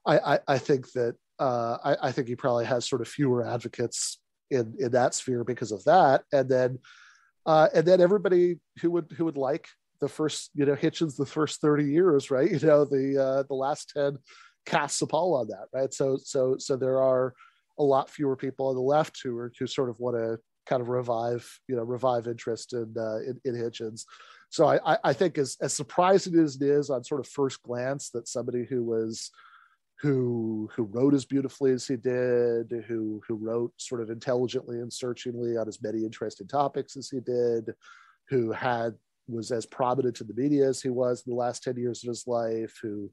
I 0.05 0.17
I, 0.17 0.39
I 0.47 0.57
think 0.57 0.91
that 0.93 1.15
uh, 1.39 1.77
I, 1.83 2.09
I 2.09 2.11
think 2.11 2.27
he 2.27 2.35
probably 2.35 2.65
has 2.65 2.87
sort 2.87 3.01
of 3.01 3.07
fewer 3.07 3.45
advocates 3.45 4.19
in 4.51 4.75
in 4.79 4.91
that 4.91 5.13
sphere 5.13 5.43
because 5.43 5.71
of 5.71 5.83
that, 5.85 6.23
and 6.31 6.49
then. 6.49 6.79
Uh, 7.45 7.67
and 7.75 7.85
then 7.85 7.99
everybody 7.99 8.55
who 8.79 8.89
would 8.89 9.11
who 9.17 9.25
would 9.25 9.35
like 9.35 9.67
the 9.99 10.07
first, 10.07 10.49
you 10.53 10.65
know, 10.65 10.75
Hitchens 10.75 11.17
the 11.17 11.25
first 11.25 11.61
30 11.61 11.85
years, 11.85 12.31
right? 12.31 12.49
You 12.61 12.67
know, 12.67 12.85
the 12.85 13.21
uh, 13.21 13.43
the 13.43 13.53
last 13.53 13.91
10 13.95 14.17
casts 14.65 15.02
a 15.02 15.08
pall 15.08 15.36
on 15.36 15.47
that, 15.47 15.67
right? 15.73 15.93
So 15.93 16.17
so 16.21 16.58
so 16.58 16.76
there 16.76 17.02
are 17.02 17.34
a 17.80 17.84
lot 17.84 18.10
fewer 18.10 18.36
people 18.36 18.67
on 18.67 18.76
the 18.76 18.82
left 18.82 19.19
who 19.23 19.38
are 19.38 19.52
who 19.58 19.67
sort 19.67 19.89
of 19.89 19.99
want 19.99 20.17
to 20.17 20.39
kind 20.65 20.82
of 20.82 20.89
revive, 20.89 21.60
you 21.67 21.76
know, 21.76 21.84
revive 21.84 22.28
interest 22.28 22.73
in 22.73 22.93
uh, 22.97 23.17
in, 23.17 23.39
in 23.45 23.56
Hitchens. 23.56 24.06
So 24.49 24.67
I, 24.67 24.97
I 25.04 25.13
think 25.13 25.38
as 25.38 25.58
as 25.62 25.73
surprising 25.73 26.38
as 26.38 26.56
it 26.56 26.62
is 26.62 26.89
on 26.89 27.04
sort 27.04 27.19
of 27.21 27.28
first 27.28 27.62
glance 27.63 28.10
that 28.12 28.28
somebody 28.28 28.65
who 28.65 28.84
was 28.84 29.32
who 29.99 30.69
who 30.76 30.84
wrote 30.84 31.13
as 31.13 31.26
beautifully 31.26 31.71
as 31.71 31.88
he 31.88 31.95
did, 31.95 32.71
who 32.88 33.21
who 33.28 33.36
wrote 33.36 33.73
sort 33.78 34.02
of 34.02 34.10
intelligently 34.10 34.80
and 34.80 34.91
searchingly 34.91 35.58
on 35.58 35.67
as 35.67 35.82
many 35.82 36.04
interesting 36.04 36.47
topics 36.47 36.95
as 36.97 37.10
he 37.10 37.19
did, 37.19 37.73
who 38.30 38.52
had 38.52 38.93
was 39.28 39.52
as 39.52 39.65
prominent 39.65 40.19
in 40.21 40.28
the 40.28 40.34
media 40.34 40.67
as 40.67 40.82
he 40.82 40.89
was 40.89 41.23
in 41.26 41.32
the 41.32 41.38
last 41.38 41.63
10 41.63 41.78
years 41.78 42.04
of 42.04 42.10
his 42.10 42.28
life, 42.28 42.78
who 42.82 43.10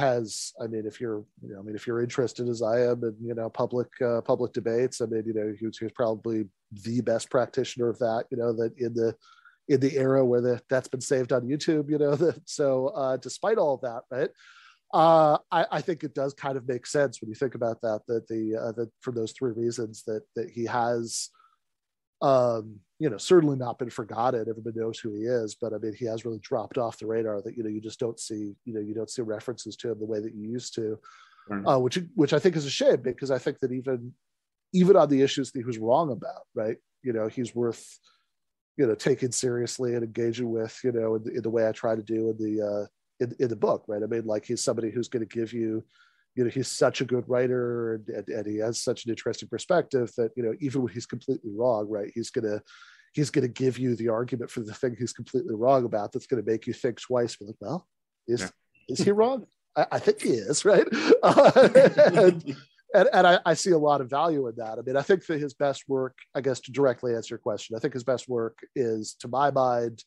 has, 0.00 0.52
I 0.60 0.66
mean, 0.66 0.84
if 0.86 1.00
you're, 1.00 1.24
you 1.42 1.52
know, 1.52 1.60
I 1.60 1.62
mean, 1.62 1.76
if 1.76 1.86
you're 1.86 2.02
interested 2.02 2.48
as 2.48 2.62
I 2.62 2.80
am 2.80 3.04
in, 3.04 3.14
you 3.20 3.34
know, 3.34 3.48
public, 3.48 3.88
uh, 4.00 4.20
public 4.22 4.52
debates, 4.52 5.00
I 5.00 5.06
mean, 5.06 5.22
you 5.26 5.34
know, 5.34 5.54
he 5.58 5.66
was, 5.66 5.78
he 5.78 5.84
was 5.84 5.92
probably 5.92 6.46
the 6.72 7.00
best 7.00 7.30
practitioner 7.30 7.88
of 7.88 7.98
that, 7.98 8.24
you 8.30 8.36
know, 8.36 8.52
that 8.54 8.76
in 8.78 8.94
the, 8.94 9.14
in 9.68 9.78
the 9.78 9.96
era 9.96 10.24
where 10.24 10.40
the, 10.40 10.60
that's 10.68 10.88
been 10.88 11.00
saved 11.00 11.32
on 11.32 11.42
YouTube, 11.42 11.88
you 11.90 11.98
know, 11.98 12.14
that, 12.16 12.40
so 12.48 12.88
uh, 12.88 13.16
despite 13.16 13.58
all 13.58 13.76
that, 13.78 14.02
right, 14.10 14.30
uh, 14.92 15.38
I, 15.52 15.66
I, 15.70 15.80
think 15.80 16.02
it 16.02 16.14
does 16.14 16.34
kind 16.34 16.56
of 16.56 16.66
make 16.66 16.84
sense 16.84 17.20
when 17.20 17.28
you 17.28 17.36
think 17.36 17.54
about 17.54 17.80
that, 17.82 18.00
that 18.08 18.26
the, 18.26 18.56
uh, 18.56 18.72
that 18.72 18.90
for 19.00 19.12
those 19.12 19.30
three 19.30 19.52
reasons 19.52 20.02
that, 20.08 20.22
that 20.34 20.50
he 20.50 20.64
has, 20.64 21.28
um, 22.22 22.80
you 23.00 23.08
know, 23.08 23.16
certainly 23.16 23.56
not 23.56 23.78
been 23.78 23.88
forgotten. 23.88 24.44
Everybody 24.46 24.78
knows 24.78 24.98
who 25.00 25.14
he 25.14 25.22
is, 25.22 25.56
but 25.58 25.72
I 25.72 25.78
mean, 25.78 25.94
he 25.94 26.04
has 26.04 26.26
really 26.26 26.38
dropped 26.40 26.76
off 26.76 26.98
the 26.98 27.06
radar. 27.06 27.40
That 27.40 27.56
you 27.56 27.62
know, 27.62 27.70
you 27.70 27.80
just 27.80 27.98
don't 27.98 28.20
see, 28.20 28.54
you 28.66 28.74
know, 28.74 28.80
you 28.80 28.94
don't 28.94 29.08
see 29.08 29.22
references 29.22 29.74
to 29.76 29.90
him 29.90 29.98
the 29.98 30.04
way 30.04 30.20
that 30.20 30.34
you 30.34 30.50
used 30.50 30.74
to, 30.74 30.98
uh, 31.66 31.78
which 31.78 31.98
which 32.14 32.34
I 32.34 32.38
think 32.38 32.56
is 32.56 32.66
a 32.66 32.70
shame 32.70 33.00
because 33.00 33.30
I 33.30 33.38
think 33.38 33.58
that 33.60 33.72
even 33.72 34.12
even 34.74 34.96
on 34.96 35.08
the 35.08 35.22
issues 35.22 35.50
that 35.50 35.58
he 35.58 35.64
was 35.64 35.78
wrong 35.78 36.12
about, 36.12 36.42
right? 36.54 36.76
You 37.02 37.14
know, 37.14 37.26
he's 37.26 37.54
worth 37.54 37.98
you 38.76 38.86
know 38.86 38.94
taking 38.94 39.32
seriously 39.32 39.94
and 39.94 40.04
engaging 40.04 40.50
with, 40.50 40.78
you 40.84 40.92
know, 40.92 41.14
in 41.14 41.24
the, 41.24 41.30
in 41.36 41.42
the 41.42 41.50
way 41.50 41.66
I 41.66 41.72
try 41.72 41.96
to 41.96 42.02
do 42.02 42.30
in 42.30 42.36
the 42.36 42.66
uh, 42.66 42.86
in, 43.24 43.34
in 43.40 43.48
the 43.48 43.56
book, 43.56 43.82
right? 43.88 44.02
I 44.02 44.06
mean, 44.06 44.26
like 44.26 44.44
he's 44.44 44.62
somebody 44.62 44.90
who's 44.90 45.08
going 45.08 45.26
to 45.26 45.38
give 45.38 45.54
you 45.54 45.82
you 46.34 46.44
know 46.44 46.50
he's 46.50 46.68
such 46.68 47.00
a 47.00 47.04
good 47.04 47.24
writer 47.28 47.94
and, 47.94 48.08
and, 48.08 48.28
and, 48.28 48.46
he 48.46 48.58
has 48.58 48.80
such 48.80 49.04
an 49.04 49.10
interesting 49.10 49.48
perspective 49.48 50.12
that 50.16 50.30
you 50.36 50.42
know 50.42 50.54
even 50.60 50.82
when 50.82 50.92
he's 50.92 51.06
completely 51.06 51.50
wrong 51.54 51.88
right 51.88 52.12
he's 52.14 52.30
gonna 52.30 52.62
he's 53.12 53.30
gonna 53.30 53.48
give 53.48 53.78
you 53.78 53.96
the 53.96 54.08
argument 54.08 54.50
for 54.50 54.60
the 54.60 54.74
thing 54.74 54.96
he's 54.98 55.12
completely 55.12 55.54
wrong 55.54 55.84
about 55.84 56.12
that's 56.12 56.26
gonna 56.26 56.42
make 56.44 56.66
you 56.66 56.72
think 56.72 57.00
twice 57.00 57.36
be 57.36 57.46
like 57.46 57.56
well 57.60 57.86
is 58.28 58.40
yeah. 58.40 58.48
is 58.88 59.00
he 59.00 59.10
wrong? 59.10 59.46
I, 59.76 59.86
I, 59.92 59.98
think 59.98 60.22
he 60.22 60.30
is 60.30 60.64
right? 60.64 60.86
Uh, 61.22 61.50
and, 62.14 62.44
and, 62.94 63.08
and 63.12 63.26
I, 63.26 63.38
I, 63.46 63.54
see 63.54 63.70
a 63.70 63.78
lot 63.78 64.00
of 64.00 64.10
value 64.10 64.48
in 64.48 64.56
that. 64.56 64.78
I 64.78 64.82
mean 64.82 64.96
i 64.96 65.02
think 65.02 65.24
that 65.26 65.40
his 65.40 65.54
best 65.54 65.84
work 65.88 66.16
i 66.34 66.40
guess 66.40 66.60
to 66.60 66.72
directly 66.72 67.14
answer 67.14 67.34
your 67.34 67.38
question 67.38 67.76
i 67.76 67.78
think 67.78 67.94
his 67.94 68.04
best 68.04 68.28
work 68.28 68.58
is 68.74 69.14
to 69.20 69.28
my 69.28 69.50
mind 69.50 70.02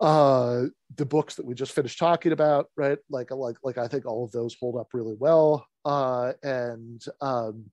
uh 0.00 0.64
the 0.96 1.06
books 1.06 1.36
that 1.36 1.46
we 1.46 1.54
just 1.54 1.72
finished 1.72 1.98
talking 1.98 2.32
about 2.32 2.66
right? 2.76 2.98
Like 3.08 3.30
like 3.30 3.56
like 3.62 3.78
i 3.78 3.88
think 3.88 4.06
all 4.06 4.24
of 4.24 4.32
those 4.32 4.56
hold 4.58 4.76
up 4.76 4.88
really 4.92 5.16
well. 5.18 5.66
Uh 5.84 6.32
and 6.42 7.02
um 7.20 7.66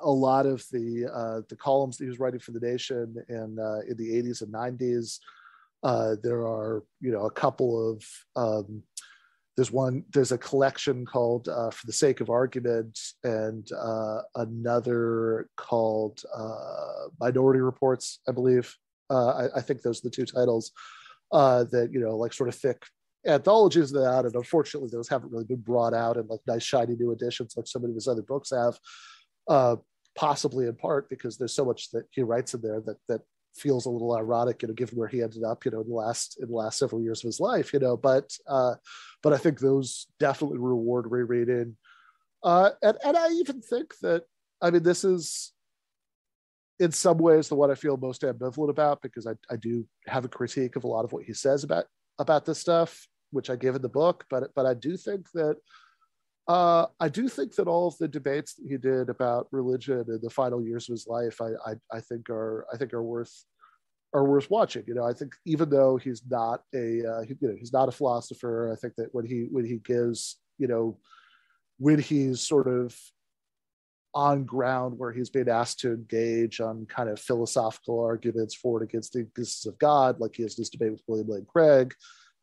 a 0.00 0.10
lot 0.10 0.46
of 0.46 0.64
the 0.72 1.06
uh 1.12 1.40
the 1.48 1.56
columns 1.56 1.96
that 1.96 2.04
he 2.04 2.08
was 2.08 2.18
writing 2.18 2.40
for 2.40 2.52
the 2.52 2.60
nation 2.60 3.14
in 3.28 3.58
uh 3.58 3.80
in 3.88 3.96
the 3.96 4.10
80s 4.22 4.42
and 4.42 4.52
90s 4.52 5.18
uh 5.82 6.16
there 6.22 6.40
are 6.46 6.84
you 7.00 7.12
know 7.12 7.26
a 7.26 7.30
couple 7.30 7.90
of 7.90 8.04
um 8.36 8.82
there's 9.56 9.70
one 9.70 10.04
there's 10.12 10.32
a 10.32 10.38
collection 10.38 11.04
called 11.04 11.46
uh, 11.48 11.70
for 11.70 11.86
the 11.86 11.92
sake 11.92 12.22
of 12.22 12.30
argument 12.30 12.98
and 13.22 13.68
uh, 13.72 14.22
another 14.36 15.46
called 15.58 16.22
uh, 16.34 17.08
minority 17.20 17.60
reports 17.60 18.20
i 18.28 18.32
believe. 18.32 18.74
I, 19.10 19.48
I, 19.56 19.60
think 19.60 19.82
those 19.82 19.98
are 19.98 20.08
the 20.08 20.10
two 20.10 20.24
titles 20.24 20.72
that 21.30 21.90
you 21.92 22.00
know 22.00 22.16
like 22.16 22.32
sort 22.32 22.48
of 22.48 22.54
thick 22.54 22.82
anthologies 23.26 23.92
of 23.92 24.02
that, 24.02 24.24
and 24.24 24.34
unfortunately, 24.34 24.88
those 24.90 25.08
haven't 25.08 25.32
really 25.32 25.44
been 25.44 25.60
brought 25.60 25.94
out 25.94 26.16
in 26.16 26.26
like 26.26 26.40
nice, 26.46 26.62
shiny 26.62 26.94
new 26.96 27.12
editions 27.12 27.54
like 27.56 27.66
so 27.66 27.78
many 27.78 27.92
of 27.92 27.96
his 27.96 28.08
other 28.08 28.22
books 28.22 28.50
have. 28.50 28.78
Uh, 29.48 29.76
possibly 30.14 30.66
in 30.66 30.74
part 30.74 31.08
because 31.08 31.36
there's 31.36 31.54
so 31.54 31.64
much 31.64 31.90
that 31.90 32.04
he 32.10 32.22
writes 32.22 32.54
in 32.54 32.60
there 32.60 32.80
that 32.80 32.96
that 33.08 33.22
feels 33.54 33.86
a 33.86 33.90
little 33.90 34.16
ironic, 34.16 34.62
you 34.62 34.68
know, 34.68 34.74
given 34.74 34.98
where 34.98 35.08
he 35.08 35.22
ended 35.22 35.42
up, 35.44 35.64
you 35.64 35.70
know, 35.70 35.80
in 35.80 35.88
the 35.88 35.94
last 35.94 36.38
in 36.40 36.48
the 36.48 36.54
last 36.54 36.78
several 36.78 37.02
years 37.02 37.20
of 37.20 37.28
his 37.28 37.40
life, 37.40 37.72
you 37.72 37.78
know. 37.78 37.96
But 37.96 38.30
uh, 38.46 38.74
but 39.22 39.32
I 39.32 39.38
think 39.38 39.58
those 39.58 40.06
definitely 40.18 40.58
reward 40.58 41.10
rereading. 41.10 41.76
Uh, 42.42 42.70
and 42.82 42.96
and 43.04 43.16
I 43.16 43.28
even 43.32 43.60
think 43.60 43.94
that 44.02 44.24
I 44.60 44.70
mean 44.70 44.82
this 44.82 45.04
is 45.04 45.52
in 46.80 46.92
some 46.92 47.18
ways 47.18 47.48
the 47.48 47.54
one 47.54 47.70
I 47.70 47.74
feel 47.74 47.96
most 47.96 48.22
ambivalent 48.22 48.70
about 48.70 49.02
because 49.02 49.26
I, 49.26 49.32
I 49.50 49.56
do 49.56 49.86
have 50.06 50.24
a 50.24 50.28
critique 50.28 50.76
of 50.76 50.84
a 50.84 50.88
lot 50.88 51.04
of 51.04 51.12
what 51.12 51.24
he 51.24 51.32
says 51.32 51.62
about 51.62 51.84
about 52.18 52.44
this 52.44 52.58
stuff 52.58 53.06
which 53.30 53.48
I 53.48 53.56
give 53.56 53.74
in 53.74 53.82
the 53.82 53.88
book, 53.88 54.24
but 54.30 54.50
but 54.54 54.66
I 54.66 54.74
do 54.74 54.96
think 54.96 55.30
that 55.32 55.56
uh, 56.52 56.86
I 57.00 57.08
do 57.08 57.28
think 57.28 57.54
that 57.54 57.66
all 57.66 57.88
of 57.88 57.96
the 57.96 58.06
debates 58.06 58.52
that 58.54 58.68
he 58.68 58.76
did 58.76 59.08
about 59.08 59.48
religion 59.52 60.04
in 60.06 60.20
the 60.22 60.28
final 60.28 60.62
years 60.62 60.86
of 60.86 60.92
his 60.92 61.06
life, 61.06 61.40
I, 61.40 61.52
I, 61.64 61.74
I 61.90 62.00
think 62.00 62.28
are 62.28 62.66
I 62.70 62.76
think 62.76 62.92
are 62.92 63.02
worth 63.02 63.32
are 64.12 64.26
worth 64.26 64.50
watching. 64.50 64.84
You 64.86 64.94
know, 64.94 65.06
I 65.06 65.14
think 65.14 65.32
even 65.46 65.70
though 65.70 65.96
he's 65.96 66.22
not 66.28 66.60
a 66.74 67.06
uh, 67.06 67.22
he, 67.22 67.36
you 67.40 67.48
know 67.48 67.54
he's 67.58 67.72
not 67.72 67.88
a 67.88 67.92
philosopher, 67.92 68.70
I 68.70 68.76
think 68.76 68.96
that 68.96 69.08
when 69.12 69.24
he 69.24 69.46
when 69.50 69.64
he 69.64 69.78
gives 69.78 70.36
you 70.58 70.68
know 70.68 70.98
when 71.78 71.98
he's 71.98 72.46
sort 72.46 72.68
of 72.68 72.94
on 74.14 74.44
ground 74.44 74.98
where 74.98 75.10
he's 75.10 75.30
being 75.30 75.48
asked 75.48 75.80
to 75.80 75.94
engage 75.94 76.60
on 76.60 76.84
kind 76.84 77.08
of 77.08 77.18
philosophical 77.18 77.98
arguments 77.98 78.54
for 78.54 78.78
and 78.78 78.86
against 78.90 79.14
the 79.14 79.20
existence 79.20 79.64
of 79.64 79.78
God, 79.78 80.20
like 80.20 80.36
he 80.36 80.42
has 80.42 80.54
this 80.54 80.68
debate 80.68 80.92
with 80.92 81.02
William 81.06 81.28
Lane 81.28 81.46
Craig. 81.48 81.94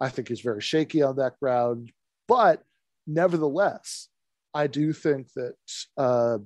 I 0.02 0.10
think 0.10 0.30
he's 0.30 0.42
very 0.42 0.62
shaky 0.62 1.04
on 1.04 1.18
that 1.18 1.40
ground. 1.40 1.92
But 2.28 2.64
nevertheless, 3.10 4.08
I 4.54 4.68
do 4.68 4.94
think 4.94 5.28
that 5.34 5.56
uh, 5.98 6.38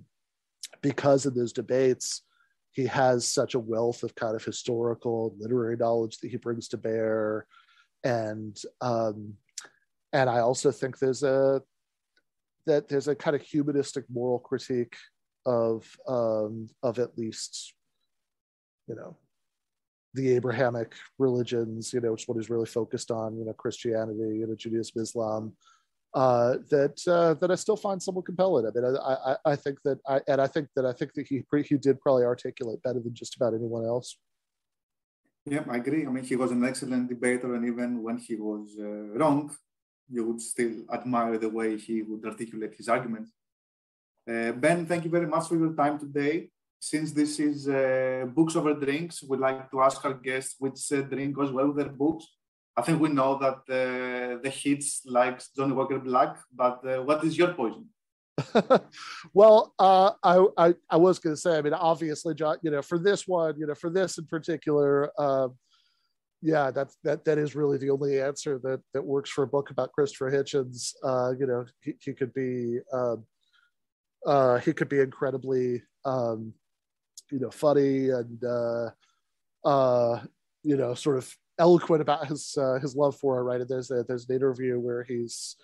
because 0.81 1.25
of 1.25 1.35
those 1.35 1.53
debates, 1.53 2.21
he 2.71 2.85
has 2.87 3.27
such 3.27 3.53
a 3.53 3.59
wealth 3.59 4.03
of 4.03 4.15
kind 4.15 4.35
of 4.35 4.43
historical 4.43 5.35
literary 5.37 5.77
knowledge 5.77 6.17
that 6.19 6.31
he 6.31 6.37
brings 6.37 6.67
to 6.69 6.77
bear, 6.77 7.45
and 8.03 8.59
um, 8.81 9.35
and 10.11 10.29
I 10.29 10.39
also 10.39 10.71
think 10.71 10.97
there's 10.97 11.23
a 11.23 11.61
that 12.65 12.87
there's 12.87 13.07
a 13.07 13.15
kind 13.15 13.35
of 13.35 13.41
humanistic 13.41 14.05
moral 14.11 14.39
critique 14.39 14.95
of 15.45 15.85
um, 16.07 16.67
of 16.81 16.97
at 16.97 17.17
least 17.17 17.73
you 18.87 18.95
know 18.95 19.17
the 20.15 20.35
Abrahamic 20.35 20.93
religions, 21.17 21.93
you 21.93 21.99
know, 21.99 22.11
which 22.11 22.23
is 22.23 22.27
what 22.27 22.37
he's 22.37 22.49
really 22.49 22.67
focused 22.67 23.09
on, 23.09 23.35
you 23.35 23.45
know, 23.45 23.53
Christianity, 23.53 24.37
you 24.37 24.45
know, 24.45 24.53
Judaism, 24.55 25.01
Islam, 25.01 25.53
uh, 26.13 26.57
that 26.69 26.97
uh, 27.07 27.33
that 27.35 27.51
I 27.51 27.55
still 27.55 27.77
find 27.77 28.01
somewhat 28.01 28.25
compelling. 28.25 28.65
I 28.67 28.71
mean, 28.73 28.85
I, 28.85 29.13
I, 29.31 29.35
I 29.53 29.55
think 29.55 29.79
that 29.83 29.99
I 30.07 30.21
and 30.27 30.39
I 30.41 30.47
think 30.47 30.67
that 30.75 30.85
I 30.85 30.93
think 30.93 31.13
that 31.13 31.27
he 31.27 31.43
he 31.63 31.77
did 31.77 32.01
probably 32.01 32.23
articulate 32.23 32.81
better 32.83 32.99
than 32.99 33.13
just 33.13 33.35
about 33.35 33.53
anyone 33.53 33.85
else. 33.85 34.17
Yeah, 35.45 35.63
I 35.69 35.77
agree. 35.77 36.05
I 36.05 36.09
mean, 36.09 36.23
he 36.23 36.35
was 36.35 36.51
an 36.51 36.63
excellent 36.63 37.09
debater, 37.09 37.53
and 37.55 37.65
even 37.65 38.01
when 38.01 38.17
he 38.17 38.35
was 38.35 38.77
uh, 38.79 39.17
wrong, 39.19 39.53
you 40.09 40.25
would 40.27 40.41
still 40.41 40.75
admire 40.91 41.37
the 41.37 41.49
way 41.49 41.77
he 41.77 42.01
would 42.01 42.23
articulate 42.25 42.75
his 42.75 42.87
arguments. 42.87 43.31
Uh, 44.29 44.53
ben, 44.53 44.85
thank 44.85 45.03
you 45.03 45.11
very 45.11 45.27
much 45.27 45.47
for 45.49 45.57
your 45.57 45.73
time 45.73 45.99
today 45.99 46.49
since 46.91 47.13
this 47.13 47.39
is 47.39 47.69
uh, 47.69 48.25
books 48.35 48.57
over 48.57 48.73
drinks, 48.73 49.23
we'd 49.23 49.39
like 49.39 49.71
to 49.71 49.81
ask 49.81 50.03
our 50.03 50.15
guests 50.15 50.55
which 50.59 50.79
uh, 50.91 50.99
drink 51.03 51.33
goes 51.33 51.49
well 51.49 51.67
with 51.67 51.77
their 51.77 51.95
books. 52.03 52.25
I 52.75 52.81
think 52.81 52.99
we 52.99 53.09
know 53.09 53.37
that 53.37 53.59
uh, 53.69 54.41
the 54.41 54.49
Hitch 54.49 55.01
likes 55.05 55.49
Johnnie 55.55 55.73
Walker 55.73 55.99
Black, 55.99 56.37
but 56.53 56.79
uh, 56.87 57.03
what 57.03 57.23
is 57.23 57.37
your 57.37 57.53
poison? 57.53 57.89
well, 59.33 59.73
uh, 59.77 60.11
I, 60.23 60.45
I, 60.57 60.73
I 60.89 60.97
was 60.97 61.19
going 61.19 61.35
to 61.35 61.41
say, 61.41 61.55
I 61.57 61.61
mean, 61.61 61.73
obviously, 61.73 62.33
John, 62.33 62.57
you 62.63 62.71
know, 62.71 62.81
for 62.81 62.97
this 62.97 63.27
one, 63.27 63.59
you 63.59 63.67
know, 63.67 63.75
for 63.75 63.91
this 63.91 64.17
in 64.17 64.25
particular, 64.25 65.11
um, 65.21 65.55
yeah, 66.41 66.71
that's 66.71 66.97
that 67.03 67.23
that 67.23 67.37
is 67.37 67.55
really 67.55 67.77
the 67.77 67.89
only 67.89 68.19
answer 68.19 68.59
that 68.63 68.81
that 68.93 69.01
works 69.01 69.29
for 69.29 69.43
a 69.43 69.47
book 69.47 69.69
about 69.69 69.93
Christopher 69.93 70.29
Hitchens. 70.29 70.93
Uh, 71.01 71.31
you 71.39 71.45
know, 71.45 71.65
he, 71.79 71.93
he 72.01 72.13
could 72.13 72.33
be 72.33 72.79
um, 72.91 73.25
uh, 74.25 74.57
he 74.57 74.73
could 74.73 74.89
be 74.89 74.99
incredibly 74.99 75.83
um, 76.03 76.53
you 77.31 77.39
know 77.39 77.49
funny 77.49 78.09
and 78.09 78.43
uh, 78.43 80.19
you 80.63 80.75
know 80.75 80.93
sort 80.93 81.17
of 81.17 81.33
eloquent 81.59 82.01
about 82.01 82.27
his 82.27 82.57
uh, 82.59 82.79
his 82.79 82.95
love 82.95 83.15
for 83.15 83.35
her. 83.35 83.43
Right, 83.43 83.61
there's 83.67 83.91
a, 83.91 84.03
there's 84.03 84.27
an 84.29 84.35
interview 84.35 84.79
where 84.79 85.03
he's 85.03 85.55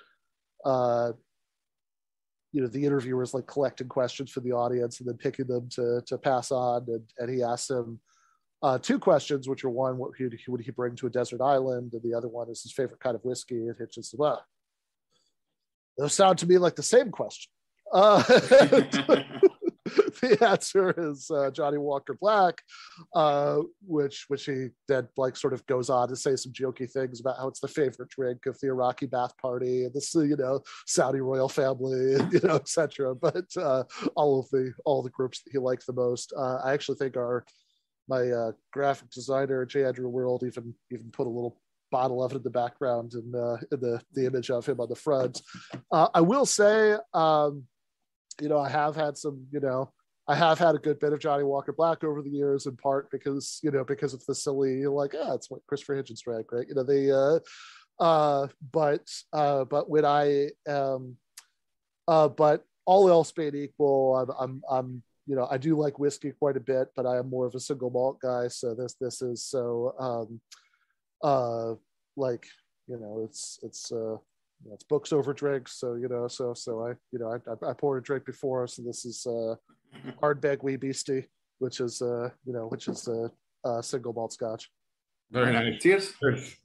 uh, 0.66 1.12
you 2.52 2.62
know 2.62 2.68
the 2.68 2.86
interviewer 2.86 3.24
is 3.24 3.34
like 3.34 3.48
collecting 3.48 3.88
questions 3.88 4.32
from 4.32 4.44
the 4.44 4.52
audience 4.52 5.00
and 5.00 5.08
then 5.08 5.18
picking 5.18 5.48
them 5.48 5.70
to 5.70 6.02
to 6.08 6.18
pass 6.18 6.52
on. 6.52 6.86
And, 6.88 7.04
and 7.18 7.30
he 7.30 7.44
asks 7.44 7.70
him 7.70 8.00
uh, 8.62 8.78
two 8.78 9.00
questions 9.00 9.48
which 9.48 9.64
are 9.64 9.70
one 9.70 9.98
what 9.98 10.12
he, 10.18 10.30
would 10.48 10.62
he 10.62 10.72
bring 10.72 10.96
to 10.98 11.08
a 11.08 11.12
desert 11.12 11.42
island? 11.42 11.94
And 11.94 12.04
the 12.04 12.14
other 12.14 12.28
one 12.28 12.50
is 12.50 12.64
his 12.64 12.74
favorite 12.74 13.00
kind 13.00 13.16
of 13.16 13.24
whiskey. 13.24 13.68
And 13.68 13.76
hitchens 13.76 14.06
says 14.06 14.16
well 14.18 14.44
those 15.98 16.14
sound 16.14 16.38
to 16.40 16.48
me 16.48 16.58
like 16.58 16.76
the 16.76 16.84
same 16.84 17.12
question. 17.12 17.52
Uh, 17.92 18.24
the 20.28 20.48
answer 20.48 20.94
is 20.98 21.30
uh, 21.32 21.52
Johnnie 21.52 21.78
Walker 21.78 22.16
Black, 22.20 22.62
uh, 23.14 23.60
which 23.86 24.26
which 24.28 24.46
he 24.46 24.68
then 24.88 25.08
like 25.18 25.36
sort 25.36 25.54
of 25.54 25.66
goes 25.66 25.90
on 25.90 26.10
to 26.10 26.16
say 26.16 26.36
some 26.36 26.52
jokey 26.52 26.90
things 26.90 27.20
about 27.20 27.38
how 27.38 27.48
it's 27.48 27.60
the 27.60 27.68
favorite 27.68 28.10
drink 28.10 28.46
of 28.46 28.60
the 28.60 28.68
Iraqi 28.68 29.08
Ba'ath 29.08 29.38
Party 29.38 29.86
and 29.86 29.96
you 29.96 30.36
know 30.36 30.62
Saudi 30.86 31.22
royal 31.22 31.50
family 31.50 32.18
you 32.32 32.40
know 32.44 32.56
etc. 32.56 33.16
But 33.16 33.46
uh, 33.58 33.84
all 34.16 34.40
of 34.40 34.50
the 34.50 34.74
all 34.86 35.02
the 35.02 35.10
groups 35.10 35.42
that 35.44 35.52
he 35.52 35.58
liked 35.58 35.86
the 35.86 35.94
most, 35.94 36.34
uh, 36.36 36.58
I 36.64 36.74
actually 36.74 36.98
think 36.98 37.18
are 37.18 37.46
my 38.08 38.30
uh, 38.30 38.52
graphic 38.74 39.12
designer 39.12 39.66
J. 39.66 39.86
Andrew 39.86 40.10
World 40.10 40.44
even 40.46 40.74
even 40.92 41.12
put 41.12 41.28
a 41.28 41.30
little 41.30 41.62
bottle 41.92 42.24
of 42.24 42.32
it 42.32 42.38
in 42.38 42.44
the 42.44 42.50
background 42.50 43.14
and 43.14 43.36
uh, 43.36 43.58
in 43.72 43.80
the 43.80 44.02
the 44.14 44.26
image 44.26 44.50
of 44.50 44.66
him 44.66 44.80
on 44.80 44.90
the 44.90 44.96
front. 44.96 45.42
Uh, 45.92 46.08
I 46.14 46.22
will 46.22 46.46
say, 46.46 46.98
um, 47.14 47.64
you 48.42 48.50
know, 48.50 48.60
I 48.60 48.70
have 48.70 48.96
had 48.96 49.18
some, 49.18 49.46
you 49.52 49.60
know, 49.60 49.92
I 50.30 50.36
have 50.36 50.60
had 50.60 50.76
a 50.76 50.80
good 50.80 51.00
bit 51.00 51.12
of 51.12 51.20
Johnnie 51.20 51.44
Walker 51.44 51.74
Black 51.74 52.04
over 52.04 52.22
the 52.22 52.30
years, 52.30 52.68
in 52.68 52.78
part 52.78 53.10
because 53.10 53.60
you 53.64 53.72
know 53.72 53.84
because 53.84 54.14
of 54.14 54.24
the 54.28 54.36
silly 54.36 54.86
like 54.86 55.16
ah, 55.20 55.34
it's 55.34 55.50
what 55.50 55.66
Christopher 55.66 55.96
Hitchens 55.96 56.22
drank, 56.22 56.52
right? 56.52 56.68
You 56.70 56.76
know 56.76 56.84
they, 56.84 57.10
uh, 57.10 57.40
uh, 58.00 58.48
but 58.72 59.02
uh, 59.34 59.66
but 59.66 59.90
when 59.90 60.06
I 60.06 60.50
um, 60.68 61.18
uh, 62.08 62.28
but 62.28 62.64
all 62.86 63.10
else 63.10 63.32
being 63.32 63.56
equal, 63.56 64.18
I'm, 64.18 64.36
I'm 64.40 64.62
I'm 64.70 65.04
you 65.26 65.36
know 65.36 65.48
I 65.50 65.58
do 65.58 65.76
like 65.76 65.98
whiskey 65.98 66.32
quite 66.32 66.58
a 66.58 66.62
bit, 66.62 66.90
but 66.96 67.08
I 67.08 67.18
am 67.18 67.32
more 67.32 67.48
of 67.48 67.56
a 67.56 67.60
single 67.60 67.90
malt 67.90 68.20
guy. 68.22 68.50
So 68.50 68.76
this 68.76 68.94
this 69.02 69.24
is 69.24 69.44
so 69.44 69.96
um, 70.00 70.42
uh, 71.24 71.74
like 72.16 72.46
you 72.88 73.00
know 73.00 73.24
it's 73.26 73.58
it's 73.64 73.92
uh, 73.92 74.18
you 74.64 74.70
know, 74.70 74.74
it's 74.76 74.84
books 74.84 75.14
over 75.14 75.34
drinks. 75.34 75.80
So 75.80 75.96
you 75.96 76.08
know 76.08 76.28
so 76.28 76.54
so 76.54 76.86
I 76.86 76.90
you 77.12 77.20
know 77.20 77.32
I 77.34 77.70
I, 77.70 77.74
poured 77.74 78.04
a 78.04 78.06
drink 78.06 78.26
before, 78.26 78.68
so 78.68 78.82
this 78.82 79.06
is 79.06 79.26
uh 79.26 79.56
Ardbeg 80.22 80.64
Wee 80.64 80.76
Beastie, 80.76 81.28
which 81.60 81.80
is 81.80 82.02
uh, 82.02 82.30
you 82.46 82.54
know, 82.54 82.68
which 82.68 82.88
is 82.88 83.08
a, 83.08 83.32
a 83.68 83.84
single 83.84 84.14
malt 84.14 84.34
scotch. 84.34 84.70
Very 85.32 85.54
nice. 85.54 85.82
Cheers. 85.82 86.14
Cheers. 86.20 86.56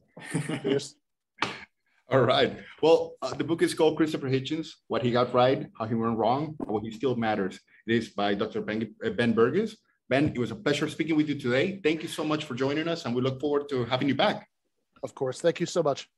Cheers. 0.63 0.97
All 2.11 2.21
right. 2.21 2.59
Well, 2.83 3.15
uh, 3.23 3.35
the 3.35 3.45
book 3.45 3.63
is 3.63 3.75
called 3.75 3.97
Christopher 3.97 4.29
Hitchens: 4.29 4.69
What 4.89 5.03
He 5.03 5.11
Got 5.11 5.35
Right, 5.35 5.67
How 5.79 5.87
He 5.87 5.95
Went 5.95 6.17
Wrong, 6.17 6.55
and 6.61 6.69
What 6.69 6.85
He 6.85 6.91
Still 6.91 7.17
Matters. 7.17 7.59
It 7.87 7.95
is 7.95 8.09
by 8.11 8.35
Dr. 8.35 8.61
Ben, 8.61 8.95
uh, 9.05 9.11
ben 9.11 9.35
Burgis. 9.35 9.77
Ben, 10.09 10.29
it 10.29 10.39
was 10.39 10.51
a 10.51 10.55
pleasure 10.55 10.89
speaking 10.89 11.17
with 11.17 11.29
you 11.29 11.39
today. 11.39 11.81
Thank 11.83 12.03
you 12.03 12.09
so 12.09 12.23
much 12.25 12.45
for 12.45 12.55
joining 12.55 12.89
us, 12.89 13.05
and 13.05 13.15
we 13.15 13.23
look 13.23 13.41
forward 13.41 13.69
to 13.71 13.85
having 13.87 14.09
you 14.09 14.15
back. 14.15 14.47
Of 15.03 15.15
course. 15.15 15.41
Thank 15.41 15.61
you 15.61 15.67
so 15.67 15.83
much. 15.83 16.09